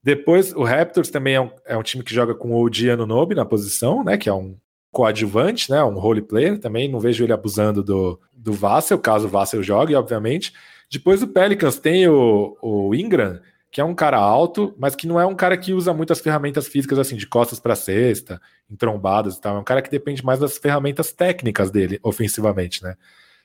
depois, 0.00 0.52
o 0.52 0.62
Raptors 0.62 1.10
também 1.10 1.34
é 1.34 1.40
um, 1.40 1.50
é 1.66 1.76
um 1.76 1.82
time 1.82 2.04
que 2.04 2.14
joga 2.14 2.32
com 2.32 2.52
o 2.52 2.64
OG 2.64 2.90
Anunobi 2.90 3.34
na 3.34 3.44
posição, 3.44 4.04
né? 4.04 4.16
Que 4.16 4.28
é 4.28 4.32
um 4.32 4.56
coadjuvante, 4.92 5.68
né? 5.72 5.82
Um 5.82 5.98
role 5.98 6.22
player 6.22 6.56
também. 6.60 6.88
Não 6.88 7.00
vejo 7.00 7.24
ele 7.24 7.32
abusando 7.32 7.82
do, 7.82 8.20
do 8.32 8.52
Vassell, 8.52 8.98
caso 8.98 9.26
o 9.26 9.30
Vassell 9.30 9.62
jogue, 9.62 9.96
obviamente. 9.96 10.52
Depois 10.98 11.22
o 11.22 11.28
Pelicans 11.28 11.78
tem 11.78 12.08
o, 12.08 12.56
o 12.62 12.94
Ingram, 12.94 13.40
que 13.70 13.80
é 13.80 13.84
um 13.84 13.94
cara 13.94 14.18
alto, 14.18 14.74
mas 14.78 14.94
que 14.94 15.06
não 15.06 15.20
é 15.20 15.26
um 15.26 15.34
cara 15.34 15.56
que 15.56 15.72
usa 15.72 15.92
muitas 15.92 16.20
ferramentas 16.20 16.66
físicas 16.66 16.98
assim, 16.98 17.16
de 17.16 17.26
costas 17.26 17.60
para 17.60 17.74
cesta, 17.74 18.40
entrombadas 18.70 19.36
e 19.36 19.40
tal. 19.40 19.56
É 19.56 19.60
um 19.60 19.64
cara 19.64 19.82
que 19.82 19.90
depende 19.90 20.24
mais 20.24 20.38
das 20.38 20.58
ferramentas 20.58 21.12
técnicas 21.12 21.70
dele, 21.70 21.98
ofensivamente, 22.02 22.82
né? 22.82 22.96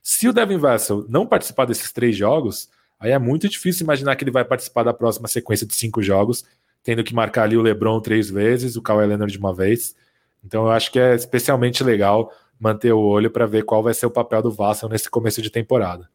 Se 0.02 0.28
o 0.28 0.34
Devin 0.34 0.58
Vassell 0.58 1.06
não 1.10 1.26
participar 1.26 1.66
desses 1.66 1.92
três 1.92 2.16
jogos, 2.16 2.70
Aí 3.00 3.12
é 3.12 3.20
muito 3.20 3.48
difícil 3.48 3.86
imaginar 3.86 4.16
que 4.16 4.24
ele 4.24 4.32
vai 4.32 4.44
participar 4.44 4.84
da 4.84 4.94
próxima 4.94 5.28
sequência 5.28 5.66
de 5.66 5.74
cinco 5.74 6.02
jogos, 6.02 6.44
tendo 6.84 7.04
que 7.04 7.16
marcar 7.16 7.44
ali 7.44 7.56
o 7.56 7.62
LeBron 7.62 8.02
três 8.02 8.30
vezes, 8.30 8.76
o 8.76 8.82
Kawhi 8.82 9.08
Leonard 9.08 9.32
de 9.32 9.40
uma 9.40 9.54
vez. 9.54 9.96
Então 10.44 10.66
eu 10.66 10.72
acho 10.72 10.92
que 10.92 11.00
é 11.00 11.16
especialmente 11.16 11.84
legal 11.84 12.32
manter 12.60 12.92
o 12.92 13.00
olho 13.00 13.32
para 13.32 13.46
ver 13.46 13.64
qual 13.64 13.82
vai 13.82 13.94
ser 13.94 14.06
o 14.06 14.12
papel 14.12 14.42
do 14.42 14.52
Vassell 14.52 14.90
nesse 14.90 15.10
começo 15.10 15.42
de 15.42 15.50
temporada. 15.50 16.10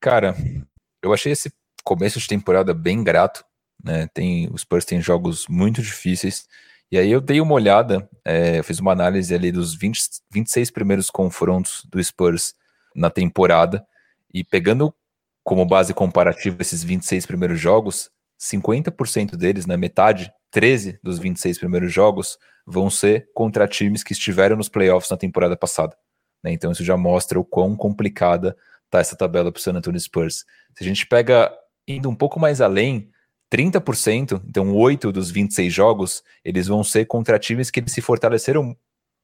Cara, 0.00 0.34
eu 1.02 1.12
achei 1.12 1.32
esse 1.32 1.52
começo 1.84 2.18
de 2.18 2.26
temporada 2.26 2.72
bem 2.72 3.04
grato. 3.04 3.44
Né? 3.84 4.08
Tem, 4.14 4.48
os 4.50 4.62
Spurs 4.62 4.84
têm 4.86 5.00
jogos 5.00 5.46
muito 5.46 5.82
difíceis. 5.82 6.48
E 6.90 6.98
aí 6.98 7.10
eu 7.10 7.20
dei 7.20 7.40
uma 7.40 7.54
olhada, 7.54 8.08
é, 8.24 8.62
fiz 8.62 8.78
uma 8.80 8.92
análise 8.92 9.34
ali 9.34 9.52
dos 9.52 9.74
20, 9.74 10.00
26 10.32 10.70
primeiros 10.70 11.10
confrontos 11.10 11.86
do 11.90 12.02
Spurs 12.02 12.54
na 12.96 13.10
temporada. 13.10 13.86
E 14.32 14.42
pegando 14.42 14.94
como 15.44 15.66
base 15.66 15.92
comparativa 15.92 16.62
esses 16.62 16.82
26 16.82 17.26
primeiros 17.26 17.60
jogos, 17.60 18.10
50% 18.40 19.36
deles, 19.36 19.66
na 19.66 19.74
né, 19.74 19.80
metade, 19.80 20.32
13 20.50 20.98
dos 21.02 21.18
26 21.18 21.58
primeiros 21.58 21.92
jogos, 21.92 22.38
vão 22.66 22.88
ser 22.88 23.28
contra 23.34 23.68
times 23.68 24.02
que 24.02 24.12
estiveram 24.12 24.56
nos 24.56 24.68
playoffs 24.68 25.10
na 25.10 25.16
temporada 25.16 25.56
passada. 25.56 25.94
Né? 26.42 26.52
Então 26.52 26.72
isso 26.72 26.84
já 26.84 26.96
mostra 26.96 27.38
o 27.38 27.44
quão 27.44 27.76
complicada 27.76 28.56
tá 28.90 29.00
essa 29.00 29.16
tabela 29.16 29.52
para 29.52 29.58
o 29.58 29.62
San 29.62 29.72
Antonio 29.72 30.00
Spurs. 30.00 30.44
Se 30.76 30.82
a 30.82 30.86
gente 30.86 31.06
pega 31.06 31.52
indo 31.86 32.08
um 32.08 32.14
pouco 32.14 32.38
mais 32.38 32.60
além, 32.60 33.10
30%, 33.52 34.42
então 34.48 34.74
8 34.74 35.10
dos 35.10 35.30
26 35.30 35.72
jogos, 35.72 36.22
eles 36.44 36.66
vão 36.66 36.84
ser 36.84 37.04
contra 37.06 37.38
times 37.38 37.70
que 37.70 37.82
se 37.88 38.00
fortaleceram 38.00 38.76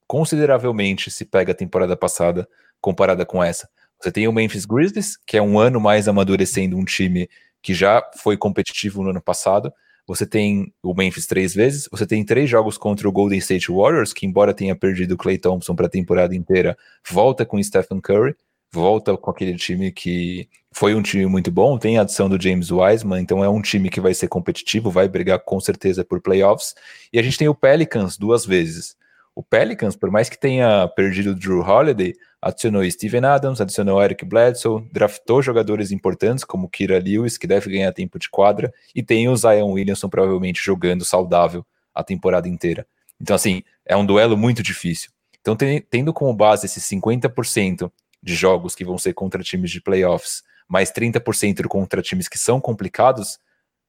consideravelmente 0.06 1.10
se 1.10 1.24
pega 1.24 1.52
a 1.52 1.54
temporada 1.54 1.96
passada 1.96 2.48
comparada 2.80 3.26
com 3.26 3.42
essa. 3.42 3.68
Você 4.00 4.12
tem 4.12 4.28
o 4.28 4.32
Memphis 4.32 4.64
Grizzlies, 4.64 5.16
que 5.26 5.36
é 5.36 5.42
um 5.42 5.58
ano 5.58 5.80
mais 5.80 6.06
amadurecendo 6.06 6.76
um 6.76 6.84
time 6.84 7.28
que 7.62 7.74
já 7.74 8.02
foi 8.18 8.36
competitivo 8.36 9.02
no 9.02 9.10
ano 9.10 9.20
passado. 9.20 9.72
Você 10.06 10.24
tem 10.24 10.72
o 10.82 10.94
Memphis 10.94 11.26
três 11.26 11.52
vezes, 11.54 11.88
você 11.90 12.06
tem 12.06 12.24
três 12.24 12.48
jogos 12.48 12.78
contra 12.78 13.08
o 13.08 13.12
Golden 13.12 13.38
State 13.38 13.72
Warriors, 13.72 14.12
que 14.12 14.24
embora 14.24 14.54
tenha 14.54 14.76
perdido 14.76 15.12
o 15.12 15.16
Clay 15.16 15.38
Thompson 15.38 15.74
para 15.74 15.86
a 15.86 15.90
temporada 15.90 16.36
inteira, 16.36 16.76
volta 17.10 17.44
com 17.44 17.60
Stephen 17.60 18.00
Curry, 18.00 18.36
volta 18.72 19.16
com 19.16 19.30
aquele 19.30 19.56
time 19.56 19.90
que 19.90 20.48
foi 20.72 20.94
um 20.94 21.02
time 21.02 21.24
muito 21.26 21.50
bom, 21.50 21.78
tem 21.78 21.96
a 21.96 22.02
adição 22.02 22.28
do 22.28 22.40
James 22.40 22.70
Wiseman, 22.70 23.20
então 23.20 23.42
é 23.42 23.48
um 23.48 23.62
time 23.62 23.88
que 23.88 24.00
vai 24.00 24.12
ser 24.12 24.28
competitivo, 24.28 24.90
vai 24.90 25.08
brigar 25.08 25.38
com 25.40 25.58
certeza 25.58 26.04
por 26.04 26.20
playoffs. 26.20 26.74
E 27.12 27.18
a 27.18 27.22
gente 27.22 27.38
tem 27.38 27.48
o 27.48 27.54
Pelicans 27.54 28.18
duas 28.18 28.44
vezes. 28.44 28.94
O 29.34 29.42
Pelicans, 29.42 29.96
por 29.96 30.10
mais 30.10 30.28
que 30.28 30.38
tenha 30.38 30.88
perdido 30.88 31.30
o 31.30 31.34
Drew 31.34 31.60
Holiday, 31.60 32.14
adicionou 32.40 32.90
Steven 32.90 33.24
Adams, 33.24 33.60
adicionou 33.60 34.02
Eric 34.02 34.24
Bledsoe, 34.24 34.86
draftou 34.92 35.42
jogadores 35.42 35.90
importantes 35.90 36.44
como 36.44 36.68
Kira 36.68 36.98
Lewis, 36.98 37.36
que 37.36 37.46
deve 37.46 37.70
ganhar 37.70 37.92
tempo 37.92 38.18
de 38.18 38.30
quadra, 38.30 38.72
e 38.94 39.02
tem 39.02 39.28
o 39.28 39.36
Zion 39.36 39.72
Williamson 39.72 40.08
provavelmente 40.08 40.62
jogando 40.62 41.04
saudável 41.04 41.64
a 41.94 42.04
temporada 42.04 42.48
inteira. 42.48 42.86
Então, 43.20 43.36
assim, 43.36 43.62
é 43.84 43.96
um 43.96 44.04
duelo 44.04 44.36
muito 44.36 44.62
difícil. 44.62 45.10
Então, 45.40 45.56
tendo 45.88 46.12
como 46.12 46.34
base 46.34 46.66
esses 46.66 46.84
50% 46.84 47.90
de 48.22 48.34
jogos 48.34 48.74
que 48.74 48.84
vão 48.84 48.98
ser 48.98 49.12
contra 49.14 49.42
times 49.42 49.70
de 49.70 49.80
playoffs, 49.80 50.42
mais 50.68 50.90
30% 50.90 51.66
contra 51.66 52.02
times 52.02 52.28
que 52.28 52.38
são 52.38 52.60
complicados, 52.60 53.38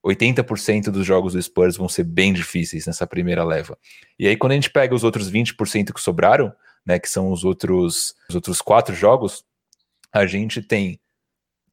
80% 0.06 0.90
dos 0.90 1.06
jogos 1.06 1.34
do 1.34 1.42
Spurs 1.42 1.76
vão 1.76 1.90
ser 1.90 2.04
bem 2.04 2.32
difíceis 2.32 2.86
nessa 2.86 3.06
primeira 3.06 3.44
leva. 3.44 3.78
E 4.18 4.28
aí, 4.28 4.38
quando 4.38 4.54
a 4.54 4.56
gente 4.56 4.70
pega 4.70 4.96
os 4.96 5.04
outros 5.04 5.32
20% 5.32 5.92
que 5.92 6.02
sobraram, 6.02 6.54
né, 6.86 7.00
que 7.00 7.10
são 7.10 7.32
os 7.32 7.44
outros, 7.44 8.14
os 8.30 8.36
outros 8.36 8.62
quatro 8.62 8.96
jogos, 8.96 9.44
a 10.12 10.26
gente 10.26 10.62
tem 10.62 11.00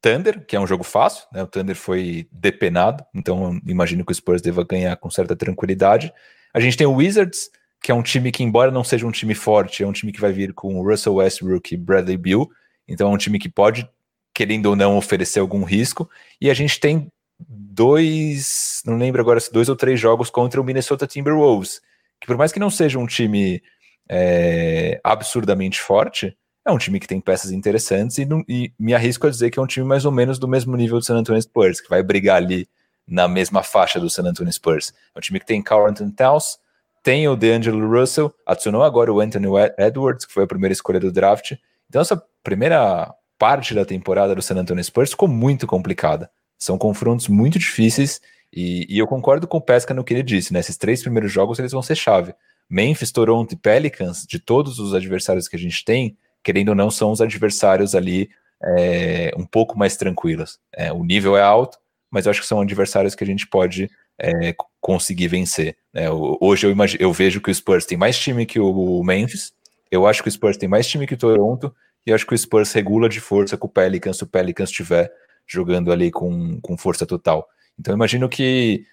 Thunder, 0.01 0.45
que 0.45 0.57
é 0.57 0.61
um 0.61 0.67
jogo 0.67 0.83
fácil, 0.83 1.27
né, 1.33 1.43
o 1.43 1.47
Thunder 1.47 1.77
foi 1.77 2.29
depenado, 2.33 3.05
então 3.14 3.61
imagino 3.67 4.05
que 4.05 4.12
o 4.12 4.14
Spurs 4.14 4.43
deva 4.43 4.64
ganhar 4.64 4.97
com 4.97 5.11
certa 5.11 5.37
tranquilidade. 5.37 6.12
A 6.53 6.61
gente 6.61 6.77
tem 6.77 6.87
o 6.87 6.95
Wizards, 6.95 7.51
que 7.85 7.92
é 7.92 7.94
um 7.94 8.03
time 8.03 8.33
que, 8.33 8.42
embora 8.42 8.70
não 8.70 8.83
seja 8.83 9.07
um 9.07 9.11
time 9.11 9.35
forte, 9.35 9.83
é 9.83 9.87
um 9.87 9.92
time 9.92 10.11
que 10.11 10.18
vai 10.18 10.33
vir 10.33 10.55
com 10.55 10.81
Russell 10.83 11.16
Westbrook 11.16 11.75
e 11.75 11.77
Bradley 11.77 12.16
Beal, 12.16 12.49
então 12.88 13.11
é 13.11 13.14
um 13.14 13.18
time 13.18 13.38
que 13.38 13.47
pode, 13.47 13.87
querendo 14.35 14.64
ou 14.70 14.75
não, 14.75 14.97
oferecer 14.97 15.38
algum 15.38 15.62
risco. 15.64 16.09
E 16.40 16.49
a 16.49 16.55
gente 16.55 16.81
tem 16.81 17.12
dois, 17.47 18.81
não 18.87 18.97
lembro 18.97 19.20
agora 19.20 19.38
se 19.38 19.53
dois 19.53 19.68
ou 19.68 19.77
três 19.77 20.01
jogos 20.01 20.31
contra 20.31 20.59
o 20.59 20.64
Minnesota 20.64 21.07
Timberwolves, 21.07 21.83
que 22.18 22.27
por 22.27 22.38
mais 22.38 22.53
que 22.53 22.59
não 22.59 22.70
seja 22.70 22.99
um 22.99 23.07
time 23.07 23.62
é, 24.09 24.98
absurdamente 25.04 25.79
forte, 25.79 26.35
é 26.67 26.73
um 26.73 26.79
time 26.79 26.98
que 26.98 27.06
tem 27.06 27.21
peças 27.21 27.52
interessantes 27.52 28.17
e, 28.17 28.27
e, 28.48 28.73
me 28.79 28.94
arrisco 28.94 29.27
a 29.27 29.31
dizer 29.31 29.50
que 29.50 29.59
é 29.59 29.63
um 29.63 29.67
time 29.67 29.87
mais 29.87 30.06
ou 30.06 30.11
menos 30.11 30.38
do 30.38 30.48
mesmo 30.48 30.75
nível 30.75 30.98
do 30.98 31.04
San 31.04 31.19
Antonio 31.19 31.42
Spurs, 31.42 31.83
que 31.83 31.90
vai 31.90 32.02
brigar 32.02 32.38
ali 32.38 32.67
na 33.06 33.29
mesma 33.29 33.63
faixa 33.63 34.00
do 34.00 34.09
San 34.09 34.23
Antonio 34.23 34.50
Spurs. 34.50 34.90
É 35.15 35.19
um 35.19 35.21
time 35.21 35.38
que 35.38 35.44
tem 35.44 35.63
Carl 35.63 35.87
Anthony 35.87 36.13
Towns, 36.13 36.63
tem 37.05 37.29
o 37.29 37.37
DeAngelo 37.37 37.87
Russell, 37.87 38.35
adicionou 38.46 38.83
agora 38.83 39.13
o 39.13 39.21
Anthony 39.21 39.46
Edwards, 39.79 40.25
que 40.25 40.33
foi 40.33 40.44
a 40.44 40.46
primeira 40.46 40.73
escolha 40.73 40.98
do 40.98 41.13
draft. 41.13 41.52
Então 41.87 42.00
essa 42.00 42.21
primeira 42.42 43.15
parte 43.38 43.75
da 43.75 43.85
temporada 43.85 44.35
do 44.35 44.40
San 44.40 44.57
Antonio 44.57 44.83
Spurs 44.83 45.11
ficou 45.11 45.29
muito 45.29 45.67
complicada. 45.67 46.31
São 46.59 46.79
confrontos 46.79 47.29
muito 47.29 47.59
difíceis 47.59 48.23
e, 48.50 48.87
e 48.88 48.98
eu 48.98 49.07
concordo 49.07 49.46
com 49.46 49.59
o 49.59 49.61
Pesca 49.61 49.92
no 49.92 50.02
que 50.02 50.15
ele 50.15 50.23
disse, 50.23 50.50
né? 50.50 50.61
Esses 50.61 50.79
três 50.79 51.02
primeiros 51.02 51.31
jogos 51.31 51.59
eles 51.59 51.73
vão 51.73 51.83
ser 51.83 51.94
chave. 51.94 52.35
Memphis, 52.71 53.13
Toronto 53.13 53.52
e 53.52 53.57
Pelicans, 53.57 54.25
de 54.27 54.38
todos 54.38 54.79
os 54.79 54.94
adversários 54.94 55.46
que 55.46 55.57
a 55.57 55.59
gente 55.59 55.85
tem, 55.85 56.17
querendo 56.42 56.71
ou 56.71 56.75
não, 56.75 56.90
são 56.90 57.13
os 57.13 57.21
adversários 57.21 57.94
ali 57.94 58.31
é, 58.79 59.31
um 59.37 59.44
pouco 59.44 59.79
mais 59.79 59.94
tranquilos. 59.94 60.59
É, 60.73 60.90
o 60.90 61.05
nível 61.05 61.37
é 61.37 61.42
alto, 61.42 61.77
mas 62.11 62.25
eu 62.25 62.31
acho 62.31 62.40
que 62.40 62.46
são 62.46 62.63
adversários 62.63 63.15
que 63.15 63.25
a 63.25 63.27
gente 63.27 63.46
pode 63.46 63.90
é, 64.19 64.54
conseguir 64.81 65.29
vencer. 65.29 65.77
Né? 65.92 66.10
Hoje 66.10 66.67
eu, 66.67 66.71
imagino, 66.71 67.02
eu 67.02 67.12
vejo 67.12 67.40
que 67.40 67.50
o 67.50 67.54
Spurs 67.54 67.87
tem 67.87 67.98
mais 67.98 68.19
time 68.19 68.46
que 68.46 68.60
o 68.60 69.02
Memphis, 69.02 69.52
eu 69.90 70.06
acho 70.06 70.23
que 70.23 70.29
o 70.29 70.33
Spurs 70.33 70.56
tem 70.56 70.69
mais 70.69 70.87
time 70.87 71.06
que 71.06 71.15
o 71.15 71.19
Toronto, 71.19 71.75
e 72.06 72.12
acho 72.12 72.27
que 72.27 72.35
o 72.35 72.38
Spurs 72.38 72.73
regula 72.73 73.08
de 73.08 73.21
força 73.21 73.56
com 73.56 73.67
o 73.67 73.71
Pelicans 73.71 74.19
se 74.19 74.25
o 74.25 74.27
Pelicans 74.27 74.71
estiver 74.71 75.10
jogando 75.46 75.92
ali 75.92 76.10
com, 76.10 76.60
com 76.60 76.77
força 76.77 77.06
total. 77.06 77.48
Então 77.79 77.94
imagino 77.94 78.29
que 78.29 78.85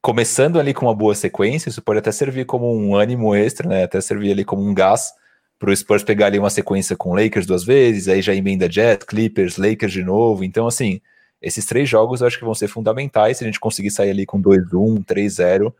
começando 0.00 0.58
ali 0.58 0.74
com 0.74 0.86
uma 0.86 0.94
boa 0.94 1.14
sequência, 1.14 1.68
isso 1.68 1.80
pode 1.80 2.00
até 2.00 2.10
servir 2.10 2.44
como 2.44 2.74
um 2.76 2.94
ânimo 2.96 3.34
extra, 3.34 3.68
né? 3.68 3.84
Até 3.84 4.00
servir 4.00 4.32
ali 4.32 4.44
como 4.44 4.62
um 4.62 4.74
gás 4.74 5.12
para 5.58 5.70
o 5.70 5.76
Spurs 5.76 6.02
pegar 6.02 6.26
ali 6.26 6.40
uma 6.40 6.50
sequência 6.50 6.96
com 6.96 7.14
Lakers 7.14 7.46
duas 7.46 7.62
vezes, 7.62 8.08
aí 8.08 8.20
já 8.20 8.34
emenda 8.34 8.70
Jets, 8.70 9.06
Clippers, 9.06 9.56
Lakers 9.56 9.92
de 9.92 10.02
novo. 10.02 10.42
Então, 10.42 10.66
assim, 10.66 11.00
esses 11.42 11.66
três 11.66 11.88
jogos 11.88 12.20
eu 12.20 12.26
acho 12.28 12.38
que 12.38 12.44
vão 12.44 12.54
ser 12.54 12.68
fundamentais 12.68 13.38
se 13.38 13.44
a 13.44 13.46
gente 13.46 13.60
conseguir 13.60 13.90
sair 13.90 14.10
ali 14.10 14.24
com 14.24 14.40
2-1, 14.40 15.04
3-0. 15.04 15.74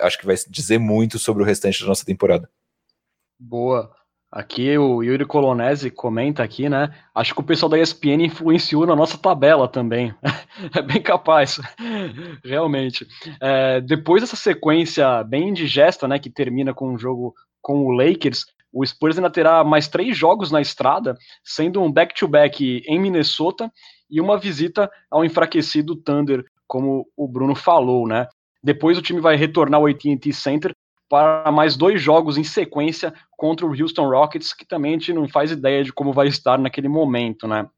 Acho 0.00 0.18
que 0.18 0.26
vai 0.26 0.36
dizer 0.48 0.78
muito 0.78 1.18
sobre 1.18 1.42
o 1.42 1.46
restante 1.46 1.80
da 1.80 1.86
nossa 1.86 2.04
temporada. 2.04 2.48
Boa. 3.38 3.92
Aqui 4.34 4.76
o 4.76 5.00
Yuri 5.00 5.24
Colonese 5.24 5.92
comenta 5.92 6.42
aqui, 6.42 6.68
né? 6.68 6.92
Acho 7.14 7.34
que 7.34 7.40
o 7.40 7.44
pessoal 7.44 7.70
da 7.70 7.78
ESPN 7.78 8.24
influenciou 8.24 8.84
na 8.84 8.96
nossa 8.96 9.16
tabela 9.16 9.68
também. 9.68 10.12
é 10.74 10.82
bem 10.82 11.00
capaz, 11.00 11.60
realmente. 12.44 13.06
É, 13.40 13.80
depois 13.80 14.22
dessa 14.22 14.34
sequência 14.34 15.22
bem 15.22 15.50
indigesta, 15.50 16.08
né, 16.08 16.18
que 16.18 16.30
termina 16.30 16.74
com 16.74 16.92
um 16.92 16.98
jogo 16.98 17.32
com 17.62 17.86
o 17.86 17.92
Lakers, 17.92 18.44
o 18.72 18.84
Spurs 18.84 19.16
ainda 19.16 19.30
terá 19.30 19.62
mais 19.62 19.86
três 19.86 20.16
jogos 20.16 20.50
na 20.50 20.60
estrada, 20.60 21.16
sendo 21.44 21.80
um 21.80 21.92
back-to-back 21.92 22.58
-back 22.58 22.82
em 22.88 22.98
Minnesota 22.98 23.70
e 24.14 24.20
uma 24.20 24.38
visita 24.38 24.88
ao 25.10 25.24
enfraquecido 25.24 25.96
Thunder, 25.96 26.44
como 26.68 27.04
o 27.16 27.26
Bruno 27.26 27.56
falou, 27.56 28.06
né? 28.06 28.28
Depois 28.62 28.96
o 28.96 29.02
time 29.02 29.20
vai 29.20 29.34
retornar 29.34 29.80
ao 29.80 29.88
AT&T 29.88 30.32
Center 30.32 30.72
para 31.08 31.50
mais 31.50 31.76
dois 31.76 32.00
jogos 32.00 32.38
em 32.38 32.44
sequência 32.44 33.12
contra 33.36 33.66
o 33.66 33.70
Houston 33.70 34.08
Rockets, 34.08 34.54
que 34.54 34.64
também 34.64 34.94
a 34.94 34.98
gente 34.98 35.12
não 35.12 35.28
faz 35.28 35.50
ideia 35.50 35.82
de 35.82 35.92
como 35.92 36.12
vai 36.12 36.28
estar 36.28 36.58
naquele 36.58 36.86
momento, 36.86 37.48
né? 37.48 37.68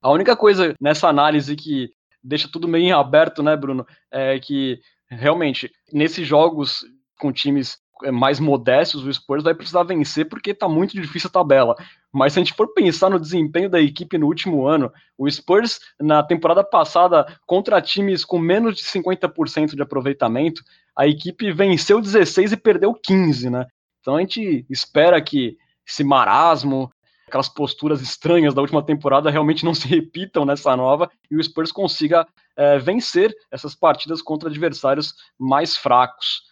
A 0.00 0.12
única 0.12 0.36
coisa 0.36 0.74
nessa 0.80 1.08
análise 1.08 1.56
que 1.56 1.90
deixa 2.22 2.48
tudo 2.50 2.68
meio 2.68 2.96
aberto, 2.96 3.42
né, 3.42 3.56
Bruno, 3.56 3.84
é 4.12 4.38
que 4.38 4.78
realmente 5.08 5.70
nesses 5.92 6.26
jogos 6.26 6.84
com 7.18 7.32
times 7.32 7.78
mais 8.12 8.40
modestos, 8.40 9.04
o 9.04 9.12
Spurs 9.12 9.42
vai 9.42 9.54
precisar 9.54 9.82
vencer 9.84 10.28
porque 10.28 10.50
está 10.50 10.68
muito 10.68 10.92
difícil 11.00 11.28
a 11.28 11.32
tabela. 11.32 11.74
Mas 12.12 12.32
se 12.32 12.38
a 12.38 12.42
gente 12.42 12.54
for 12.54 12.72
pensar 12.74 13.10
no 13.10 13.20
desempenho 13.20 13.70
da 13.70 13.80
equipe 13.80 14.18
no 14.18 14.26
último 14.26 14.66
ano, 14.66 14.92
o 15.16 15.30
Spurs, 15.30 15.80
na 16.00 16.22
temporada 16.22 16.62
passada, 16.64 17.26
contra 17.46 17.80
times 17.80 18.24
com 18.24 18.38
menos 18.38 18.76
de 18.76 18.82
50% 18.82 19.74
de 19.74 19.82
aproveitamento, 19.82 20.62
a 20.96 21.06
equipe 21.06 21.52
venceu 21.52 22.00
16 22.00 22.52
e 22.52 22.56
perdeu 22.56 22.94
15, 22.94 23.50
né? 23.50 23.66
Então 24.00 24.16
a 24.16 24.20
gente 24.20 24.66
espera 24.68 25.20
que 25.20 25.56
esse 25.86 26.04
marasmo, 26.04 26.90
aquelas 27.26 27.48
posturas 27.48 28.00
estranhas 28.00 28.54
da 28.54 28.60
última 28.60 28.82
temporada 28.82 29.30
realmente 29.30 29.64
não 29.64 29.74
se 29.74 29.88
repitam 29.88 30.44
nessa 30.44 30.76
nova 30.76 31.10
e 31.30 31.36
o 31.36 31.42
Spurs 31.42 31.72
consiga 31.72 32.26
é, 32.56 32.78
vencer 32.78 33.34
essas 33.50 33.74
partidas 33.74 34.22
contra 34.22 34.48
adversários 34.48 35.14
mais 35.38 35.76
fracos. 35.76 36.42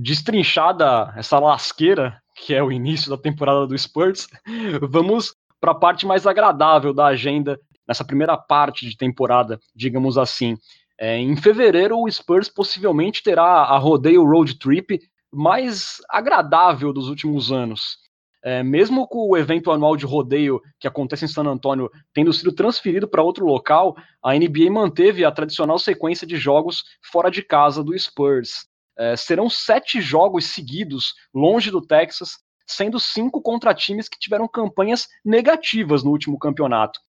Destrinchada 0.00 1.12
essa 1.16 1.38
lasqueira 1.38 2.20
que 2.40 2.54
é 2.54 2.62
o 2.62 2.72
início 2.72 3.10
da 3.10 3.18
temporada 3.18 3.66
do 3.66 3.76
Spurs, 3.76 4.26
vamos 4.88 5.34
para 5.60 5.72
a 5.72 5.74
parte 5.74 6.06
mais 6.06 6.26
agradável 6.26 6.94
da 6.94 7.06
agenda 7.06 7.60
nessa 7.86 8.04
primeira 8.04 8.36
parte 8.36 8.88
de 8.88 8.96
temporada, 8.96 9.60
digamos 9.74 10.16
assim. 10.16 10.56
É, 10.98 11.18
em 11.18 11.36
fevereiro, 11.36 11.98
o 11.98 12.10
Spurs 12.10 12.48
possivelmente 12.48 13.22
terá 13.22 13.44
a 13.44 13.78
rodeio 13.78 14.24
road 14.24 14.58
trip 14.58 15.00
mais 15.32 15.96
agradável 16.08 16.92
dos 16.92 17.08
últimos 17.08 17.52
anos. 17.52 17.98
É, 18.42 18.62
mesmo 18.62 19.06
com 19.06 19.28
o 19.28 19.36
evento 19.36 19.70
anual 19.70 19.96
de 19.96 20.06
rodeio 20.06 20.62
que 20.78 20.88
acontece 20.88 21.26
em 21.26 21.28
San 21.28 21.44
Antonio 21.44 21.90
tendo 22.14 22.32
sido 22.32 22.52
transferido 22.52 23.06
para 23.06 23.22
outro 23.22 23.44
local, 23.44 23.94
a 24.24 24.32
NBA 24.32 24.70
manteve 24.70 25.26
a 25.26 25.30
tradicional 25.30 25.78
sequência 25.78 26.26
de 26.26 26.36
jogos 26.36 26.82
fora 27.02 27.30
de 27.30 27.42
casa 27.42 27.84
do 27.84 27.98
Spurs. 27.98 28.69
É, 28.98 29.16
serão 29.16 29.48
sete 29.48 30.00
jogos 30.00 30.46
seguidos 30.46 31.14
longe 31.32 31.70
do 31.70 31.80
Texas, 31.80 32.38
sendo 32.66 33.00
cinco 33.00 33.40
contra 33.40 33.74
times 33.74 34.08
que 34.08 34.18
tiveram 34.18 34.46
campanhas 34.46 35.08
negativas 35.24 36.02
no 36.02 36.10
último 36.10 36.38
campeonato. 36.38 37.00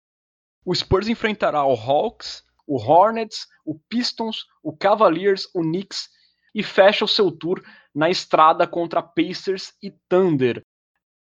O 0.65 0.75
Spurs 0.75 1.09
enfrentará 1.09 1.65
o 1.65 1.75
Hawks, 1.75 2.43
o 2.67 2.77
Hornets, 2.77 3.47
o 3.65 3.79
Pistons, 3.89 4.45
o 4.63 4.77
Cavaliers, 4.77 5.49
o 5.55 5.61
Knicks 5.61 6.09
e 6.55 6.63
fecha 6.63 7.05
o 7.05 7.09
seu 7.09 7.31
tour 7.31 7.63
na 7.95 8.09
estrada 8.09 8.67
contra 8.67 9.03
Pacers 9.03 9.73
e 9.83 9.93
Thunder. 10.09 10.63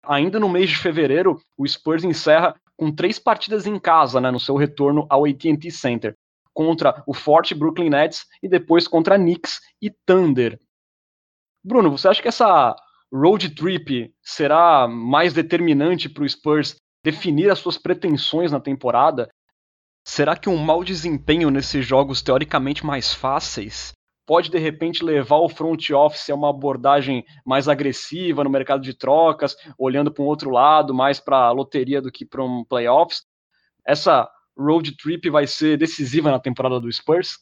Ainda 0.03 0.39
no 0.39 0.49
mês 0.49 0.71
de 0.71 0.77
fevereiro, 0.77 1.41
o 1.57 1.67
Spurs 1.67 2.05
encerra 2.05 2.55
com 2.77 2.95
três 2.95 3.19
partidas 3.19 3.67
em 3.67 3.79
casa 3.79 4.21
né, 4.21 4.31
no 4.31 4.39
seu 4.39 4.57
retorno 4.57 5.07
ao 5.09 5.25
AT&T 5.25 5.71
Center 5.71 6.17
contra 6.59 7.05
o 7.07 7.15
forte 7.15 7.55
Brooklyn 7.55 7.89
Nets 7.89 8.27
e 8.43 8.49
depois 8.49 8.89
contra 8.89 9.17
Knicks 9.17 9.61
e 9.81 9.93
Thunder. 10.05 10.59
Bruno, 11.65 11.89
você 11.89 12.09
acha 12.09 12.21
que 12.21 12.27
essa 12.27 12.75
road 13.15 13.55
trip 13.55 14.13
será 14.21 14.89
mais 14.89 15.33
determinante 15.33 16.09
para 16.09 16.25
o 16.25 16.29
Spurs 16.29 16.75
definir 17.05 17.49
as 17.49 17.61
suas 17.61 17.79
pretensões 17.79 18.51
na 18.51 18.59
temporada? 18.59 19.31
Será 20.05 20.37
que 20.37 20.49
um 20.49 20.57
mau 20.57 20.83
desempenho 20.83 21.49
nesses 21.49 21.87
jogos 21.87 22.23
teoricamente 22.23 22.85
mais 22.85 23.15
fáceis 23.15 23.93
pode 24.27 24.51
de 24.51 24.59
repente 24.59 25.05
levar 25.05 25.39
o 25.39 25.49
front 25.49 25.91
office 25.91 26.29
a 26.29 26.35
uma 26.35 26.51
abordagem 26.51 27.25
mais 27.47 27.69
agressiva 27.69 28.43
no 28.43 28.51
mercado 28.51 28.83
de 28.83 28.95
trocas, 28.95 29.57
olhando 29.79 30.13
para 30.13 30.25
um 30.25 30.27
outro 30.27 30.51
lado, 30.51 30.93
mais 30.93 31.21
para 31.21 31.37
a 31.37 31.53
loteria 31.53 32.03
do 32.03 32.11
que 32.11 32.27
para 32.27 32.43
um 32.43 32.65
playoffs? 32.65 33.23
Essa 33.87 34.29
road 34.59 34.97
trip 34.97 35.31
vai 35.31 35.47
ser 35.47 35.79
decisiva 35.79 36.31
na 36.31 36.39
temporada 36.39 36.81
do 36.81 36.91
Spurs? 36.93 37.39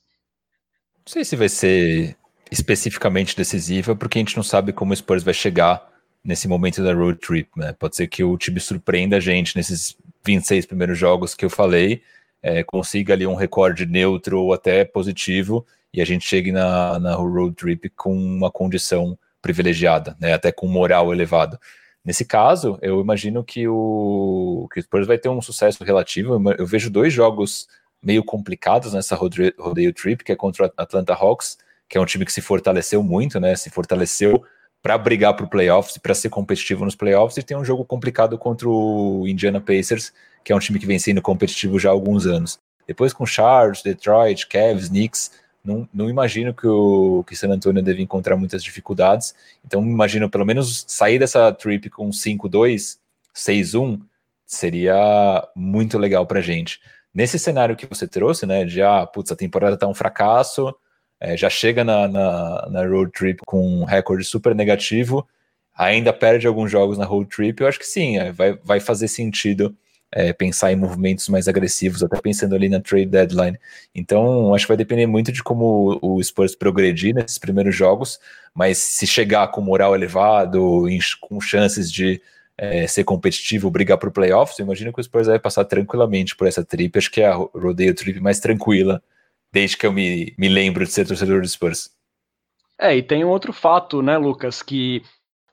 Não 0.98 1.12
sei 1.12 1.24
se 1.24 1.36
vai 1.36 1.48
ser 1.48 2.16
especificamente 2.50 3.36
decisiva, 3.36 3.96
porque 3.96 4.18
a 4.18 4.20
gente 4.20 4.36
não 4.36 4.42
sabe 4.42 4.72
como 4.72 4.92
o 4.92 4.96
Spurs 4.96 5.22
vai 5.22 5.34
chegar 5.34 5.88
nesse 6.22 6.48
momento 6.48 6.82
da 6.82 6.92
road 6.92 7.18
trip, 7.18 7.48
né? 7.56 7.72
Pode 7.72 7.96
ser 7.96 8.08
que 8.08 8.22
o 8.22 8.36
time 8.36 8.60
surpreenda 8.60 9.16
a 9.16 9.20
gente 9.20 9.56
nesses 9.56 9.96
26 10.24 10.66
primeiros 10.66 10.98
jogos 10.98 11.34
que 11.34 11.44
eu 11.44 11.50
falei, 11.50 12.02
é, 12.42 12.62
consiga 12.64 13.14
ali 13.14 13.26
um 13.26 13.34
recorde 13.34 13.86
neutro 13.86 14.40
ou 14.40 14.52
até 14.52 14.84
positivo, 14.84 15.64
e 15.94 16.00
a 16.00 16.04
gente 16.04 16.26
chegue 16.26 16.52
na, 16.52 16.98
na 16.98 17.14
road 17.14 17.54
trip 17.54 17.88
com 17.90 18.12
uma 18.12 18.50
condição 18.50 19.16
privilegiada, 19.40 20.16
né? 20.20 20.32
Até 20.32 20.50
com 20.50 20.66
moral 20.66 21.12
elevado. 21.12 21.58
Nesse 22.06 22.24
caso, 22.24 22.78
eu 22.80 23.00
imagino 23.00 23.42
que 23.42 23.66
o, 23.66 24.68
que 24.72 24.78
o 24.78 24.82
Spurs 24.82 25.08
vai 25.08 25.18
ter 25.18 25.28
um 25.28 25.42
sucesso 25.42 25.82
relativo. 25.82 26.40
Eu 26.56 26.64
vejo 26.64 26.88
dois 26.88 27.12
jogos 27.12 27.66
meio 28.00 28.22
complicados 28.22 28.94
nessa 28.94 29.16
rodeio 29.16 29.92
trip, 29.92 30.22
que 30.22 30.30
é 30.30 30.36
contra 30.36 30.66
o 30.66 30.72
Atlanta 30.76 31.12
Hawks, 31.12 31.58
que 31.88 31.98
é 31.98 32.00
um 32.00 32.04
time 32.04 32.24
que 32.24 32.32
se 32.32 32.40
fortaleceu 32.40 33.02
muito, 33.02 33.40
né? 33.40 33.56
Se 33.56 33.70
fortaleceu 33.70 34.40
para 34.80 34.96
brigar 34.96 35.34
para 35.34 35.46
o 35.46 35.50
playoffs, 35.50 35.98
para 35.98 36.14
ser 36.14 36.28
competitivo 36.28 36.84
nos 36.84 36.94
playoffs, 36.94 37.38
e 37.38 37.42
tem 37.42 37.56
um 37.56 37.64
jogo 37.64 37.84
complicado 37.84 38.38
contra 38.38 38.68
o 38.68 39.26
Indiana 39.26 39.60
Pacers, 39.60 40.12
que 40.44 40.52
é 40.52 40.54
um 40.54 40.60
time 40.60 40.78
que 40.78 40.86
vem 40.86 41.00
sendo 41.00 41.20
competitivo 41.20 41.76
já 41.76 41.88
há 41.88 41.92
alguns 41.92 42.24
anos. 42.24 42.60
Depois 42.86 43.12
com 43.12 43.26
Chargers, 43.26 43.82
Detroit, 43.82 44.46
Cavs, 44.46 44.88
Knicks, 44.88 45.32
não, 45.66 45.88
não 45.92 46.08
imagino 46.08 46.54
que 46.54 46.66
o 46.66 47.24
que 47.24 47.34
San 47.34 47.50
Antonio 47.50 47.82
deve 47.82 48.00
encontrar 48.00 48.36
muitas 48.36 48.62
dificuldades. 48.62 49.34
Então, 49.64 49.82
imagino 49.82 50.30
pelo 50.30 50.46
menos 50.46 50.84
sair 50.86 51.18
dessa 51.18 51.52
trip 51.52 51.90
com 51.90 52.10
5-2, 52.10 52.98
6-1, 53.34 54.00
seria 54.46 55.46
muito 55.54 55.98
legal 55.98 56.24
para 56.24 56.40
gente. 56.40 56.80
Nesse 57.12 57.38
cenário 57.38 57.74
que 57.74 57.86
você 57.86 58.06
trouxe, 58.06 58.46
né, 58.46 58.64
de 58.64 58.80
ah, 58.80 59.04
putz, 59.06 59.32
a 59.32 59.36
temporada 59.36 59.76
tá 59.76 59.88
um 59.88 59.94
fracasso, 59.94 60.74
é, 61.18 61.36
já 61.36 61.50
chega 61.50 61.82
na, 61.82 62.06
na, 62.06 62.68
na, 62.70 62.86
road 62.86 63.10
trip 63.10 63.40
com 63.44 63.80
um 63.80 63.84
recorde 63.84 64.24
super 64.24 64.54
negativo, 64.54 65.26
ainda 65.74 66.12
perde 66.12 66.46
alguns 66.46 66.70
jogos 66.70 66.98
na 66.98 67.04
road 67.04 67.28
trip, 67.28 67.60
eu 67.60 67.66
acho 67.66 67.78
que 67.78 67.86
sim, 67.86 68.18
é, 68.18 68.30
vai, 68.32 68.52
vai 68.62 68.80
fazer 68.80 69.08
sentido 69.08 69.74
é, 70.16 70.32
pensar 70.32 70.72
em 70.72 70.76
movimentos 70.76 71.28
mais 71.28 71.46
agressivos, 71.46 72.02
até 72.02 72.18
pensando 72.18 72.54
ali 72.54 72.70
na 72.70 72.80
trade 72.80 73.04
deadline. 73.04 73.58
Então, 73.94 74.54
acho 74.54 74.64
que 74.64 74.70
vai 74.70 74.76
depender 74.78 75.06
muito 75.06 75.30
de 75.30 75.42
como 75.42 75.98
o 76.00 76.22
Spurs 76.24 76.54
progredir 76.54 77.14
nesses 77.14 77.36
primeiros 77.36 77.76
jogos, 77.76 78.18
mas 78.54 78.78
se 78.78 79.06
chegar 79.06 79.48
com 79.48 79.60
moral 79.60 79.94
elevado, 79.94 80.86
com 81.20 81.38
chances 81.38 81.92
de 81.92 82.18
é, 82.56 82.86
ser 82.86 83.04
competitivo, 83.04 83.70
brigar 83.70 83.98
para 83.98 84.08
o 84.08 84.12
playoffs, 84.12 84.58
eu 84.58 84.64
imagino 84.64 84.90
que 84.90 85.00
o 85.00 85.04
Spurs 85.04 85.26
vai 85.26 85.38
passar 85.38 85.66
tranquilamente 85.66 86.34
por 86.34 86.48
essa 86.48 86.64
trip. 86.64 86.96
Acho 86.96 87.10
que 87.10 87.20
é 87.20 87.26
a 87.26 87.34
rodeio 87.34 87.94
trip 87.94 88.18
mais 88.18 88.40
tranquila, 88.40 89.02
desde 89.52 89.76
que 89.76 89.86
eu 89.86 89.92
me, 89.92 90.32
me 90.38 90.48
lembro 90.48 90.86
de 90.86 90.92
ser 90.92 91.06
torcedor 91.06 91.42
do 91.42 91.48
Spurs. 91.48 91.90
É, 92.78 92.96
e 92.96 93.02
tem 93.02 93.22
um 93.22 93.28
outro 93.28 93.52
fato, 93.52 94.00
né, 94.00 94.16
Lucas, 94.16 94.62
que 94.62 95.02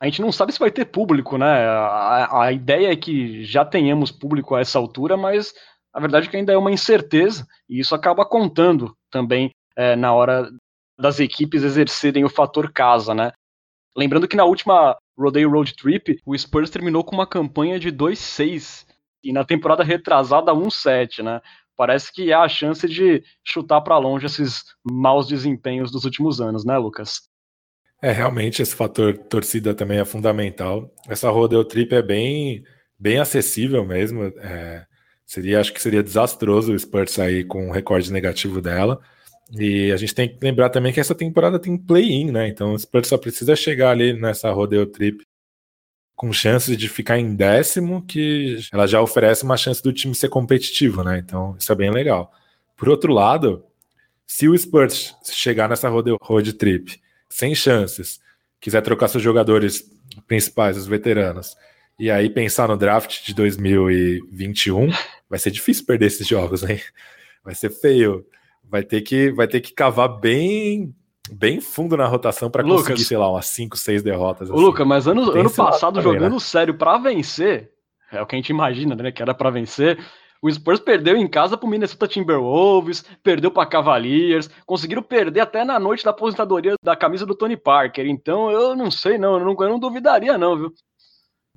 a 0.03 0.05
gente 0.05 0.21
não 0.21 0.33
sabe 0.33 0.51
se 0.51 0.59
vai 0.59 0.69
ter 0.69 0.83
público, 0.83 1.37
né? 1.37 1.65
A, 1.65 2.43
a 2.43 2.51
ideia 2.51 2.91
é 2.91 2.95
que 2.95 3.45
já 3.45 3.63
tenhamos 3.63 4.11
público 4.11 4.53
a 4.53 4.59
essa 4.59 4.77
altura, 4.77 5.15
mas 5.15 5.53
a 5.93 5.99
verdade 6.01 6.27
é 6.27 6.29
que 6.29 6.35
ainda 6.35 6.51
é 6.51 6.57
uma 6.57 6.73
incerteza, 6.73 7.47
e 7.69 7.79
isso 7.79 7.95
acaba 7.95 8.25
contando 8.25 8.93
também 9.09 9.51
é, 9.77 9.95
na 9.95 10.13
hora 10.13 10.51
das 10.99 11.21
equipes 11.21 11.63
exercerem 11.63 12.25
o 12.25 12.29
fator 12.29 12.69
casa, 12.73 13.13
né? 13.13 13.31
Lembrando 13.95 14.27
que 14.27 14.35
na 14.35 14.43
última 14.43 14.97
Rodeo 15.17 15.49
Road 15.49 15.73
Trip, 15.73 16.19
o 16.25 16.37
Spurs 16.37 16.69
terminou 16.69 17.05
com 17.05 17.15
uma 17.15 17.25
campanha 17.25 17.79
de 17.79 17.89
2-6 17.89 18.85
e 19.23 19.31
na 19.31 19.45
temporada 19.45 19.85
retrasada 19.85 20.51
1-7, 20.51 21.23
né? 21.23 21.39
parece 21.77 22.11
que 22.11 22.33
há 22.33 22.41
a 22.41 22.49
chance 22.49 22.87
de 22.89 23.23
chutar 23.41 23.79
para 23.79 23.97
longe 23.97 24.25
esses 24.25 24.63
maus 24.83 25.27
desempenhos 25.27 25.89
dos 25.89 26.03
últimos 26.03 26.41
anos, 26.41 26.65
né, 26.65 26.77
Lucas? 26.77 27.21
É, 28.03 28.11
realmente 28.11 28.61
esse 28.61 28.75
fator 28.75 29.17
torcida 29.17 29.73
também 29.73 29.97
é 29.97 30.03
fundamental. 30.03 30.93
Essa 31.07 31.29
rodeo 31.29 31.63
trip 31.63 31.95
é 31.95 32.01
bem, 32.01 32.61
bem 32.99 33.17
acessível 33.17 33.85
mesmo. 33.85 34.25
É, 34.39 34.85
seria, 35.25 35.61
acho 35.61 35.73
que 35.73 35.81
seria 35.81 36.03
desastroso 36.03 36.73
o 36.73 36.77
Spurs 36.77 37.11
sair 37.11 37.45
com 37.45 37.67
um 37.67 37.71
recorde 37.71 38.11
negativo 38.11 38.59
dela. 38.59 38.99
E 39.57 39.89
a 39.89 39.95
gente 39.95 40.13
tem 40.13 40.27
que 40.27 40.37
lembrar 40.43 40.69
também 40.69 40.91
que 40.91 40.99
essa 40.99 41.15
temporada 41.15 41.57
tem 41.57 41.77
play-in, 41.77 42.29
né? 42.29 42.49
Então 42.49 42.73
o 42.73 42.77
Spurs 42.79 43.07
só 43.07 43.17
precisa 43.17 43.55
chegar 43.55 43.91
ali 43.91 44.11
nessa 44.11 44.51
rodeo 44.51 44.85
trip 44.85 45.25
com 46.13 46.33
chances 46.33 46.75
de 46.75 46.89
ficar 46.89 47.17
em 47.17 47.33
décimo, 47.33 48.05
que 48.05 48.57
ela 48.73 48.85
já 48.85 49.01
oferece 49.01 49.45
uma 49.45 49.55
chance 49.55 49.81
do 49.81 49.93
time 49.93 50.13
ser 50.13 50.27
competitivo, 50.27 51.05
né? 51.05 51.19
Então, 51.19 51.55
isso 51.57 51.71
é 51.71 51.75
bem 51.75 51.89
legal. 51.89 52.33
Por 52.75 52.89
outro 52.89 53.13
lado, 53.13 53.63
se 54.27 54.49
o 54.49 54.57
Spurs 54.57 55.15
chegar 55.31 55.69
nessa 55.69 55.87
road, 55.87 56.17
road 56.21 56.51
trip 56.53 57.01
sem 57.33 57.55
chances, 57.55 58.19
quiser 58.61 58.81
trocar 58.81 59.07
seus 59.07 59.23
jogadores 59.23 59.83
principais, 60.27 60.77
os 60.77 60.85
veteranos, 60.85 61.57
e 61.97 62.11
aí 62.11 62.29
pensar 62.29 62.67
no 62.67 62.77
draft 62.77 63.25
de 63.25 63.33
2021, 63.33 64.91
vai 65.27 65.39
ser 65.39 65.49
difícil 65.49 65.85
perder 65.85 66.05
esses 66.07 66.27
jogos, 66.27 66.63
hein? 66.63 66.79
Vai 67.43 67.55
ser 67.55 67.69
feio. 67.71 68.25
Vai 68.63 68.83
ter 68.83 69.01
que, 69.01 69.31
vai 69.31 69.47
ter 69.47 69.61
que 69.61 69.73
cavar 69.73 70.07
bem 70.07 70.95
bem 71.31 71.59
fundo 71.59 71.97
na 71.97 72.05
rotação 72.05 72.51
para 72.51 72.63
conseguir, 72.63 73.03
sei 73.03 73.17
lá, 73.17 73.29
umas 73.29 73.47
5, 73.47 73.77
6 73.77 74.03
derrotas. 74.03 74.51
Assim. 74.51 74.59
Lucas, 74.59 74.85
mas 74.85 75.07
ano, 75.07 75.31
ano 75.31 75.51
passado, 75.51 75.95
também, 75.95 76.13
jogando 76.13 76.33
né? 76.33 76.39
sério 76.39 76.73
para 76.75 76.97
vencer, 76.97 77.71
é 78.11 78.21
o 78.21 78.25
que 78.25 78.35
a 78.35 78.37
gente 78.37 78.49
imagina, 78.49 78.95
né? 78.95 79.11
Que 79.11 79.21
era 79.21 79.33
para 79.33 79.49
vencer. 79.49 79.97
O 80.43 80.51
Spurs 80.51 80.81
perdeu 80.81 81.15
em 81.15 81.25
casa 81.25 81.57
pro 81.57 81.69
Minnesota 81.69 82.05
Timberwolves, 82.05 83.05
perdeu 83.23 83.49
para 83.49 83.65
Cavaliers, 83.65 84.49
conseguiram 84.65 85.01
perder 85.01 85.39
até 85.39 85.63
na 85.63 85.79
noite 85.79 86.03
da 86.03 86.11
aposentadoria 86.11 86.75
da 86.83 86.97
camisa 86.97 87.25
do 87.25 87.33
Tony 87.33 87.55
Parker. 87.55 88.05
Então 88.05 88.51
eu 88.51 88.75
não 88.75 88.91
sei, 88.91 89.17
não, 89.17 89.39
eu 89.39 89.45
não, 89.45 89.53
eu 89.57 89.69
não 89.69 89.79
duvidaria, 89.79 90.37
não, 90.37 90.57
viu? 90.57 90.73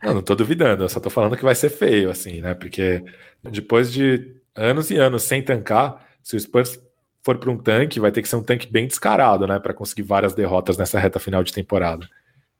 Eu 0.00 0.14
não 0.14 0.22
tô 0.22 0.36
duvidando, 0.36 0.84
eu 0.84 0.88
só 0.88 1.00
tô 1.00 1.10
falando 1.10 1.36
que 1.36 1.42
vai 1.42 1.56
ser 1.56 1.68
feio, 1.68 2.08
assim, 2.10 2.40
né? 2.40 2.54
Porque 2.54 3.02
depois 3.42 3.92
de 3.92 4.36
anos 4.54 4.88
e 4.88 4.96
anos 4.96 5.24
sem 5.24 5.42
tancar, 5.42 6.06
se 6.22 6.36
o 6.36 6.40
Spurs 6.40 6.80
for 7.24 7.38
para 7.38 7.50
um 7.50 7.58
tanque, 7.58 7.98
vai 7.98 8.12
ter 8.12 8.22
que 8.22 8.28
ser 8.28 8.36
um 8.36 8.44
tanque 8.44 8.70
bem 8.70 8.86
descarado, 8.86 9.48
né, 9.48 9.58
para 9.58 9.74
conseguir 9.74 10.02
várias 10.02 10.32
derrotas 10.32 10.78
nessa 10.78 10.96
reta 10.96 11.18
final 11.18 11.42
de 11.42 11.52
temporada. 11.52 12.08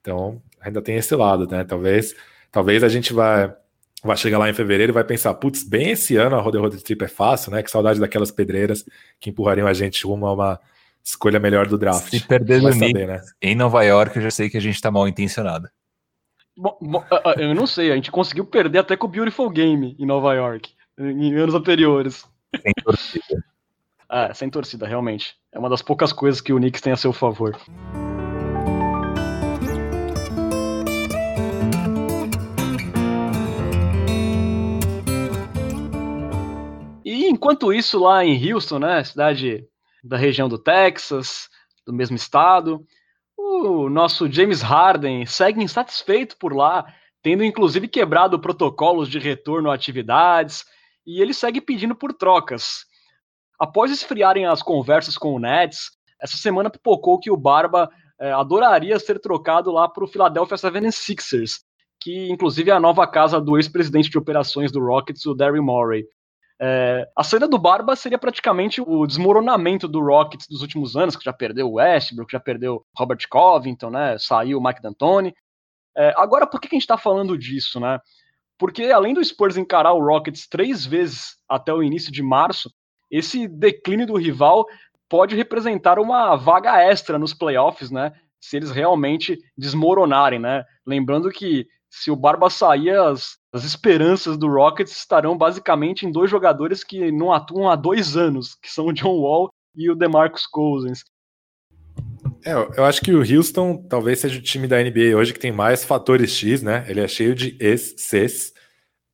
Então, 0.01 0.43
ainda 0.61 0.83
tem 0.83 0.97
esse 0.97 1.15
lado, 1.15 1.47
né? 1.47 1.63
Talvez, 1.63 2.17
talvez 2.51 2.83
a 2.83 2.89
gente 2.89 3.13
vai 3.13 3.55
vai 4.07 4.17
chegar 4.17 4.39
lá 4.39 4.49
em 4.49 4.55
fevereiro 4.55 4.93
e 4.93 4.95
vai 4.95 5.05
pensar, 5.05 5.35
putz, 5.35 5.63
bem 5.63 5.91
esse 5.91 6.17
ano 6.17 6.37
a 6.37 6.41
Road 6.41 6.59
Road 6.59 6.83
Trip 6.83 7.05
é 7.05 7.09
fácil, 7.09 7.53
né? 7.53 7.63
Que 7.63 7.71
saudade 7.71 8.01
daquelas 8.01 8.31
pedreiras 8.31 8.85
que 9.21 9.31
empurrariam 9.31 9.67
a 9.67 9.73
gente 9.73 10.07
rumo 10.07 10.27
a 10.27 10.33
uma 10.33 10.61
escolha 11.03 11.39
melhor 11.39 11.67
do 11.67 11.79
draft. 11.79 12.11
Se 12.11 12.21
perder 12.21 12.61
no 12.63 12.73
saber, 12.73 13.07
né? 13.07 13.23
em 13.41 13.55
Nova 13.55 13.83
York, 13.83 14.17
eu 14.17 14.23
já 14.23 14.31
sei 14.31 14.51
que 14.51 14.57
a 14.57 14.61
gente 14.61 14.81
tá 14.81 14.91
mal 14.91 15.07
intencionado. 15.07 15.69
Bom, 16.57 16.77
bom, 16.81 17.05
eu 17.37 17.55
não 17.55 17.67
sei, 17.67 17.93
a 17.93 17.95
gente 17.95 18.11
conseguiu 18.11 18.47
perder 18.47 18.79
até 18.79 18.97
com 18.97 19.07
o 19.07 19.11
Beautiful 19.11 19.51
Game 19.51 19.95
em 19.99 20.07
Nova 20.07 20.35
York, 20.35 20.73
em 20.99 21.35
anos 21.35 21.55
anteriores. 21.55 22.27
Sem 22.63 22.73
torcida. 22.83 23.45
É, 24.11 24.33
sem 24.35 24.49
torcida, 24.49 24.87
realmente. 24.87 25.37
É 25.53 25.59
uma 25.59 25.69
das 25.69 25.83
poucas 25.83 26.13
coisas 26.13 26.41
que 26.41 26.53
o 26.53 26.57
Knicks 26.57 26.81
tem 26.81 26.93
a 26.93 26.97
seu 26.97 27.13
favor. 27.13 27.57
Enquanto 37.37 37.73
isso, 37.73 37.99
lá 37.99 38.25
em 38.25 38.53
Houston, 38.53 38.79
né, 38.79 39.05
cidade 39.05 39.65
da 40.03 40.17
região 40.17 40.49
do 40.49 40.59
Texas, 40.59 41.49
do 41.87 41.93
mesmo 41.93 42.17
estado, 42.17 42.85
o 43.37 43.89
nosso 43.91 44.31
James 44.31 44.63
Harden 44.63 45.27
segue 45.27 45.63
insatisfeito 45.63 46.37
por 46.39 46.55
lá, 46.55 46.87
tendo 47.23 47.45
inclusive 47.45 47.87
quebrado 47.87 48.41
protocolos 48.41 49.09
de 49.09 49.19
retorno 49.19 49.71
a 49.71 49.75
atividades, 49.75 50.65
e 51.07 51.21
ele 51.21 51.35
segue 51.35 51.61
pedindo 51.61 51.95
por 51.95 52.13
trocas. 52.13 52.87
Após 53.61 53.91
esfriarem 53.91 54.47
as 54.47 54.63
conversas 54.63 55.17
com 55.19 55.35
o 55.35 55.39
Nets, 55.39 55.91
essa 56.21 56.37
semana 56.37 56.71
pipocou 56.71 57.21
que 57.21 57.31
o 57.31 57.37
Barba 57.37 57.91
é, 58.19 58.33
adoraria 58.33 58.99
ser 58.99 59.21
trocado 59.21 59.71
lá 59.71 59.89
para 59.89 60.05
o 60.05 60.09
Philadelphia 60.09 60.57
76ers, 60.57 61.61
que 62.01 62.31
inclusive 62.31 62.71
é 62.71 62.75
a 62.75 62.81
nova 62.81 63.07
casa 63.07 63.41
do 63.41 63.57
ex-presidente 63.57 64.09
de 64.09 64.19
operações 64.19 64.73
do 64.73 64.81
Rockets, 64.81 65.27
o 65.27 65.35
Daryl 65.35 65.63
Morey. 65.63 66.07
É, 66.61 67.07
a 67.15 67.23
saída 67.23 67.47
do 67.47 67.59
Barba 67.59 67.95
seria 67.95 68.19
praticamente 68.19 68.81
o 68.81 69.07
desmoronamento 69.07 69.87
do 69.87 70.01
Rockets 70.01 70.47
dos 70.49 70.63
últimos 70.63 70.97
anos, 70.97 71.15
que 71.15 71.25
já 71.25 71.33
perdeu 71.33 71.69
o 71.69 71.75
Westbrook, 71.75 72.33
já 72.33 72.41
perdeu 72.41 72.85
Robert 72.97 73.19
Covington, 73.29 73.91
né? 73.91 74.17
Saiu 74.19 74.59
o 74.59 74.63
Mike 74.63 74.81
D'Antoni. 74.81 75.35
É, 75.97 76.15
agora, 76.17 76.47
por 76.47 76.61
que, 76.61 76.69
que 76.69 76.75
a 76.75 76.79
gente 76.79 76.85
está 76.85 76.97
falando 76.97 77.37
disso, 77.37 77.79
né? 77.79 77.99
Porque 78.59 78.85
além 78.85 79.13
do 79.13 79.23
Spurs 79.23 79.57
encarar 79.57 79.93
o 79.93 80.05
Rockets 80.05 80.47
três 80.49 80.87
vezes 80.87 81.37
até 81.49 81.73
o 81.73 81.83
início 81.83 82.11
de 82.11 82.23
março, 82.23 82.71
esse 83.11 83.47
declínio 83.47 84.07
do 84.07 84.17
rival 84.17 84.67
pode 85.09 85.37
representar 85.37 85.99
uma 85.99 86.37
vaga 86.37 86.83
extra 86.83 87.19
nos 87.19 87.35
playoffs, 87.35 87.91
né? 87.91 88.13
Se 88.41 88.57
eles 88.57 88.71
realmente 88.71 89.39
desmoronarem, 89.57 90.39
né? 90.39 90.65
Lembrando 90.87 91.31
que 91.31 91.67
se 91.91 92.11
o 92.11 92.17
Barba 92.17 92.51
sair, 92.51 92.91
as, 92.91 93.39
as 93.57 93.65
esperanças 93.65 94.37
do 94.37 94.49
Rockets 94.49 94.93
estarão 94.93 95.37
basicamente 95.37 96.05
em 96.05 96.13
dois 96.13 96.31
jogadores 96.31 96.85
que 96.85 97.11
não 97.11 97.33
atuam 97.33 97.71
há 97.71 97.75
dois 97.75 98.17
anos, 98.17 98.55
que 98.55 98.71
são 98.71 98.87
o 98.87 98.93
John 98.93 99.19
Wall 99.19 99.51
e 99.75 99.91
o 99.91 99.95
DeMarcus 99.95 100.47
Cousins. 100.47 101.03
É, 102.45 102.53
eu 102.53 102.85
acho 102.85 103.01
que 103.01 103.13
o 103.13 103.21
Houston 103.21 103.87
talvez 103.89 104.21
seja 104.21 104.39
o 104.39 104.43
time 104.43 104.69
da 104.69 104.83
NBA 104.83 105.17
hoje 105.17 105.33
que 105.33 105.41
tem 105.41 105.53
mais 105.53 105.85
fatores 105.85 106.31
X, 106.33 106.63
né? 106.63 106.85
Ele 106.87 107.01
é 107.01 107.09
cheio 107.09 107.35
de 107.35 107.57
ex-Cs. 107.59 108.53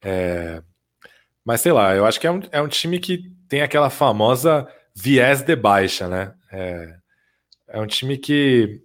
É... 0.03 0.61
Mas 1.45 1.61
sei 1.61 1.71
lá, 1.71 1.95
eu 1.95 2.05
acho 2.05 2.19
que 2.19 2.27
é 2.27 2.31
um, 2.31 2.41
é 2.51 2.61
um 2.61 2.69
time 2.69 2.99
que 2.99 3.33
tem 3.49 3.63
aquela 3.63 3.91
famosa 3.91 4.67
viés 4.95 5.43
de 5.43 5.55
baixa, 5.55 6.09
né? 6.09 6.35
É, 6.51 6.97
é 7.69 7.81
um 7.81 7.87
time 7.87 8.19
que, 8.19 8.81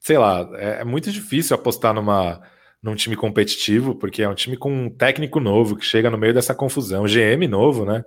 sei 0.00 0.18
lá, 0.18 0.48
é, 0.54 0.80
é, 0.80 0.84
muito 0.84 1.12
difícil 1.12 1.54
apostar 1.54 1.94
numa, 1.94 2.42
num 2.82 2.94
time 2.94 3.16
competitivo, 3.16 3.94
porque 3.94 4.22
é 4.22 4.28
um 4.28 4.34
time 4.34 4.56
com 4.56 4.70
um 4.72 4.90
técnico 4.90 5.40
novo 5.40 5.76
que 5.76 5.84
chega 5.84 6.10
no 6.10 6.18
meio 6.18 6.34
dessa 6.34 6.54
confusão, 6.54 7.04
GM 7.04 7.48
novo, 7.48 7.84
né? 7.84 8.04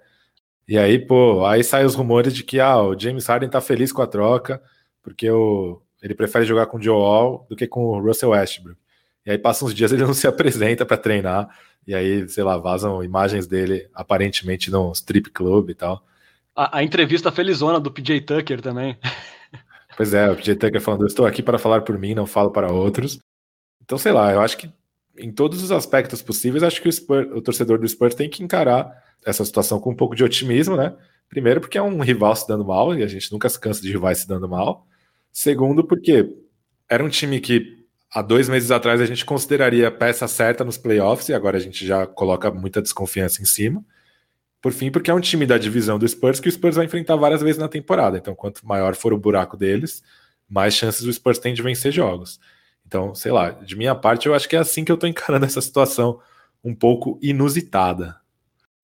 E 0.68 0.78
aí, 0.78 1.00
pô, 1.00 1.46
aí 1.46 1.64
saem 1.64 1.86
os 1.86 1.96
rumores 1.96 2.34
de 2.34 2.44
que 2.44 2.60
ah, 2.60 2.80
o 2.82 2.98
James 2.98 3.26
Harden 3.26 3.50
tá 3.50 3.60
feliz 3.60 3.92
com 3.92 4.02
a 4.02 4.08
troca, 4.08 4.62
porque 5.02 5.30
o, 5.30 5.82
ele 6.02 6.14
prefere 6.14 6.46
jogar 6.46 6.68
com 6.68 6.78
o 6.78 6.82
Joe 6.82 6.96
Wall 6.96 7.48
do 7.50 7.56
que 7.56 7.68
com 7.68 7.86
o 7.86 8.00
Russell 8.00 8.30
Westbrook. 8.30 8.80
E 9.26 9.32
aí 9.32 9.38
passam 9.38 9.68
uns 9.68 9.74
dias 9.74 9.92
ele 9.94 10.04
não 10.04 10.14
se 10.14 10.28
apresenta 10.28 10.86
para 10.86 10.98
treinar, 10.98 11.50
e 11.88 11.96
aí, 11.96 12.30
sei 12.30 12.44
lá, 12.44 12.58
vazam 12.58 13.04
imagens 13.04 13.48
dele 13.48 13.90
aparentemente 13.94 14.70
num 14.70 14.92
strip 14.92 15.32
club 15.32 15.72
e 15.72 15.76
tal. 15.76 16.06
A, 16.56 16.78
a 16.78 16.84
entrevista 16.84 17.32
felizona 17.32 17.80
do 17.80 17.92
PJ 17.92 18.22
Tucker 18.22 18.62
também. 18.62 18.98
Pois 19.98 20.14
é, 20.14 20.30
o 20.30 20.36
PJ 20.36 20.56
Tucker 20.56 20.80
falando, 20.80 21.02
eu 21.02 21.08
estou 21.08 21.26
aqui 21.26 21.42
para 21.42 21.58
falar 21.58 21.82
por 21.82 21.98
mim, 21.98 22.14
não 22.14 22.28
falo 22.28 22.52
para 22.52 22.72
outros. 22.72 23.20
Então, 23.90 23.98
sei 23.98 24.12
lá, 24.12 24.32
eu 24.32 24.40
acho 24.40 24.56
que 24.56 24.72
em 25.18 25.32
todos 25.32 25.64
os 25.64 25.72
aspectos 25.72 26.22
possíveis, 26.22 26.62
acho 26.62 26.80
que 26.80 26.88
o, 26.88 27.38
o 27.38 27.42
torcedor 27.42 27.80
do 27.80 27.88
Spurs 27.88 28.14
tem 28.14 28.30
que 28.30 28.44
encarar 28.44 28.88
essa 29.26 29.44
situação 29.44 29.80
com 29.80 29.90
um 29.90 29.96
pouco 29.96 30.16
de 30.16 30.24
otimismo, 30.24 30.78
né? 30.78 30.96
Primeiro, 31.28 31.60
porque 31.60 31.76
é 31.76 31.82
um 31.82 32.00
rival 32.00 32.36
se 32.36 32.48
dando 32.48 32.64
mal, 32.64 32.96
e 32.96 33.02
a 33.02 33.08
gente 33.08 33.32
nunca 33.32 33.50
se 33.50 33.60
cansa 33.60 33.82
de 33.82 33.92
rivais 33.92 34.20
se 34.20 34.28
dando 34.28 34.48
mal. 34.48 34.86
Segundo, 35.34 35.84
porque 35.84 36.32
era 36.88 37.04
um 37.04 37.10
time 37.10 37.40
que 37.40 37.84
há 38.14 38.22
dois 38.22 38.48
meses 38.48 38.70
atrás 38.70 39.02
a 39.02 39.08
gente 39.08 39.26
consideraria 39.26 39.90
peça 39.90 40.28
certa 40.28 40.64
nos 40.64 40.78
playoffs 40.78 41.28
e 41.28 41.34
agora 41.34 41.58
a 41.58 41.60
gente 41.60 41.84
já 41.84 42.06
coloca 42.06 42.52
muita 42.52 42.84
desconfiança 42.84 43.42
em 43.42 43.46
cima. 43.46 43.84
Por 44.62 44.72
fim, 44.72 44.92
porque 44.92 45.10
é 45.10 45.14
um 45.16 45.20
time 45.20 45.48
da 45.48 45.58
divisão 45.58 45.98
do 45.98 46.08
Spurs 46.08 46.40
que 46.40 46.48
o 46.48 46.52
Spurs 46.52 46.76
vai 46.76 46.86
enfrentar 46.86 47.16
várias 47.16 47.42
vezes 47.42 47.58
na 47.58 47.68
temporada. 47.68 48.20
Então, 48.20 48.36
quanto 48.36 48.64
maior 48.68 48.94
for 48.96 49.14
o 49.14 49.18
buraco 49.18 49.58
deles, 49.58 50.04
mais 50.48 50.76
chances 50.76 51.02
o 51.08 51.12
Spurs 51.12 51.40
tem 51.40 51.56
de 51.56 51.64
vencer 51.64 51.92
jogos. 51.92 52.40
Então, 52.90 53.14
sei 53.14 53.32
lá, 53.32 53.52
de 53.52 53.76
minha 53.76 53.94
parte, 53.94 54.26
eu 54.28 54.34
acho 54.34 54.50
que 54.50 54.56
é 54.56 54.60
assim 54.60 54.84
que 54.84 54.92
eu 54.92 54.98
tô 54.98 55.06
encarando 55.06 55.46
essa 55.46 55.62
situação 55.62 56.20
um 56.64 56.74
pouco 56.74 57.20
inusitada. 57.22 58.20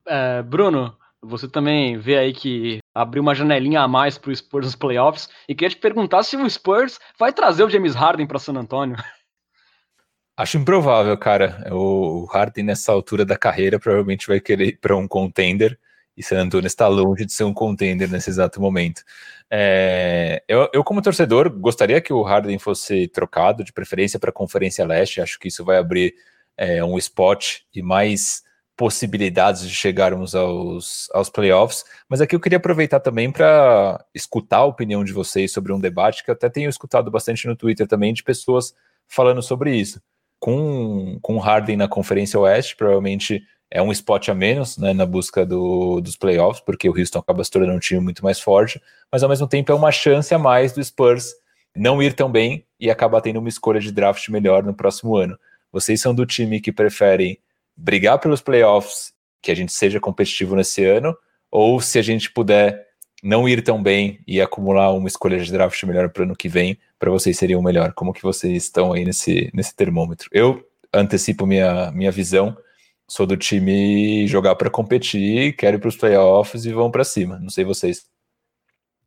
É, 0.07 0.43
Bruno, 0.43 0.95
você 1.19 1.47
também 1.47 1.97
vê 1.97 2.15
aí 2.15 2.31
que 2.31 2.77
abriu 2.93 3.23
uma 3.23 3.33
janelinha 3.33 3.81
a 3.81 3.87
mais 3.87 4.15
para 4.15 4.29
o 4.29 4.35
Spurs 4.35 4.67
nos 4.67 4.75
playoffs 4.75 5.27
e 5.49 5.55
queria 5.55 5.71
te 5.71 5.77
perguntar 5.77 6.21
se 6.21 6.37
o 6.37 6.47
Spurs 6.47 6.99
vai 7.17 7.33
trazer 7.33 7.63
o 7.63 7.69
James 7.69 7.95
Harden 7.95 8.27
para 8.27 8.37
San 8.37 8.53
Antonio. 8.53 8.95
Acho 10.37 10.59
improvável, 10.59 11.17
cara. 11.17 11.67
O 11.71 12.25
Harden, 12.31 12.65
nessa 12.65 12.91
altura 12.91 13.25
da 13.25 13.35
carreira, 13.35 13.79
provavelmente 13.79 14.27
vai 14.27 14.39
querer 14.39 14.67
ir 14.67 14.79
para 14.79 14.95
um 14.95 15.07
contender. 15.07 15.79
E 16.17 16.23
San 16.23 16.41
Antonio 16.41 16.67
está 16.67 16.87
longe 16.87 17.25
de 17.25 17.33
ser 17.33 17.43
um 17.43 17.53
contender 17.53 18.09
nesse 18.09 18.29
exato 18.29 18.61
momento. 18.61 19.03
É, 19.49 20.43
eu, 20.47 20.69
eu, 20.73 20.83
como 20.83 21.01
torcedor, 21.01 21.49
gostaria 21.49 22.01
que 22.01 22.13
o 22.13 22.21
Harden 22.21 22.57
fosse 22.57 23.07
trocado, 23.09 23.63
de 23.63 23.73
preferência 23.73 24.19
para 24.19 24.29
a 24.29 24.33
Conferência 24.33 24.85
Leste. 24.85 25.21
Acho 25.21 25.39
que 25.39 25.47
isso 25.47 25.63
vai 25.63 25.77
abrir 25.77 26.15
é, 26.57 26.83
um 26.83 26.97
spot 26.97 27.59
e 27.73 27.81
mais 27.81 28.43
possibilidades 28.75 29.67
de 29.67 29.73
chegarmos 29.73 30.35
aos, 30.35 31.09
aos 31.13 31.29
playoffs, 31.29 31.85
mas 32.09 32.19
aqui 32.19 32.35
eu 32.35 32.39
queria 32.39 32.57
aproveitar 32.57 32.99
também 32.99 33.31
para 33.31 34.03
escutar 34.13 34.57
a 34.57 34.65
opinião 34.65 35.03
de 35.03 35.13
vocês 35.13 35.51
sobre 35.51 35.71
um 35.71 35.79
debate 35.79 36.23
que 36.23 36.29
eu 36.29 36.33
até 36.33 36.49
tenho 36.49 36.69
escutado 36.69 37.09
bastante 37.09 37.47
no 37.47 37.55
Twitter 37.55 37.87
também 37.87 38.13
de 38.13 38.21
pessoas 38.23 38.73
falando 39.07 39.41
sobre 39.41 39.75
isso. 39.75 40.01
Com, 40.39 41.17
com 41.21 41.39
Harden 41.39 41.77
na 41.77 41.87
Conferência 41.87 42.39
Oeste, 42.39 42.75
provavelmente 42.75 43.41
é 43.69 43.81
um 43.81 43.91
spot 43.91 44.29
a 44.29 44.33
menos 44.33 44.77
né, 44.77 44.93
na 44.93 45.05
busca 45.05 45.45
do, 45.45 45.99
dos 45.99 46.15
playoffs, 46.15 46.63
porque 46.65 46.89
o 46.89 46.97
Houston 46.97 47.19
acaba 47.19 47.43
se 47.43 47.51
tornando 47.51 47.73
um 47.73 47.79
time 47.79 47.99
muito 47.99 48.23
mais 48.23 48.39
forte, 48.39 48.81
mas 49.11 49.23
ao 49.23 49.29
mesmo 49.29 49.47
tempo 49.47 49.71
é 49.71 49.75
uma 49.75 49.91
chance 49.91 50.33
a 50.33 50.39
mais 50.39 50.73
do 50.73 50.83
Spurs 50.83 51.33
não 51.75 52.01
ir 52.01 52.13
tão 52.13 52.31
bem 52.31 52.65
e 52.79 52.89
acabar 52.89 53.21
tendo 53.21 53.39
uma 53.39 53.49
escolha 53.49 53.79
de 53.79 53.91
draft 53.91 54.29
melhor 54.29 54.63
no 54.63 54.73
próximo 54.73 55.15
ano. 55.17 55.37
Vocês 55.71 55.99
são 55.99 56.15
do 56.15 56.25
time 56.25 56.61
que 56.61 56.71
preferem 56.71 57.37
brigar 57.75 58.17
pelos 58.19 58.41
playoffs, 58.41 59.13
que 59.41 59.51
a 59.51 59.55
gente 59.55 59.73
seja 59.73 59.99
competitivo 59.99 60.55
nesse 60.55 60.85
ano, 60.85 61.15
ou 61.51 61.81
se 61.81 61.99
a 61.99 62.01
gente 62.01 62.31
puder 62.31 62.85
não 63.21 63.49
ir 63.49 63.61
tão 63.61 63.81
bem 63.81 64.19
e 64.25 64.41
acumular 64.41 64.93
uma 64.93 65.07
escolha 65.07 65.37
de 65.37 65.51
draft 65.51 65.81
melhor 65.83 66.09
para 66.09 66.21
o 66.21 66.23
ano 66.25 66.35
que 66.35 66.47
vem, 66.47 66.77
para 66.97 67.11
vocês 67.11 67.37
seria 67.37 67.59
o 67.59 67.63
melhor. 67.63 67.91
Como 67.93 68.13
que 68.13 68.21
vocês 68.21 68.63
estão 68.63 68.93
aí 68.93 69.03
nesse, 69.03 69.49
nesse 69.53 69.75
termômetro? 69.75 70.29
Eu 70.31 70.63
antecipo 70.93 71.45
minha, 71.45 71.91
minha 71.91 72.11
visão, 72.11 72.55
sou 73.07 73.25
do 73.25 73.37
time 73.37 74.27
jogar 74.27 74.55
para 74.55 74.69
competir, 74.69 75.55
quero 75.55 75.77
ir 75.77 75.79
para 75.79 75.89
os 75.89 75.95
playoffs 75.95 76.65
e 76.65 76.73
vão 76.73 76.89
para 76.89 77.03
cima. 77.03 77.39
Não 77.39 77.49
sei 77.49 77.63
vocês. 77.63 78.05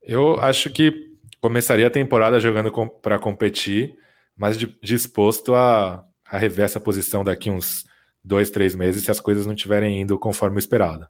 Eu 0.02 0.40
acho 0.40 0.70
que 0.70 1.16
começaria 1.40 1.86
a 1.86 1.90
temporada 1.90 2.40
jogando 2.40 2.70
com, 2.70 2.88
para 2.88 3.18
competir, 3.18 3.96
mas 4.36 4.58
de, 4.58 4.74
disposto 4.82 5.54
a, 5.54 6.04
a 6.26 6.38
rever 6.38 6.64
essa 6.64 6.80
posição 6.80 7.24
daqui 7.24 7.50
uns 7.50 7.84
dois, 8.22 8.50
três 8.50 8.74
meses 8.74 9.04
se 9.04 9.10
as 9.10 9.20
coisas 9.20 9.46
não 9.46 9.54
estiverem 9.54 10.00
indo 10.00 10.18
conforme 10.18 10.58
esperado. 10.58 11.06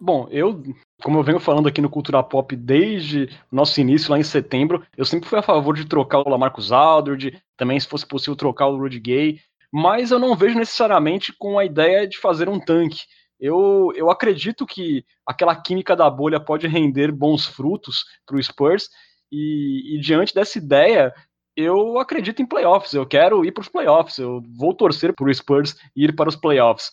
Bom, 0.00 0.28
eu, 0.30 0.62
como 1.02 1.18
eu 1.18 1.24
venho 1.24 1.40
falando 1.40 1.66
aqui 1.66 1.80
no 1.80 1.90
Cultura 1.90 2.22
Pop 2.22 2.54
desde 2.54 3.28
nosso 3.50 3.80
início 3.80 4.12
lá 4.12 4.18
em 4.18 4.22
setembro, 4.22 4.84
eu 4.96 5.04
sempre 5.04 5.28
fui 5.28 5.38
a 5.38 5.42
favor 5.42 5.74
de 5.74 5.86
trocar 5.86 6.20
o 6.20 6.28
Lamarcus 6.28 6.70
Aldridge, 6.70 7.42
também 7.56 7.80
se 7.80 7.88
fosse 7.88 8.06
possível 8.06 8.36
trocar 8.36 8.68
o 8.68 8.78
Rudy 8.78 9.00
Gay, 9.00 9.40
mas 9.72 10.10
eu 10.10 10.18
não 10.18 10.34
vejo 10.34 10.58
necessariamente 10.58 11.32
com 11.36 11.58
a 11.58 11.64
ideia 11.64 12.06
de 12.06 12.18
fazer 12.18 12.48
um 12.48 12.58
tanque. 12.60 13.02
Eu, 13.38 13.92
eu 13.94 14.10
acredito 14.10 14.66
que 14.66 15.04
aquela 15.26 15.54
química 15.54 15.94
da 15.94 16.10
bolha 16.10 16.40
pode 16.40 16.66
render 16.66 17.12
bons 17.12 17.46
frutos 17.46 18.04
para 18.26 18.36
o 18.36 18.42
Spurs, 18.42 18.88
e, 19.30 19.96
e 19.96 20.00
diante 20.00 20.34
dessa 20.34 20.58
ideia, 20.58 21.12
eu 21.54 21.98
acredito 21.98 22.40
em 22.40 22.46
playoffs, 22.46 22.94
eu 22.94 23.06
quero 23.06 23.44
ir 23.44 23.52
para 23.52 23.62
os 23.62 23.68
playoffs, 23.68 24.18
eu 24.18 24.40
vou 24.56 24.74
torcer 24.74 25.14
para 25.14 25.28
o 25.28 25.34
Spurs 25.34 25.76
ir 25.94 26.14
para 26.14 26.28
os 26.28 26.36
playoffs. 26.36 26.90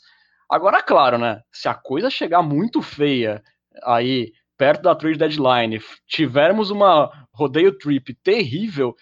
Agora, 0.50 0.84
claro, 0.84 1.18
né? 1.18 1.42
Se 1.52 1.68
a 1.68 1.74
coisa 1.74 2.10
chegar 2.10 2.42
muito 2.42 2.82
feia 2.82 3.42
aí 3.84 4.32
perto 4.58 4.84
da 4.84 4.96
trade 4.96 5.18
deadline, 5.18 5.82
tivermos 6.08 6.70
uma 6.70 7.12
rodeio 7.34 7.78
trip 7.78 8.14
terrível, 8.24 8.96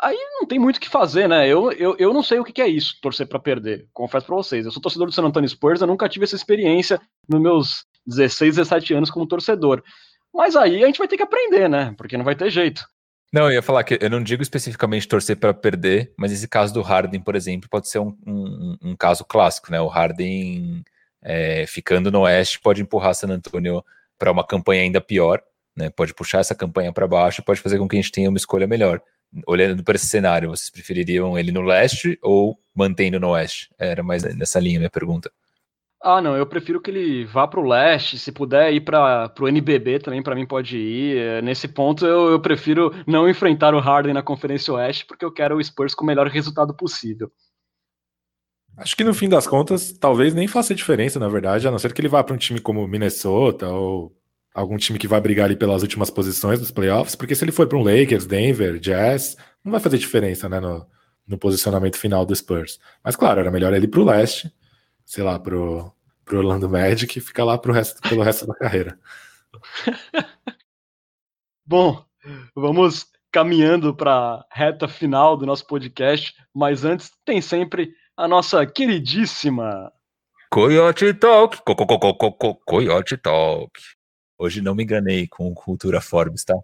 aí 0.00 0.16
não 0.40 0.46
tem 0.46 0.58
muito 0.58 0.76
o 0.76 0.80
que 0.80 0.88
fazer, 0.88 1.28
né? 1.28 1.46
Eu, 1.48 1.70
eu, 1.72 1.96
eu 1.98 2.12
não 2.12 2.22
sei 2.22 2.38
o 2.38 2.44
que 2.44 2.60
é 2.60 2.68
isso, 2.68 2.96
torcer 3.00 3.26
para 3.26 3.38
perder. 3.38 3.86
Confesso 3.92 4.26
para 4.26 4.36
vocês. 4.36 4.64
Eu 4.64 4.72
sou 4.72 4.82
torcedor 4.82 5.06
do 5.06 5.12
San 5.12 5.24
Antonio 5.24 5.48
Spurs, 5.48 5.80
eu 5.80 5.86
nunca 5.86 6.08
tive 6.08 6.24
essa 6.24 6.36
experiência 6.36 7.00
nos 7.28 7.40
meus 7.40 7.86
16, 8.06 8.56
17 8.56 8.94
anos 8.94 9.10
como 9.10 9.26
torcedor. 9.26 9.82
Mas 10.32 10.56
aí 10.56 10.82
a 10.82 10.86
gente 10.86 10.98
vai 10.98 11.08
ter 11.08 11.16
que 11.16 11.22
aprender, 11.22 11.68
né? 11.68 11.94
Porque 11.96 12.16
não 12.16 12.24
vai 12.24 12.34
ter 12.34 12.50
jeito. 12.50 12.84
Não, 13.32 13.46
eu 13.46 13.54
ia 13.54 13.62
falar 13.62 13.82
que 13.82 13.98
eu 14.00 14.10
não 14.10 14.22
digo 14.22 14.42
especificamente 14.42 15.08
torcer 15.08 15.36
para 15.36 15.52
perder, 15.52 16.12
mas 16.16 16.30
esse 16.30 16.46
caso 16.46 16.72
do 16.72 16.82
Harden, 16.82 17.20
por 17.20 17.34
exemplo, 17.34 17.68
pode 17.68 17.88
ser 17.88 17.98
um, 17.98 18.16
um, 18.24 18.76
um 18.80 18.96
caso 18.96 19.24
clássico, 19.24 19.72
né? 19.72 19.80
O 19.80 19.88
Harden 19.88 20.84
é, 21.22 21.66
ficando 21.66 22.12
no 22.12 22.20
Oeste 22.20 22.60
pode 22.60 22.82
empurrar 22.82 23.14
San 23.14 23.28
Antonio 23.28 23.84
para 24.18 24.30
uma 24.30 24.46
campanha 24.46 24.82
ainda 24.82 25.00
pior, 25.00 25.42
né? 25.76 25.90
Pode 25.90 26.14
puxar 26.14 26.40
essa 26.40 26.54
campanha 26.54 26.92
para 26.92 27.08
baixo, 27.08 27.42
pode 27.42 27.60
fazer 27.60 27.78
com 27.78 27.88
que 27.88 27.96
a 27.96 28.00
gente 28.00 28.12
tenha 28.12 28.28
uma 28.28 28.38
escolha 28.38 28.66
melhor. 28.66 29.00
Olhando 29.46 29.82
para 29.82 29.96
esse 29.96 30.06
cenário, 30.06 30.50
vocês 30.50 30.70
prefeririam 30.70 31.38
ele 31.38 31.50
no 31.50 31.62
leste 31.62 32.18
ou 32.22 32.58
mantendo 32.74 33.18
no 33.18 33.30
oeste? 33.30 33.68
Era 33.78 34.02
mais 34.02 34.22
nessa 34.22 34.60
linha 34.60 34.78
minha 34.78 34.90
pergunta. 34.90 35.30
Ah, 36.06 36.20
não, 36.20 36.36
eu 36.36 36.46
prefiro 36.46 36.82
que 36.82 36.90
ele 36.90 37.24
vá 37.24 37.48
para 37.48 37.58
o 37.58 37.66
leste, 37.66 38.18
se 38.18 38.30
puder 38.30 38.70
ir 38.74 38.82
para 38.82 39.32
o 39.40 39.48
NBB 39.48 40.00
também, 40.00 40.22
para 40.22 40.34
mim 40.34 40.46
pode 40.46 40.76
ir. 40.76 41.16
É, 41.16 41.40
nesse 41.40 41.66
ponto, 41.66 42.04
eu, 42.04 42.28
eu, 42.28 42.38
prefiro 42.38 42.92
não 43.06 43.26
enfrentar 43.26 43.74
o 43.74 43.80
Harden 43.80 44.12
na 44.12 44.22
Conferência 44.22 44.74
Oeste, 44.74 45.06
porque 45.06 45.24
eu 45.24 45.32
quero 45.32 45.56
o 45.56 45.64
Spurs 45.64 45.94
com 45.94 46.04
o 46.04 46.06
melhor 46.06 46.26
resultado 46.26 46.74
possível. 46.74 47.32
Acho 48.76 48.94
que 48.94 49.02
no 49.02 49.14
fim 49.14 49.30
das 49.30 49.46
contas, 49.46 49.92
talvez 49.92 50.34
nem 50.34 50.46
faça 50.46 50.74
diferença, 50.74 51.18
na 51.18 51.28
verdade, 51.28 51.66
a 51.66 51.70
não 51.70 51.78
ser 51.78 51.94
que 51.94 52.02
ele 52.02 52.08
vá 52.08 52.22
para 52.22 52.34
um 52.34 52.38
time 52.38 52.60
como 52.60 52.86
Minnesota 52.86 53.68
ou 53.68 54.14
algum 54.54 54.76
time 54.76 54.98
que 54.98 55.08
vai 55.08 55.20
brigar 55.20 55.46
ali 55.46 55.56
pelas 55.56 55.82
últimas 55.82 56.08
posições 56.08 56.60
dos 56.60 56.70
playoffs, 56.70 57.14
porque 57.16 57.34
se 57.34 57.44
ele 57.44 57.52
for 57.52 57.66
para 57.66 57.76
um 57.76 57.82
Lakers, 57.82 58.24
Denver, 58.24 58.78
Jazz, 58.78 59.36
não 59.64 59.72
vai 59.72 59.80
fazer 59.80 59.98
diferença 59.98 60.48
né, 60.48 60.60
no, 60.60 60.86
no 61.26 61.36
posicionamento 61.36 61.96
final 61.98 62.24
do 62.24 62.34
Spurs. 62.34 62.78
Mas 63.02 63.16
claro, 63.16 63.40
era 63.40 63.50
melhor 63.50 63.74
ele 63.74 63.86
ir 63.86 63.88
para 63.88 64.00
o 64.00 64.04
leste 64.04 64.50
sei 65.04 65.22
lá, 65.22 65.38
pro, 65.38 65.92
pro 66.24 66.38
Orlando 66.38 66.68
Magic 66.68 67.18
e 67.18 67.22
ficar 67.22 67.44
lá 67.44 67.58
pro 67.58 67.72
resto, 67.72 68.00
pelo 68.08 68.22
resto 68.22 68.46
da 68.46 68.54
carreira. 68.54 68.98
Bom, 71.66 72.04
vamos 72.54 73.06
caminhando 73.30 73.94
para 73.94 74.12
a 74.12 74.46
reta 74.50 74.88
final 74.88 75.36
do 75.36 75.46
nosso 75.46 75.66
podcast, 75.66 76.34
mas 76.54 76.84
antes 76.84 77.10
tem 77.24 77.40
sempre 77.40 77.94
a 78.16 78.28
nossa 78.28 78.64
queridíssima 78.64 79.92
Coyote 80.50 81.12
Talk, 81.14 81.62
co 81.64 81.74
-co 81.74 81.86
-co 81.86 82.58
Coyote 82.64 83.16
Talk. 83.16 83.72
Hoje 84.38 84.60
não 84.60 84.74
me 84.74 84.82
enganei 84.82 85.26
com 85.26 85.54
Cultura 85.54 86.00
Forbes, 86.00 86.44
tá? 86.44 86.54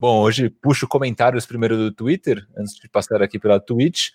Bom, 0.00 0.20
hoje 0.20 0.50
puxo 0.50 0.88
comentários 0.88 1.46
primeiro 1.46 1.76
do 1.76 1.92
Twitter, 1.92 2.46
antes 2.56 2.74
de 2.74 2.88
passar 2.88 3.22
aqui 3.22 3.38
pela 3.38 3.60
Twitch. 3.60 4.10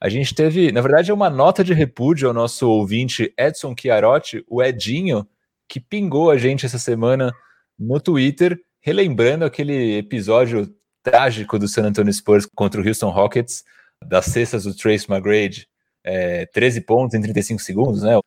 A 0.00 0.08
gente 0.08 0.34
teve, 0.34 0.70
na 0.70 0.80
verdade, 0.80 1.12
uma 1.12 1.30
nota 1.30 1.64
de 1.64 1.72
repúdio 1.72 2.28
ao 2.28 2.34
nosso 2.34 2.68
ouvinte 2.68 3.32
Edson 3.36 3.74
Chiarotti, 3.76 4.44
o 4.48 4.62
Edinho, 4.62 5.26
que 5.68 5.80
pingou 5.80 6.30
a 6.30 6.36
gente 6.36 6.66
essa 6.66 6.78
semana 6.78 7.32
no 7.78 8.00
Twitter, 8.00 8.60
relembrando 8.80 9.44
aquele 9.44 9.98
episódio 9.98 10.72
trágico 11.02 11.58
do 11.58 11.66
San 11.66 11.86
Antonio 11.86 12.12
Spurs 12.12 12.46
contra 12.54 12.80
o 12.80 12.86
Houston 12.86 13.10
Rockets, 13.10 13.64
das 14.04 14.26
cestas 14.26 14.64
do 14.64 14.74
Trace 14.74 15.06
McGrady, 15.10 15.66
é, 16.04 16.46
13 16.46 16.80
pontos 16.82 17.14
em 17.14 17.22
35 17.22 17.60
segundos, 17.62 18.02
né? 18.02 18.18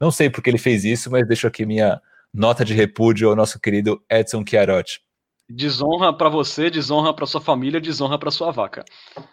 Não 0.00 0.10
sei 0.10 0.30
porque 0.30 0.50
ele 0.50 0.58
fez 0.58 0.84
isso, 0.84 1.10
mas 1.10 1.26
deixo 1.26 1.46
aqui 1.46 1.64
minha 1.64 2.00
nota 2.36 2.66
de 2.66 2.74
repúdio 2.74 3.30
ao 3.30 3.34
nosso 3.34 3.58
querido 3.58 4.04
Edson 4.10 4.44
Chiarotti. 4.46 5.00
Desonra 5.48 6.12
para 6.12 6.28
você, 6.28 6.68
desonra 6.68 7.14
para 7.14 7.24
sua 7.24 7.40
família, 7.40 7.80
desonra 7.80 8.18
para 8.18 8.30
sua 8.30 8.50
vaca. 8.50 8.84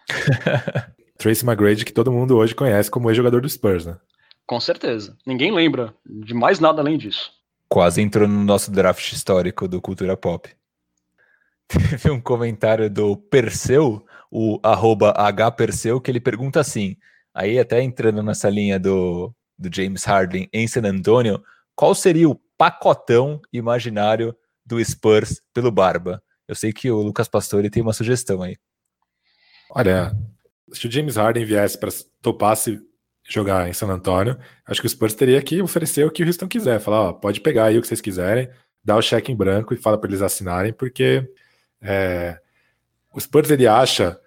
Tracy 1.17 1.45
McGrady, 1.45 1.83
que 1.83 1.91
todo 1.91 2.11
mundo 2.11 2.37
hoje 2.37 2.55
conhece 2.55 2.89
como 2.89 3.09
ex-jogador 3.09 3.41
do 3.41 3.49
Spurs, 3.49 3.85
né? 3.85 3.97
Com 4.45 4.59
certeza. 4.59 5.17
Ninguém 5.25 5.51
lembra 5.51 5.93
de 6.05 6.33
mais 6.33 6.59
nada 6.59 6.81
além 6.81 6.97
disso. 6.97 7.31
Quase 7.67 8.01
entrou 8.01 8.27
no 8.27 8.43
nosso 8.43 8.71
draft 8.71 9.11
histórico 9.11 9.67
do 9.67 9.81
Cultura 9.81 10.15
Pop. 10.15 10.49
Teve 11.67 12.09
um 12.09 12.21
comentário 12.21 12.89
do 12.89 13.17
Perseu, 13.17 14.05
o 14.31 14.59
arroba 14.63 15.13
hperseu, 15.51 15.99
que 15.99 16.09
ele 16.09 16.19
pergunta 16.21 16.59
assim, 16.59 16.95
aí 17.33 17.59
até 17.59 17.81
entrando 17.81 18.23
nessa 18.23 18.49
linha 18.49 18.79
do, 18.79 19.33
do 19.57 19.73
James 19.73 20.03
Harden 20.05 20.47
em 20.53 20.67
San 20.67 20.83
Antonio, 20.85 21.43
qual 21.75 21.95
seria 21.95 22.29
o 22.29 22.39
pacotão 22.63 23.41
imaginário 23.51 24.33
do 24.65 24.81
Spurs 24.83 25.41
pelo 25.53 25.69
Barba? 25.69 26.23
Eu 26.47 26.55
sei 26.55 26.71
que 26.71 26.89
o 26.89 27.01
Lucas 27.01 27.27
Pastore 27.27 27.69
tem 27.69 27.83
uma 27.83 27.91
sugestão 27.91 28.41
aí. 28.41 28.55
Olha, 29.69 30.15
se 30.71 30.87
o 30.87 30.91
James 30.91 31.17
Harden 31.17 31.43
viesse 31.43 31.77
para 31.77 31.89
topasse 32.21 32.79
jogar 33.27 33.67
em 33.67 33.73
San 33.73 33.87
Antonio, 33.87 34.39
acho 34.65 34.79
que 34.79 34.87
o 34.87 34.89
Spurs 34.89 35.13
teria 35.13 35.41
que 35.41 35.61
oferecer 35.61 36.05
o 36.05 36.11
que 36.11 36.23
o 36.23 36.25
Houston 36.25 36.47
quiser. 36.47 36.79
Falar, 36.79 37.01
ó, 37.01 37.11
pode 37.13 37.41
pegar 37.41 37.65
aí 37.65 37.77
o 37.77 37.81
que 37.81 37.87
vocês 37.87 37.99
quiserem, 37.99 38.49
dá 38.81 38.95
o 38.95 39.01
cheque 39.01 39.29
em 39.29 39.35
branco 39.35 39.73
e 39.73 39.77
fala 39.77 39.97
para 39.97 40.09
eles 40.09 40.21
assinarem, 40.21 40.71
porque 40.71 41.29
é, 41.81 42.39
o 43.13 43.19
Spurs 43.19 43.51
ele 43.51 43.67
acha 43.67 44.17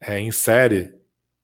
é, 0.00 0.18
em 0.18 0.32
série 0.32 0.94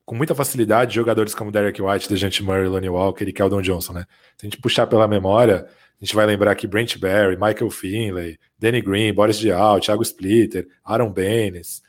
com 0.03 0.15
muita 0.15 0.33
facilidade 0.33 0.95
jogadores 0.95 1.35
como 1.35 1.51
Derek 1.51 1.79
White, 1.79 2.09
DeJounte 2.09 2.41
Murray, 2.41 2.67
Lonnie 2.67 2.89
Walker 2.89 3.25
e 3.25 3.33
Keldon 3.33 3.61
Johnson, 3.61 3.93
né? 3.93 4.05
Se 4.35 4.47
a 4.47 4.49
gente 4.49 4.59
puxar 4.59 4.87
pela 4.87 5.07
memória, 5.07 5.67
a 6.01 6.05
gente 6.05 6.15
vai 6.15 6.25
lembrar 6.25 6.55
que 6.55 6.67
Brent 6.67 6.97
Barry, 6.97 7.35
Michael 7.35 7.69
Finley, 7.69 8.39
Danny 8.57 8.81
Green, 8.81 9.13
Boris 9.13 9.37
Diaw, 9.37 9.79
Thiago 9.79 10.03
Splitter, 10.03 10.67
Aaron 10.83 11.11
Baines, 11.11 11.81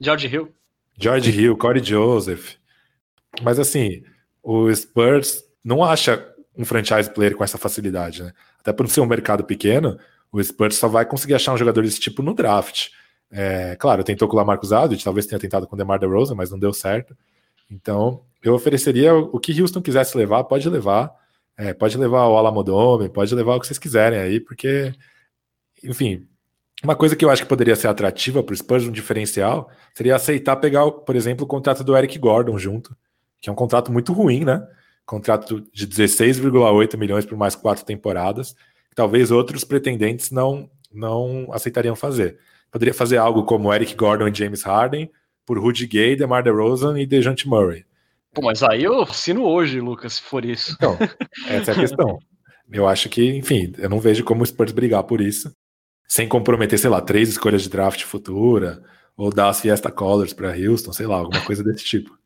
George 0.00 0.28
Hill. 0.28 0.52
George 0.98 1.30
Hill, 1.30 1.56
Corey 1.56 1.82
Joseph. 1.82 2.56
Mas 3.42 3.58
assim, 3.58 4.02
o 4.42 4.74
Spurs 4.74 5.44
não 5.62 5.84
acha 5.84 6.26
um 6.56 6.64
franchise 6.64 7.10
player 7.10 7.36
com 7.36 7.44
essa 7.44 7.58
facilidade, 7.58 8.22
né? 8.22 8.32
Até 8.60 8.72
por 8.72 8.88
ser 8.88 9.00
um 9.00 9.06
mercado 9.06 9.44
pequeno, 9.44 9.98
o 10.32 10.42
Spurs 10.42 10.76
só 10.76 10.88
vai 10.88 11.04
conseguir 11.04 11.34
achar 11.34 11.52
um 11.52 11.56
jogador 11.56 11.82
desse 11.82 12.00
tipo 12.00 12.22
no 12.22 12.34
draft. 12.34 12.88
É, 13.30 13.76
claro, 13.76 14.02
tentou 14.02 14.26
com 14.26 14.34
o 14.34 14.38
Lamarcus 14.38 14.72
Aldridge, 14.72 15.04
talvez 15.04 15.26
tenha 15.26 15.38
tentado 15.38 15.66
com 15.66 15.74
o 15.74 15.78
DeMar 15.78 15.98
DeRozan, 15.98 16.34
mas 16.34 16.50
não 16.50 16.58
deu 16.58 16.72
certo. 16.72 17.16
Então, 17.70 18.22
eu 18.42 18.54
ofereceria 18.54 19.14
o 19.14 19.38
que 19.38 19.60
Houston 19.60 19.82
quisesse 19.82 20.16
levar, 20.16 20.44
pode 20.44 20.68
levar. 20.68 21.12
É, 21.58 21.74
pode 21.74 21.98
levar 21.98 22.28
o 22.28 22.36
Alamodome, 22.36 23.08
pode 23.08 23.34
levar 23.34 23.56
o 23.56 23.60
que 23.60 23.66
vocês 23.66 23.80
quiserem 23.80 24.20
aí, 24.20 24.38
porque, 24.38 24.94
enfim, 25.82 26.24
uma 26.84 26.94
coisa 26.94 27.16
que 27.16 27.24
eu 27.24 27.30
acho 27.30 27.42
que 27.42 27.48
poderia 27.48 27.74
ser 27.74 27.88
atrativa 27.88 28.44
para 28.44 28.52
o 28.52 28.56
Spurs, 28.56 28.84
um 28.84 28.92
diferencial, 28.92 29.68
seria 29.92 30.14
aceitar 30.14 30.54
pegar, 30.56 30.88
por 30.88 31.16
exemplo, 31.16 31.44
o 31.44 31.48
contrato 31.48 31.82
do 31.82 31.96
Eric 31.96 32.16
Gordon 32.16 32.56
junto, 32.56 32.96
que 33.40 33.48
é 33.48 33.52
um 33.52 33.56
contrato 33.56 33.90
muito 33.90 34.12
ruim, 34.12 34.44
né? 34.44 34.64
Contrato 35.04 35.60
de 35.72 35.88
16,8 35.88 36.96
milhões 36.96 37.26
por 37.26 37.36
mais 37.36 37.56
quatro 37.56 37.84
temporadas, 37.84 38.52
que 38.88 38.94
talvez 38.94 39.32
outros 39.32 39.64
pretendentes 39.64 40.30
não, 40.30 40.70
não 40.92 41.48
aceitariam 41.52 41.96
fazer. 41.96 42.38
Poderia 42.70 42.94
fazer 42.94 43.16
algo 43.16 43.42
como 43.42 43.74
Eric 43.74 43.96
Gordon 43.96 44.28
e 44.28 44.34
James 44.34 44.62
Harden 44.62 45.10
por 45.44 45.58
Rudy 45.58 45.86
Gay, 45.86 46.14
DeMar 46.14 46.44
DeRozan 46.44 47.00
e 47.00 47.06
DeJounte 47.06 47.48
Murray. 47.48 47.84
Pô, 48.34 48.42
mas 48.42 48.62
aí 48.62 48.84
eu 48.84 49.02
assino 49.02 49.44
hoje, 49.44 49.80
Lucas, 49.80 50.14
se 50.14 50.22
for 50.22 50.44
isso. 50.44 50.72
Então, 50.72 50.96
essa 51.46 51.72
é 51.72 51.74
a 51.74 51.78
questão. 51.80 52.18
Eu 52.70 52.86
acho 52.86 53.08
que, 53.08 53.36
enfim, 53.36 53.72
eu 53.78 53.88
não 53.88 54.00
vejo 54.00 54.24
como 54.24 54.42
o 54.42 54.46
Spurs 54.46 54.72
brigar 54.72 55.02
por 55.04 55.20
isso, 55.20 55.52
sem 56.06 56.28
comprometer, 56.28 56.78
sei 56.78 56.90
lá, 56.90 57.00
três 57.00 57.28
escolhas 57.28 57.62
de 57.62 57.70
draft 57.70 58.02
futura, 58.02 58.82
ou 59.16 59.32
dar 59.32 59.48
as 59.48 59.60
Fiesta 59.60 59.90
Colors 59.90 60.32
para 60.32 60.56
Houston, 60.56 60.92
sei 60.92 61.06
lá, 61.06 61.16
alguma 61.16 61.44
coisa 61.44 61.62
desse 61.64 61.84
tipo. 61.84 62.16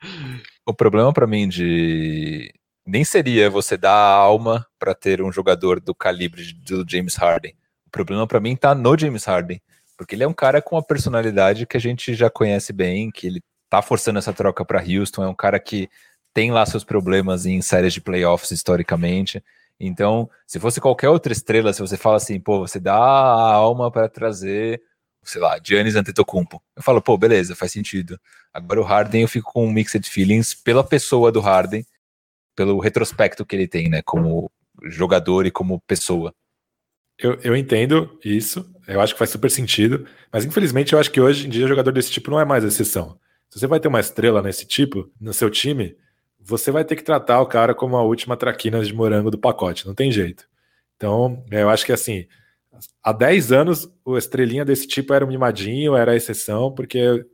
O 0.64 0.72
problema 0.72 1.12
para 1.12 1.26
mim 1.26 1.48
de 1.48 2.54
nem 2.86 3.04
seria 3.04 3.50
você 3.50 3.76
dar 3.76 3.94
a 3.94 4.14
alma 4.14 4.64
para 4.78 4.94
ter 4.94 5.20
um 5.20 5.32
jogador 5.32 5.80
do 5.80 5.92
calibre 5.92 6.52
do 6.52 6.84
James 6.88 7.16
Harden. 7.16 7.52
O 7.84 7.90
problema 7.90 8.28
para 8.28 8.38
mim 8.38 8.54
tá 8.54 8.72
no 8.72 8.96
James 8.96 9.24
Harden, 9.24 9.60
porque 9.96 10.14
ele 10.14 10.22
é 10.22 10.28
um 10.28 10.32
cara 10.32 10.62
com 10.62 10.76
uma 10.76 10.82
personalidade 10.82 11.66
que 11.66 11.76
a 11.76 11.80
gente 11.80 12.14
já 12.14 12.30
conhece 12.30 12.72
bem, 12.72 13.10
que 13.10 13.26
ele 13.26 13.42
tá 13.72 13.80
forçando 13.80 14.18
essa 14.18 14.34
troca 14.34 14.66
para 14.66 14.84
Houston, 14.84 15.24
é 15.24 15.28
um 15.28 15.34
cara 15.34 15.58
que 15.58 15.88
tem 16.34 16.50
lá 16.50 16.66
seus 16.66 16.84
problemas 16.84 17.46
em 17.46 17.62
séries 17.62 17.94
de 17.94 18.02
playoffs 18.02 18.50
historicamente. 18.50 19.42
Então, 19.80 20.28
se 20.46 20.60
fosse 20.60 20.78
qualquer 20.78 21.08
outra 21.08 21.32
estrela, 21.32 21.72
se 21.72 21.80
você 21.80 21.96
fala 21.96 22.16
assim, 22.16 22.38
pô, 22.38 22.58
você 22.58 22.78
dá 22.78 22.94
a 22.94 23.54
alma 23.54 23.90
para 23.90 24.10
trazer, 24.10 24.82
sei 25.22 25.40
lá, 25.40 25.58
Giannis 25.64 25.96
Antetokounmpo. 25.96 26.62
Eu 26.76 26.82
falo, 26.82 27.00
pô, 27.00 27.16
beleza, 27.16 27.56
faz 27.56 27.72
sentido. 27.72 28.20
Agora 28.52 28.78
o 28.78 28.84
Harden 28.84 29.22
eu 29.22 29.28
fico 29.28 29.50
com 29.50 29.66
um 29.66 29.72
mixed 29.72 30.06
feelings 30.06 30.52
pela 30.52 30.84
pessoa 30.84 31.32
do 31.32 31.40
Harden, 31.40 31.82
pelo 32.54 32.78
retrospecto 32.78 33.46
que 33.46 33.56
ele 33.56 33.66
tem, 33.66 33.88
né, 33.88 34.02
como 34.02 34.50
jogador 34.84 35.46
e 35.46 35.50
como 35.50 35.80
pessoa. 35.86 36.34
Eu, 37.18 37.38
eu 37.42 37.56
entendo 37.56 38.18
isso, 38.22 38.70
eu 38.86 39.00
acho 39.00 39.14
que 39.14 39.18
faz 39.18 39.30
super 39.30 39.50
sentido, 39.50 40.06
mas 40.30 40.44
infelizmente 40.44 40.92
eu 40.92 40.98
acho 40.98 41.10
que 41.10 41.22
hoje 41.22 41.46
em 41.46 41.50
dia 41.50 41.66
jogador 41.66 41.90
desse 41.90 42.10
tipo 42.10 42.30
não 42.30 42.38
é 42.38 42.44
mais 42.44 42.64
exceção. 42.64 43.18
Se 43.52 43.60
você 43.60 43.66
vai 43.66 43.78
ter 43.78 43.88
uma 43.88 44.00
estrela 44.00 44.40
nesse 44.40 44.64
tipo, 44.64 45.10
no 45.20 45.30
seu 45.34 45.50
time, 45.50 45.94
você 46.40 46.70
vai 46.70 46.86
ter 46.86 46.96
que 46.96 47.02
tratar 47.02 47.38
o 47.42 47.46
cara 47.46 47.74
como 47.74 47.98
a 47.98 48.02
última 48.02 48.34
traquina 48.34 48.82
de 48.82 48.94
morango 48.94 49.30
do 49.30 49.36
pacote, 49.36 49.86
não 49.86 49.94
tem 49.94 50.10
jeito. 50.10 50.48
Então, 50.96 51.44
eu 51.50 51.68
acho 51.68 51.84
que 51.84 51.92
assim, 51.92 52.26
há 53.02 53.12
10 53.12 53.52
anos, 53.52 53.92
o 54.06 54.16
estrelinha 54.16 54.64
desse 54.64 54.88
tipo 54.88 55.12
era 55.12 55.22
um 55.22 55.28
mimadinho, 55.28 55.94
era 55.94 56.12
a 56.12 56.16
exceção, 56.16 56.72
porque, 56.72 57.26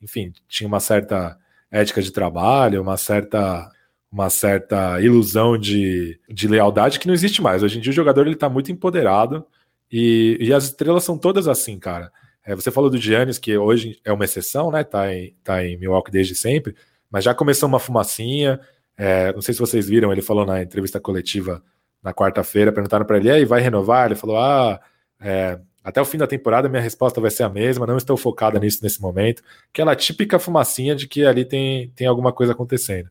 enfim, 0.00 0.32
tinha 0.48 0.66
uma 0.66 0.80
certa 0.80 1.38
ética 1.70 2.00
de 2.00 2.12
trabalho, 2.12 2.80
uma 2.80 2.96
certa 2.96 3.70
uma 4.10 4.30
certa 4.30 4.98
ilusão 5.02 5.58
de, 5.58 6.18
de 6.30 6.48
lealdade 6.48 6.98
que 6.98 7.06
não 7.06 7.12
existe 7.12 7.42
mais. 7.42 7.62
Hoje 7.62 7.76
em 7.76 7.82
dia 7.82 7.90
o 7.90 7.94
jogador 7.94 8.22
ele 8.22 8.36
está 8.36 8.48
muito 8.48 8.72
empoderado 8.72 9.44
e, 9.92 10.38
e 10.40 10.50
as 10.50 10.64
estrelas 10.64 11.04
são 11.04 11.18
todas 11.18 11.46
assim, 11.46 11.78
cara. 11.78 12.10
É, 12.48 12.54
você 12.54 12.70
falou 12.70 12.88
do 12.88 12.96
Giannis, 12.96 13.38
que 13.38 13.58
hoje 13.58 14.00
é 14.02 14.10
uma 14.10 14.24
exceção, 14.24 14.70
né? 14.70 14.82
Tá 14.82 15.12
em, 15.14 15.36
tá 15.44 15.62
em 15.62 15.76
Milwaukee 15.76 16.10
desde 16.10 16.34
sempre, 16.34 16.74
mas 17.10 17.22
já 17.22 17.34
começou 17.34 17.68
uma 17.68 17.78
fumacinha. 17.78 18.58
É, 18.96 19.34
não 19.34 19.42
sei 19.42 19.52
se 19.52 19.60
vocês 19.60 19.86
viram, 19.86 20.10
ele 20.10 20.22
falou 20.22 20.46
na 20.46 20.62
entrevista 20.62 20.98
coletiva 20.98 21.62
na 22.02 22.14
quarta-feira, 22.14 22.72
perguntaram 22.72 23.04
para 23.04 23.18
ele, 23.18 23.28
e 23.28 23.30
aí, 23.30 23.44
vai 23.44 23.60
renovar? 23.60 24.06
Ele 24.06 24.14
falou, 24.14 24.38
ah, 24.38 24.80
é, 25.20 25.60
até 25.84 26.00
o 26.00 26.06
fim 26.06 26.16
da 26.16 26.26
temporada 26.26 26.70
minha 26.70 26.80
resposta 26.80 27.20
vai 27.20 27.30
ser 27.30 27.42
a 27.42 27.50
mesma, 27.50 27.86
não 27.86 27.98
estou 27.98 28.16
focada 28.16 28.58
nisso 28.58 28.78
nesse 28.82 29.02
momento. 29.02 29.42
Aquela 29.70 29.94
típica 29.94 30.38
fumacinha 30.38 30.96
de 30.96 31.06
que 31.06 31.26
ali 31.26 31.44
tem, 31.44 31.90
tem 31.90 32.06
alguma 32.06 32.32
coisa 32.32 32.52
acontecendo. 32.52 33.10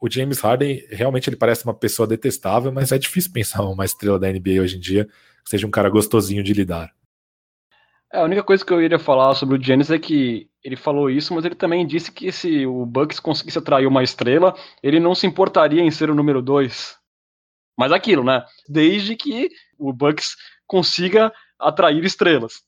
O 0.00 0.10
James 0.10 0.40
Harden 0.40 0.84
realmente 0.90 1.30
ele 1.30 1.36
parece 1.36 1.64
uma 1.64 1.74
pessoa 1.74 2.06
detestável, 2.06 2.72
mas 2.72 2.90
é 2.90 2.98
difícil 2.98 3.32
pensar 3.32 3.62
uma 3.62 3.84
estrela 3.84 4.18
da 4.18 4.28
NBA 4.28 4.60
hoje 4.60 4.76
em 4.76 4.80
dia 4.80 5.04
que 5.04 5.50
seja 5.50 5.68
um 5.68 5.70
cara 5.70 5.88
gostosinho 5.88 6.42
de 6.42 6.52
lidar. 6.52 6.97
É, 8.12 8.18
a 8.18 8.24
única 8.24 8.42
coisa 8.42 8.64
que 8.64 8.72
eu 8.72 8.82
iria 8.82 8.98
falar 8.98 9.34
sobre 9.34 9.56
o 9.56 9.62
Giannis 9.62 9.90
é 9.90 9.98
que 9.98 10.48
ele 10.64 10.76
falou 10.76 11.10
isso, 11.10 11.34
mas 11.34 11.44
ele 11.44 11.54
também 11.54 11.86
disse 11.86 12.10
que 12.10 12.32
se 12.32 12.66
o 12.66 12.86
Bucks 12.86 13.20
conseguisse 13.20 13.58
atrair 13.58 13.86
uma 13.86 14.02
estrela, 14.02 14.54
ele 14.82 14.98
não 14.98 15.14
se 15.14 15.26
importaria 15.26 15.82
em 15.82 15.90
ser 15.90 16.10
o 16.10 16.14
número 16.14 16.40
dois. 16.40 16.98
Mas 17.78 17.92
aquilo, 17.92 18.24
né? 18.24 18.44
Desde 18.68 19.14
que 19.14 19.50
o 19.78 19.92
Bucks 19.92 20.36
consiga 20.66 21.32
atrair 21.58 22.02
estrelas. 22.04 22.62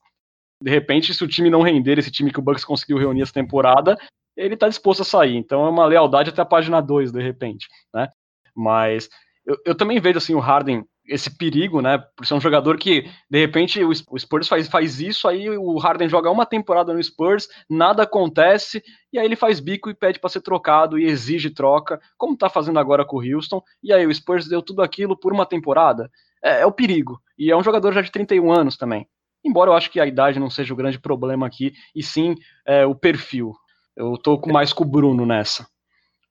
De 0.62 0.70
repente, 0.70 1.14
se 1.14 1.24
o 1.24 1.28
time 1.28 1.48
não 1.48 1.62
render, 1.62 1.98
esse 1.98 2.10
time 2.10 2.30
que 2.30 2.38
o 2.38 2.42
Bucks 2.42 2.64
conseguiu 2.64 2.98
reunir 2.98 3.22
essa 3.22 3.32
temporada, 3.32 3.98
ele 4.36 4.56
tá 4.56 4.68
disposto 4.68 5.00
a 5.00 5.04
sair. 5.04 5.36
Então 5.36 5.64
é 5.64 5.70
uma 5.70 5.86
lealdade 5.86 6.30
até 6.30 6.42
a 6.42 6.46
página 6.46 6.80
2, 6.80 7.12
de 7.12 7.22
repente, 7.22 7.66
né? 7.94 8.08
Mas 8.54 9.08
eu, 9.44 9.56
eu 9.64 9.74
também 9.74 10.00
vejo 10.00 10.18
assim 10.18 10.34
o 10.34 10.38
Harden 10.38 10.84
esse 11.06 11.36
perigo, 11.36 11.80
né? 11.80 11.98
Por 12.16 12.26
ser 12.26 12.34
um 12.34 12.40
jogador 12.40 12.78
que, 12.78 13.08
de 13.28 13.38
repente, 13.38 13.82
o 13.82 14.18
Spurs 14.18 14.46
faz, 14.46 14.68
faz 14.68 15.00
isso, 15.00 15.26
aí 15.26 15.50
o 15.50 15.78
Harden 15.78 16.08
joga 16.08 16.30
uma 16.30 16.46
temporada 16.46 16.92
no 16.92 17.02
Spurs, 17.02 17.48
nada 17.68 18.04
acontece, 18.04 18.82
e 19.12 19.18
aí 19.18 19.24
ele 19.24 19.36
faz 19.36 19.60
bico 19.60 19.90
e 19.90 19.94
pede 19.94 20.18
para 20.18 20.30
ser 20.30 20.40
trocado 20.40 20.98
e 20.98 21.04
exige 21.04 21.50
troca, 21.50 22.00
como 22.16 22.36
tá 22.36 22.48
fazendo 22.48 22.78
agora 22.78 23.04
com 23.04 23.16
o 23.16 23.22
Houston, 23.22 23.62
e 23.82 23.92
aí 23.92 24.06
o 24.06 24.14
Spurs 24.14 24.48
deu 24.48 24.62
tudo 24.62 24.82
aquilo 24.82 25.18
por 25.18 25.32
uma 25.32 25.46
temporada. 25.46 26.10
É, 26.42 26.60
é 26.60 26.66
o 26.66 26.72
perigo. 26.72 27.20
E 27.38 27.50
é 27.50 27.56
um 27.56 27.64
jogador 27.64 27.92
já 27.92 28.00
de 28.00 28.10
31 28.10 28.52
anos 28.52 28.76
também. 28.76 29.06
Embora 29.44 29.70
eu 29.70 29.74
acho 29.74 29.90
que 29.90 30.00
a 30.00 30.06
idade 30.06 30.38
não 30.38 30.50
seja 30.50 30.72
o 30.72 30.76
grande 30.76 30.98
problema 30.98 31.46
aqui, 31.46 31.72
e 31.94 32.02
sim 32.02 32.34
é, 32.66 32.86
o 32.86 32.94
perfil. 32.94 33.52
Eu 33.96 34.16
tô 34.16 34.38
com 34.38 34.52
mais 34.52 34.72
com 34.72 34.84
o 34.84 34.86
Bruno 34.86 35.26
nessa. 35.26 35.66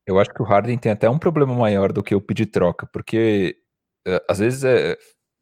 Eu 0.05 0.20
acho 0.20 0.34
que 0.34 0.41
o 0.41 0.45
Harden 0.45 0.78
tem 0.78 0.91
até 0.91 1.07
um 1.07 1.20
problema 1.20 1.53
maior 1.53 1.91
do 1.91 2.01
que 2.01 2.15
o 2.15 2.22
pedir 2.22 2.47
troca, 2.47 2.88
porque 2.91 3.57
às 4.28 4.39
vezes 4.39 4.64
é, 4.64 4.97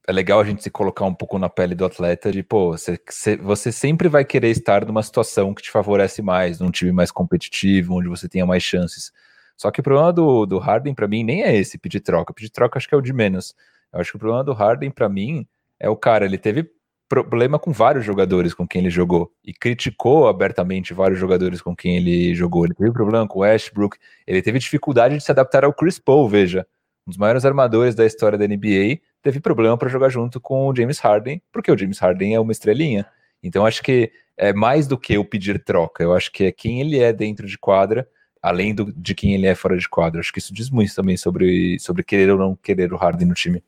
é 0.07 0.11
legal 0.13 0.39
a 0.39 0.43
gente 0.45 0.63
se 0.63 0.69
colocar 0.69 1.03
um 1.03 1.13
pouco 1.13 1.37
na 1.37 1.49
pele 1.49 1.75
do 1.75 1.83
atleta 1.83 2.31
de, 2.31 2.41
pô, 2.41 2.71
você, 2.71 2.97
você 3.41 3.73
sempre 3.73 4.07
vai 4.07 4.23
querer 4.23 4.49
estar 4.49 4.85
numa 4.85 5.03
situação 5.03 5.53
que 5.53 5.61
te 5.61 5.69
favorece 5.69 6.21
mais, 6.21 6.59
num 6.59 6.71
time 6.71 6.93
mais 6.93 7.11
competitivo, 7.11 7.95
onde 7.95 8.07
você 8.07 8.29
tenha 8.29 8.45
mais 8.45 8.63
chances. 8.63 9.11
Só 9.57 9.69
que 9.69 9.81
o 9.81 9.83
problema 9.83 10.13
do, 10.13 10.45
do 10.45 10.59
Harden, 10.59 10.93
para 10.93 11.09
mim, 11.09 11.23
nem 11.23 11.43
é 11.43 11.53
esse 11.57 11.77
pedir 11.77 11.99
troca. 11.99 12.33
Pedir 12.33 12.49
troca 12.49 12.77
acho 12.77 12.87
que 12.87 12.95
é 12.95 12.97
o 12.97 13.01
de 13.01 13.11
menos. 13.11 13.53
Eu 13.91 13.99
acho 13.99 14.11
que 14.11 14.15
o 14.15 14.19
problema 14.19 14.45
do 14.45 14.53
Harden, 14.53 14.91
para 14.91 15.09
mim, 15.09 15.45
é 15.77 15.89
o 15.89 15.95
cara, 15.97 16.23
ele 16.23 16.37
teve 16.37 16.71
problema 17.09 17.59
com 17.59 17.71
vários 17.71 18.05
jogadores 18.05 18.53
com 18.53 18.67
quem 18.67 18.81
ele 18.81 18.89
jogou 18.89 19.31
e 19.43 19.53
criticou 19.53 20.27
abertamente 20.27 20.93
vários 20.93 21.19
jogadores 21.19 21.61
com 21.61 21.75
quem 21.75 21.97
ele 21.97 22.33
jogou. 22.33 22.65
Ele 22.65 22.73
teve 22.73 22.91
problema 22.91 23.27
com 23.27 23.39
o 23.39 23.41
Westbrook, 23.41 23.97
ele 24.25 24.41
teve 24.41 24.59
dificuldade 24.59 25.17
de 25.17 25.23
se 25.23 25.31
adaptar 25.31 25.65
ao 25.65 25.73
Chris 25.73 25.99
Paul, 25.99 26.29
veja 26.29 26.65
um 27.07 27.09
dos 27.09 27.17
maiores 27.17 27.45
armadores 27.45 27.95
da 27.95 28.05
história 28.05 28.37
da 28.37 28.45
NBA, 28.45 28.99
teve 29.23 29.39
problema 29.39 29.77
para 29.77 29.87
jogar 29.87 30.09
junto 30.09 30.41
com 30.41 30.67
o 30.67 30.75
James 30.75 30.99
Harden, 30.99 31.41
porque 31.53 31.71
o 31.71 31.77
James 31.77 31.99
Harden 31.99 32.35
é 32.35 32.39
uma 32.39 32.51
estrelinha. 32.51 33.05
Então 33.41 33.65
acho 33.65 33.81
que 33.81 34.11
é 34.35 34.51
mais 34.51 34.87
do 34.87 34.97
que 34.97 35.17
o 35.17 35.23
pedir 35.23 35.63
troca, 35.63 36.03
eu 36.03 36.13
acho 36.13 36.31
que 36.31 36.43
é 36.43 36.51
quem 36.51 36.81
ele 36.81 36.99
é 36.99 37.13
dentro 37.13 37.47
de 37.47 37.57
quadra, 37.57 38.07
além 38.41 38.75
do, 38.75 38.91
de 38.91 39.15
quem 39.15 39.33
ele 39.33 39.47
é 39.47 39.55
fora 39.55 39.77
de 39.77 39.87
quadra. 39.87 40.19
Acho 40.19 40.33
que 40.33 40.39
isso 40.39 40.53
diz 40.53 40.69
muito 40.69 40.93
também 40.93 41.15
sobre, 41.15 41.79
sobre 41.79 42.03
querer 42.03 42.29
ou 42.31 42.37
não 42.37 42.55
querer 42.55 42.91
o 42.91 42.97
Harden 42.97 43.27
no 43.27 43.33
time. 43.33 43.63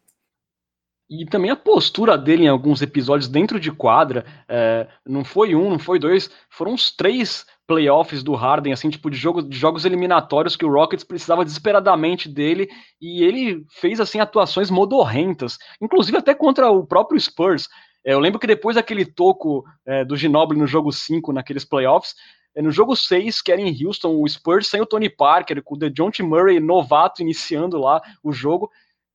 E 1.10 1.26
também 1.26 1.50
a 1.50 1.56
postura 1.56 2.16
dele 2.16 2.44
em 2.44 2.48
alguns 2.48 2.84
episódios 2.84 3.28
dentro 3.28 3.60
de 3.60 3.72
quadra, 3.72 4.24
é, 4.48 4.88
não 5.04 5.24
foi 5.26 5.56
um, 5.56 5.70
não 5.70 5.80
foi 5.80 5.98
dois, 5.98 6.30
foram 6.50 6.74
uns 6.74 6.92
três 6.92 7.48
playoffs 7.66 8.22
do 8.22 8.36
Harden, 8.36 8.74
assim, 8.74 8.90
tipo 8.90 9.10
de, 9.10 9.18
jogo, 9.18 9.42
de 9.42 9.58
jogos 9.58 9.86
eliminatórios 9.86 10.56
que 10.56 10.66
o 10.66 10.72
Rockets 10.72 11.04
precisava 11.04 11.44
desesperadamente 11.44 12.30
dele, 12.30 12.70
e 13.02 13.24
ele 13.24 13.66
fez, 13.70 14.00
assim, 14.00 14.20
atuações 14.20 14.70
modorrentas, 14.70 15.58
inclusive 15.82 16.18
até 16.18 16.36
contra 16.36 16.70
o 16.70 16.86
próprio 16.86 17.20
Spurs. 17.20 17.68
É, 18.06 18.14
eu 18.14 18.20
lembro 18.20 18.40
que 18.40 18.48
depois 18.48 18.76
daquele 18.76 19.06
toco 19.06 19.64
é, 19.86 20.06
do 20.06 20.16
Ginobili 20.16 20.60
no 20.60 20.68
jogo 20.68 20.92
5, 20.92 21.34
naqueles 21.34 21.66
playoffs, 21.66 22.14
é, 22.56 22.62
no 22.62 22.72
jogo 22.72 22.96
6, 22.96 23.42
que 23.42 23.52
era 23.52 23.62
em 23.62 23.86
Houston, 23.86 24.20
o 24.20 24.28
Spurs 24.28 24.68
sem 24.68 24.82
o 24.82 24.86
Tony 24.86 25.10
Parker, 25.10 25.64
com 25.64 25.76
o 25.76 25.78
DeJounte 25.78 26.22
Murray 26.24 26.60
novato 26.60 27.22
iniciando 27.22 27.78
lá 27.78 28.02
o 28.24 28.32
jogo, 28.32 28.70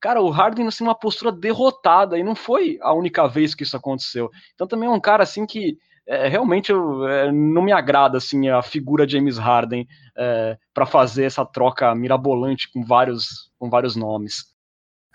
cara, 0.05 0.21
o 0.21 0.29
Harden 0.29 0.67
assim 0.67 0.85
uma 0.85 0.95
postura 0.95 1.33
derrotada 1.33 2.19
e 2.19 2.23
não 2.23 2.35
foi 2.35 2.79
a 2.83 2.93
única 2.93 3.27
vez 3.27 3.55
que 3.55 3.63
isso 3.63 3.75
aconteceu. 3.75 4.31
Então 4.55 4.67
também 4.67 4.87
é 4.87 4.93
um 4.93 5.01
cara 5.01 5.23
assim 5.23 5.47
que 5.47 5.79
é, 6.07 6.29
realmente 6.29 6.71
eu, 6.71 7.09
é, 7.09 7.33
não 7.33 7.63
me 7.63 7.73
agrada 7.73 8.19
assim 8.19 8.51
a 8.51 8.61
figura 8.61 9.07
de 9.07 9.15
James 9.15 9.39
Harden 9.39 9.89
é, 10.15 10.59
para 10.75 10.85
fazer 10.85 11.25
essa 11.25 11.43
troca 11.47 11.95
mirabolante 11.95 12.71
com 12.71 12.85
vários, 12.85 13.51
com 13.59 13.71
vários 13.71 13.97
nomes. 13.97 14.45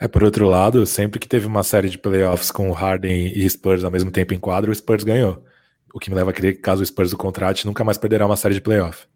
É, 0.02 0.08
por 0.08 0.24
outro 0.24 0.50
lado, 0.50 0.84
sempre 0.88 1.20
que 1.20 1.28
teve 1.28 1.46
uma 1.46 1.62
série 1.62 1.88
de 1.88 2.00
playoffs 2.00 2.50
com 2.50 2.72
o 2.72 2.74
Harden 2.74 3.28
e 3.28 3.48
Spurs 3.48 3.84
ao 3.84 3.92
mesmo 3.92 4.10
tempo 4.10 4.34
em 4.34 4.40
quadro, 4.40 4.72
o 4.72 4.76
Spurs 4.76 5.04
ganhou. 5.04 5.46
O 5.94 6.00
que 6.00 6.10
me 6.10 6.16
leva 6.16 6.32
a 6.32 6.34
crer 6.34 6.56
que 6.56 6.62
caso 6.62 6.82
o 6.82 6.86
Spurs 6.86 7.14
o 7.14 7.18
contrate, 7.18 7.68
nunca 7.68 7.84
mais 7.84 8.00
perderá 8.00 8.26
uma 8.26 8.36
série 8.36 8.56
de 8.56 8.62
playoffs. 8.62 9.08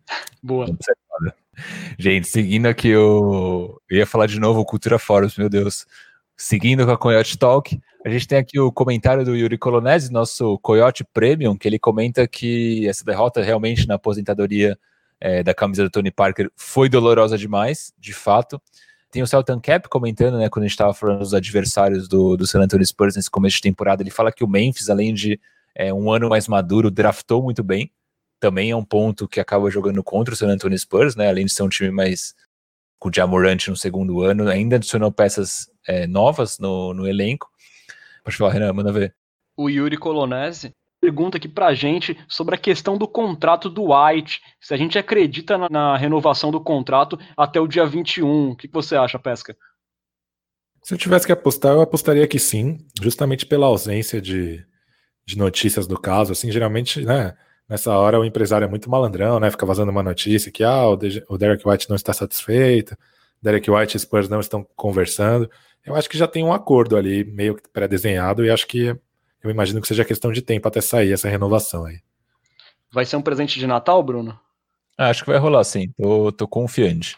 Boa. 0.43 0.67
Gente, 1.97 2.27
seguindo 2.27 2.65
aqui 2.67 2.95
o. 2.95 3.79
Eu 3.89 3.97
ia 3.97 4.05
falar 4.05 4.27
de 4.27 4.39
novo 4.39 4.59
o 4.59 4.65
Cultura 4.65 4.97
Forums, 4.97 5.37
meu 5.37 5.49
Deus. 5.49 5.85
Seguindo 6.35 6.85
com 6.85 6.91
a 6.91 6.97
Coyote 6.97 7.37
Talk, 7.37 7.79
a 8.03 8.09
gente 8.09 8.27
tem 8.27 8.37
aqui 8.39 8.59
o 8.59 8.71
comentário 8.71 9.23
do 9.23 9.35
Yuri 9.35 9.57
Colonese, 9.57 10.11
nosso 10.11 10.57
Coyote 10.59 11.03
Premium, 11.13 11.55
que 11.55 11.67
ele 11.67 11.77
comenta 11.77 12.27
que 12.27 12.87
essa 12.87 13.05
derrota 13.05 13.41
realmente 13.41 13.87
na 13.87 13.95
aposentadoria 13.95 14.77
é, 15.21 15.43
da 15.43 15.53
camisa 15.53 15.83
do 15.83 15.89
Tony 15.89 16.11
Parker 16.11 16.51
foi 16.55 16.89
dolorosa 16.89 17.37
demais, 17.37 17.93
de 17.97 18.13
fato. 18.13 18.61
Tem 19.09 19.21
o 19.21 19.27
Celton 19.27 19.61
Cap 19.61 19.87
comentando, 19.87 20.37
né, 20.39 20.49
quando 20.49 20.63
a 20.63 20.67
gente 20.67 20.73
estava 20.73 20.93
falando 20.93 21.19
dos 21.19 21.35
adversários 21.35 22.07
do, 22.07 22.35
do 22.35 22.47
San 22.47 22.59
Antonio 22.61 22.85
Spurs 22.85 23.15
nesse 23.15 23.29
começo 23.29 23.57
de 23.57 23.61
temporada, 23.61 24.01
ele 24.01 24.09
fala 24.09 24.31
que 24.31 24.43
o 24.43 24.47
Memphis, 24.47 24.89
além 24.89 25.13
de 25.13 25.39
é, 25.75 25.93
um 25.93 26.11
ano 26.11 26.29
mais 26.29 26.47
maduro, 26.47 26.89
draftou 26.89 27.41
muito 27.41 27.63
bem. 27.63 27.91
Também 28.43 28.71
é 28.71 28.75
um 28.75 28.83
ponto 28.83 29.25
que 29.25 29.39
acaba 29.39 29.71
jogando 29.71 30.03
contra 30.03 30.33
o 30.33 30.35
San 30.35 30.49
Antonio 30.49 30.77
Spurs, 30.77 31.15
né, 31.15 31.29
além 31.29 31.45
de 31.45 31.53
ser 31.53 31.63
um 31.63 31.69
time 31.69 31.89
mais 31.89 32.35
com 32.99 33.07
o 33.07 33.11
Jamorant 33.13 33.69
no 33.69 33.77
segundo 33.77 34.19
ano, 34.19 34.49
ainda 34.49 34.75
adicionou 34.75 35.13
peças 35.13 35.71
é, 35.87 36.05
novas 36.07 36.59
no, 36.59 36.93
no 36.93 37.07
elenco. 37.07 37.49
Pode 38.21 38.35
falar, 38.35 38.51
Renan, 38.51 38.73
manda 38.73 38.91
ver. 38.91 39.15
O 39.55 39.69
Yuri 39.69 39.95
Colonese 39.95 40.73
pergunta 40.99 41.37
aqui 41.37 41.47
pra 41.47 41.73
gente 41.73 42.17
sobre 42.27 42.55
a 42.55 42.57
questão 42.57 42.97
do 42.97 43.07
contrato 43.07 43.69
do 43.69 43.93
White, 43.93 44.41
se 44.59 44.73
a 44.73 44.77
gente 44.77 44.99
acredita 44.99 45.57
na, 45.57 45.69
na 45.69 45.95
renovação 45.95 46.51
do 46.51 46.59
contrato 46.59 47.17
até 47.37 47.61
o 47.61 47.67
dia 47.67 47.85
21. 47.85 48.49
O 48.49 48.55
que, 48.57 48.67
que 48.67 48.73
você 48.73 48.97
acha, 48.97 49.17
Pesca? 49.17 49.55
Se 50.83 50.93
eu 50.93 50.97
tivesse 50.97 51.25
que 51.25 51.31
apostar, 51.31 51.71
eu 51.71 51.81
apostaria 51.81 52.27
que 52.27 52.39
sim, 52.39 52.85
justamente 53.01 53.45
pela 53.45 53.67
ausência 53.67 54.21
de, 54.21 54.65
de 55.25 55.37
notícias 55.37 55.87
do 55.87 55.97
caso. 55.97 56.33
Assim, 56.33 56.51
geralmente, 56.51 57.05
né, 57.05 57.37
nessa 57.73 57.91
hora 57.97 58.19
o 58.19 58.23
empresário 58.23 58.65
é 58.65 58.67
muito 58.67 58.87
malandrão, 58.87 59.39
né, 59.39 59.49
fica 59.49 59.65
vazando 59.65 59.89
uma 59.89 60.03
notícia 60.03 60.51
que 60.51 60.63
ah, 60.63 60.87
o, 60.89 60.95
De 60.95 61.23
o 61.27 61.39
Derek 61.39 61.67
White 61.67 61.89
não 61.89 61.95
está 61.95 62.13
satisfeito, 62.13 62.95
Derek 63.41 63.69
White 63.69 63.97
e 63.97 63.99
Spurs 63.99 64.29
não 64.29 64.39
estão 64.39 64.63
conversando. 64.75 65.49
Eu 65.83 65.95
acho 65.95 66.07
que 66.07 66.15
já 66.15 66.27
tem 66.27 66.43
um 66.43 66.53
acordo 66.53 66.95
ali, 66.95 67.23
meio 67.23 67.55
que 67.55 67.67
pré-desenhado, 67.67 68.45
e 68.45 68.51
acho 68.51 68.67
que 68.67 68.95
eu 69.41 69.49
imagino 69.49 69.81
que 69.81 69.87
seja 69.87 70.05
questão 70.05 70.31
de 70.31 70.43
tempo 70.43 70.67
até 70.67 70.79
sair 70.81 71.11
essa 71.11 71.27
renovação 71.27 71.85
aí. 71.85 71.99
Vai 72.91 73.05
ser 73.05 73.15
um 73.15 73.23
presente 73.23 73.57
de 73.57 73.65
Natal, 73.65 74.03
Bruno? 74.03 74.39
Ah, 74.95 75.09
acho 75.09 75.23
que 75.23 75.31
vai 75.31 75.39
rolar 75.39 75.63
sim, 75.63 75.91
tô, 75.97 76.31
tô 76.31 76.47
confiante. 76.47 77.17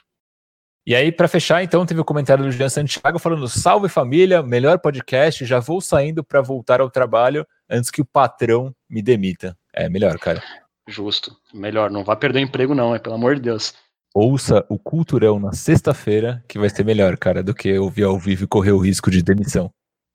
E 0.88 0.95
aí, 0.95 1.12
para 1.12 1.28
fechar, 1.28 1.64
então, 1.64 1.86
teve 1.86 1.99
o 1.99 2.06
comentário 2.06 2.45
do 2.45 2.51
Jean 2.51 2.70
Santiago 2.70 3.20
falando: 3.20 3.47
Salve 3.49 3.89
família, 3.89 4.41
melhor 4.41 4.80
podcast, 4.80 5.43
já 5.43 5.60
vou 5.60 5.82
saindo 5.82 6.24
para 6.24 6.41
voltar 6.41 6.80
ao 6.80 6.89
trabalho 6.89 7.45
antes 7.70 7.91
que 7.91 8.01
o 8.01 8.06
patrão 8.06 8.74
me 8.89 9.01
demita. 9.01 9.58
É 9.76 9.89
melhor, 9.89 10.17
cara. 10.17 10.41
Justo, 10.88 11.36
melhor, 11.53 11.89
não 11.89 12.03
vai 12.03 12.15
perder 12.15 12.39
o 12.39 12.43
emprego, 12.43 12.73
não, 12.76 12.95
é 12.95 12.99
pelo 12.99 13.15
amor 13.15 13.36
de 13.36 13.41
Deus. 13.41 13.73
Ouça 14.13 14.65
o 14.69 14.80
Culturão 14.80 15.39
na 15.39 15.51
sexta-feira, 15.51 16.43
que 16.47 16.57
vai 16.57 16.69
ser 16.69 16.86
melhor, 16.86 17.17
cara, 17.17 17.43
do 17.43 17.53
que 17.53 17.78
ouvir 17.78 18.03
ao 18.03 18.17
vivo 18.17 18.45
e 18.45 18.47
correr 18.47 18.71
o 18.71 18.80
risco 18.80 19.11
de 19.11 19.21
demissão. 19.21 19.69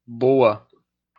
Boa, 0.06 0.66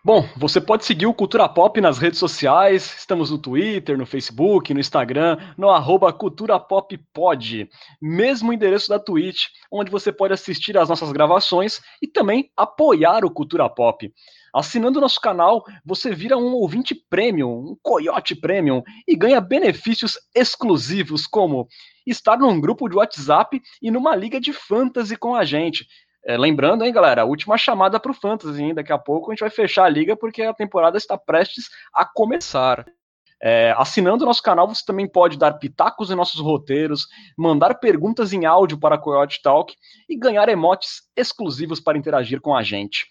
Bom, 0.04 0.28
você 0.36 0.60
pode 0.60 0.84
seguir 0.84 1.06
o 1.06 1.14
Cultura 1.14 1.48
Pop 1.48 1.80
nas 1.80 2.00
redes 2.00 2.18
sociais, 2.18 2.96
estamos 2.98 3.30
no 3.30 3.38
Twitter, 3.38 3.96
no 3.96 4.06
Facebook, 4.08 4.74
no 4.74 4.80
Instagram, 4.80 5.38
no 5.56 5.70
arroba 5.70 6.12
Cultura 6.12 6.60
Pop 6.60 6.98
Pod, 7.14 7.70
mesmo 8.02 8.52
endereço 8.52 8.90
da 8.90 8.98
Twitch, 8.98 9.44
onde 9.72 9.92
você 9.92 10.12
pode 10.12 10.34
assistir 10.34 10.76
às 10.76 10.90
nossas 10.90 11.12
gravações 11.12 11.80
e 12.02 12.08
também 12.08 12.50
apoiar 12.58 13.24
o 13.24 13.30
Cultura 13.30 13.70
Pop. 13.70 14.12
Assinando 14.54 15.02
nosso 15.02 15.20
canal, 15.20 15.64
você 15.86 16.14
vira 16.14 16.38
um 16.38 16.54
ouvinte 16.54 16.94
premium, 16.94 17.72
um 17.72 17.78
coiote 17.82 18.36
premium, 18.36 18.84
e 19.08 19.16
ganha 19.16 19.40
benefícios 19.40 20.18
exclusivos, 20.36 21.26
como 21.26 21.68
estar 22.06 22.38
num 22.38 22.60
grupo 22.60 22.90
de 22.90 22.96
WhatsApp 22.96 23.62
e 23.82 23.92
numa 23.92 24.16
liga 24.16 24.40
de 24.40 24.52
fantasy 24.52 25.16
com 25.16 25.36
a 25.36 25.46
gente, 25.46 25.86
é, 26.24 26.38
lembrando, 26.38 26.86
hein, 26.86 26.94
galera, 26.94 27.24
a 27.24 27.26
última 27.26 27.58
chamada 27.58 28.00
para 28.00 28.12
o 28.12 28.16
Fantasy, 28.16 28.62
hein? 28.62 28.74
Daqui 28.76 28.94
a 28.94 28.98
pouco 28.98 29.32
a 29.32 29.34
gente 29.34 29.42
vai 29.42 29.50
fechar 29.50 29.86
a 29.86 29.90
liga 29.90 30.16
porque 30.16 30.44
a 30.44 30.54
temporada 30.54 30.98
está 30.98 31.18
prestes 31.18 31.70
a 31.94 32.06
começar. 32.06 32.86
É, 33.44 33.74
assinando 33.76 34.24
o 34.24 34.28
nosso 34.28 34.44
canal, 34.44 34.68
você 34.68 34.84
também 34.86 35.08
pode 35.08 35.36
dar 35.36 35.54
pitacos 35.54 36.12
em 36.12 36.16
nossos 36.16 36.40
roteiros, 36.40 37.08
mandar 37.36 37.74
perguntas 37.76 38.34
em 38.34 38.46
áudio 38.46 38.80
para 38.80 38.96
a 38.96 39.00
Coyote 39.00 39.42
Talk 39.42 39.74
e 40.08 40.16
ganhar 40.16 40.48
emotes 40.48 41.02
exclusivos 41.18 41.80
para 41.80 41.98
interagir 41.98 42.40
com 42.40 42.56
a 42.56 42.62
gente. 42.62 43.08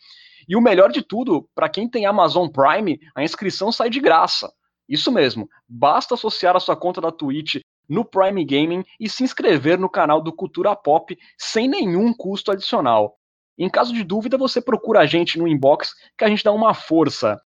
E 0.50 0.56
o 0.56 0.60
melhor 0.60 0.90
de 0.90 1.00
tudo, 1.00 1.48
para 1.54 1.68
quem 1.68 1.88
tem 1.88 2.06
Amazon 2.06 2.48
Prime, 2.48 2.98
a 3.14 3.22
inscrição 3.22 3.70
sai 3.70 3.88
de 3.88 4.00
graça. 4.00 4.52
Isso 4.88 5.12
mesmo, 5.12 5.48
basta 5.68 6.14
associar 6.14 6.56
a 6.56 6.60
sua 6.60 6.74
conta 6.74 7.00
da 7.00 7.12
Twitch 7.12 7.60
no 7.88 8.04
Prime 8.04 8.44
Gaming 8.44 8.84
e 8.98 9.08
se 9.08 9.22
inscrever 9.22 9.78
no 9.78 9.88
canal 9.88 10.20
do 10.20 10.32
Cultura 10.32 10.74
Pop 10.74 11.16
sem 11.38 11.68
nenhum 11.68 12.12
custo 12.12 12.50
adicional. 12.50 13.14
Em 13.56 13.70
caso 13.70 13.92
de 13.92 14.02
dúvida, 14.02 14.36
você 14.36 14.60
procura 14.60 14.98
a 14.98 15.06
gente 15.06 15.38
no 15.38 15.46
inbox 15.46 15.92
que 16.18 16.24
a 16.24 16.28
gente 16.28 16.42
dá 16.42 16.50
uma 16.50 16.74
força. 16.74 17.40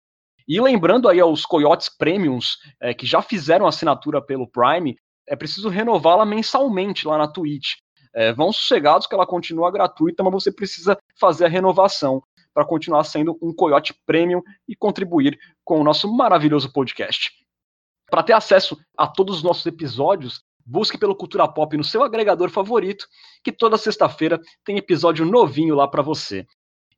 E 0.47 0.61
lembrando 0.61 1.09
aí 1.09 1.19
aos 1.19 1.45
Coyotes 1.45 1.89
Premiums 1.89 2.57
é, 2.81 2.95
que 2.95 3.05
já 3.05 3.21
fizeram 3.21 3.67
assinatura 3.67 4.23
pelo 4.23 4.47
Prime, 4.47 4.95
é 5.27 5.35
preciso 5.35 5.69
renová-la 5.69 6.25
mensalmente 6.25 7.09
lá 7.09 7.19
na 7.19 7.27
Twitch. 7.27 7.79
É, 8.15 8.33
vão 8.33 8.53
sossegados 8.53 9.09
que 9.09 9.15
ela 9.15 9.27
continua 9.27 9.73
gratuita, 9.73 10.23
mas 10.23 10.33
você 10.33 10.53
precisa 10.53 10.97
fazer 11.19 11.47
a 11.47 11.49
renovação 11.49 12.23
para 12.55 12.65
continuar 12.65 13.05
sendo 13.05 13.39
um 13.43 13.55
Coyote 13.55 13.95
Premium 14.07 14.43
e 14.69 14.77
contribuir 14.77 15.39
com 15.65 15.81
o 15.81 15.85
nosso 15.85 16.13
maravilhoso 16.13 16.73
podcast. 16.73 17.31
Para 18.11 18.23
ter 18.23 18.35
acesso 18.35 18.79
a 18.97 19.07
todos 19.07 19.39
os 19.39 19.43
nossos 19.43 19.65
episódios, 19.65 20.43
busque 20.65 20.99
pelo 20.99 21.17
Cultura 21.17 21.49
Pop 21.49 21.77
no 21.77 21.85
seu 21.85 22.03
agregador 22.03 22.51
favorito, 22.51 23.07
que 23.43 23.53
toda 23.53 23.79
sexta-feira 23.79 24.41
tem 24.65 24.77
episódio 24.77 25.25
novinho 25.25 25.75
lá 25.75 25.89
para 25.89 26.03
você. 26.03 26.47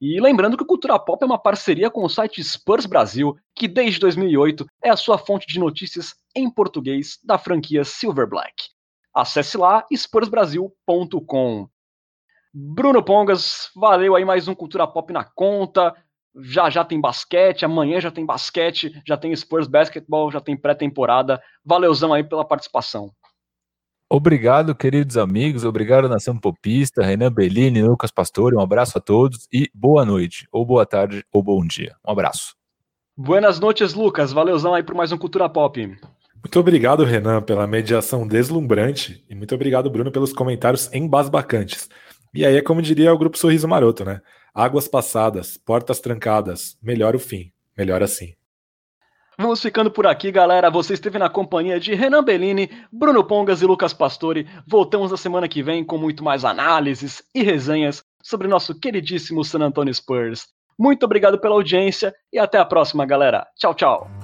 E 0.01 0.21
lembrando 0.21 0.57
que 0.57 0.63
o 0.63 0.67
Cultura 0.67 0.99
Pop 0.99 1.23
é 1.23 1.27
uma 1.27 1.39
parceria 1.39 1.91
com 1.91 2.05
o 2.05 2.09
site 2.09 2.43
Spurs 2.43 2.85
Brasil, 2.85 3.37
que 3.55 3.69
desde 3.69 4.01
2008 4.01 4.67
é 4.83 4.91
a 4.91 4.97
sua 4.97 5.17
fonte 5.17 5.47
de 5.47 5.59
notícias 5.59 6.15
em 6.35 6.51
português 6.51 7.19
da 7.23 7.39
franquia 7.39 7.85
Silver 7.85 8.29
Black. 8.29 8.55
Acesse 9.15 9.57
lá 9.57 9.87
spursbrasil.com. 9.93 11.69
Bruno 12.55 13.03
Pongas, 13.03 13.71
valeu 13.75 14.15
aí 14.15 14.25
mais 14.25 14.47
um 14.47 14.55
Cultura 14.55 14.87
Pop 14.87 15.13
na 15.13 15.25
conta 15.25 15.93
já 16.43 16.69
já 16.69 16.85
tem 16.85 17.01
basquete, 17.01 17.65
amanhã 17.65 18.01
já 18.01 18.11
tem 18.11 18.27
basquete, 18.27 19.01
já 19.07 19.17
tem 19.17 19.35
Spurs 19.35 19.67
Basketball, 19.67 20.31
já 20.31 20.41
tem 20.41 20.57
pré-temporada. 20.57 21.41
Valeuzão 21.65 22.13
aí 22.13 22.25
pela 22.25 22.45
participação. 22.45 23.11
Obrigado, 24.11 24.75
queridos 24.75 25.17
amigos, 25.17 25.65
obrigado 25.65 26.09
Nação 26.09 26.39
Popista, 26.39 27.03
Renan 27.03 27.33
Bellini, 27.33 27.83
Lucas 27.83 28.11
Pastore, 28.11 28.55
um 28.55 28.61
abraço 28.61 28.99
a 28.99 29.01
todos 29.01 29.49
e 29.53 29.71
boa 29.75 30.05
noite, 30.05 30.47
ou 30.53 30.65
boa 30.65 30.85
tarde, 30.85 31.25
ou 31.33 31.43
bom 31.43 31.65
dia. 31.67 31.97
Um 32.07 32.13
abraço. 32.13 32.55
Buenas 33.17 33.59
noites, 33.59 33.95
Lucas. 33.95 34.33
Valeuzão 34.33 34.75
aí 34.75 34.83
por 34.83 34.95
mais 34.95 35.11
um 35.13 35.19
Cultura 35.19 35.49
Pop. 35.49 35.81
Muito 36.37 36.61
obrigado, 36.61 37.05
Renan, 37.05 37.41
pela 37.41 37.67
mediação 37.67 38.27
deslumbrante 38.27 39.25
e 39.31 39.35
muito 39.35 39.55
obrigado, 39.55 39.89
Bruno, 39.89 40.13
pelos 40.13 40.33
comentários 40.33 40.93
embasbacantes. 40.93 41.89
E 42.35 42.45
aí 42.45 42.57
é 42.57 42.62
como 42.62 42.82
diria 42.82 43.14
o 43.14 43.18
grupo 43.18 43.39
Sorriso 43.39 43.68
Maroto, 43.68 44.05
né? 44.05 44.20
Águas 44.55 44.89
passadas, 44.89 45.57
portas 45.57 46.01
trancadas, 46.01 46.76
melhor 46.82 47.14
o 47.14 47.18
fim, 47.18 47.53
melhor 47.76 48.03
assim. 48.03 48.35
Vamos 49.39 49.61
ficando 49.61 49.91
por 49.91 50.07
aqui, 50.07 50.30
galera. 50.30 50.70
Você 50.70 50.95
esteve 50.95 51.18
na 51.18 51.28
companhia 51.28 51.80
de 51.80 51.95
Renan 51.95 52.22
Bellini, 52.22 52.70
Bruno 52.93 53.24
Pongas 53.24 53.62
e 53.62 53.66
Lucas 53.66 53.93
Pastore. 53.93 54.47
Voltamos 54.66 55.11
na 55.11 55.16
semana 55.16 55.49
que 55.49 55.62
vem 55.62 55.85
com 55.85 55.99
muito 55.99 56.22
mais 56.22 56.45
análises 56.45 57.22
e 57.35 57.43
resenhas 57.43 58.05
sobre 58.22 58.47
nosso 58.47 58.78
queridíssimo 58.78 59.45
San 59.45 59.61
Antonio 59.61 59.93
Spurs. 59.93 60.47
Muito 60.78 61.05
obrigado 61.05 61.39
pela 61.39 61.55
audiência 61.55 62.14
e 62.32 62.39
até 62.39 62.59
a 62.59 62.64
próxima, 62.64 63.05
galera. 63.05 63.47
Tchau, 63.57 63.74
tchau. 63.74 64.24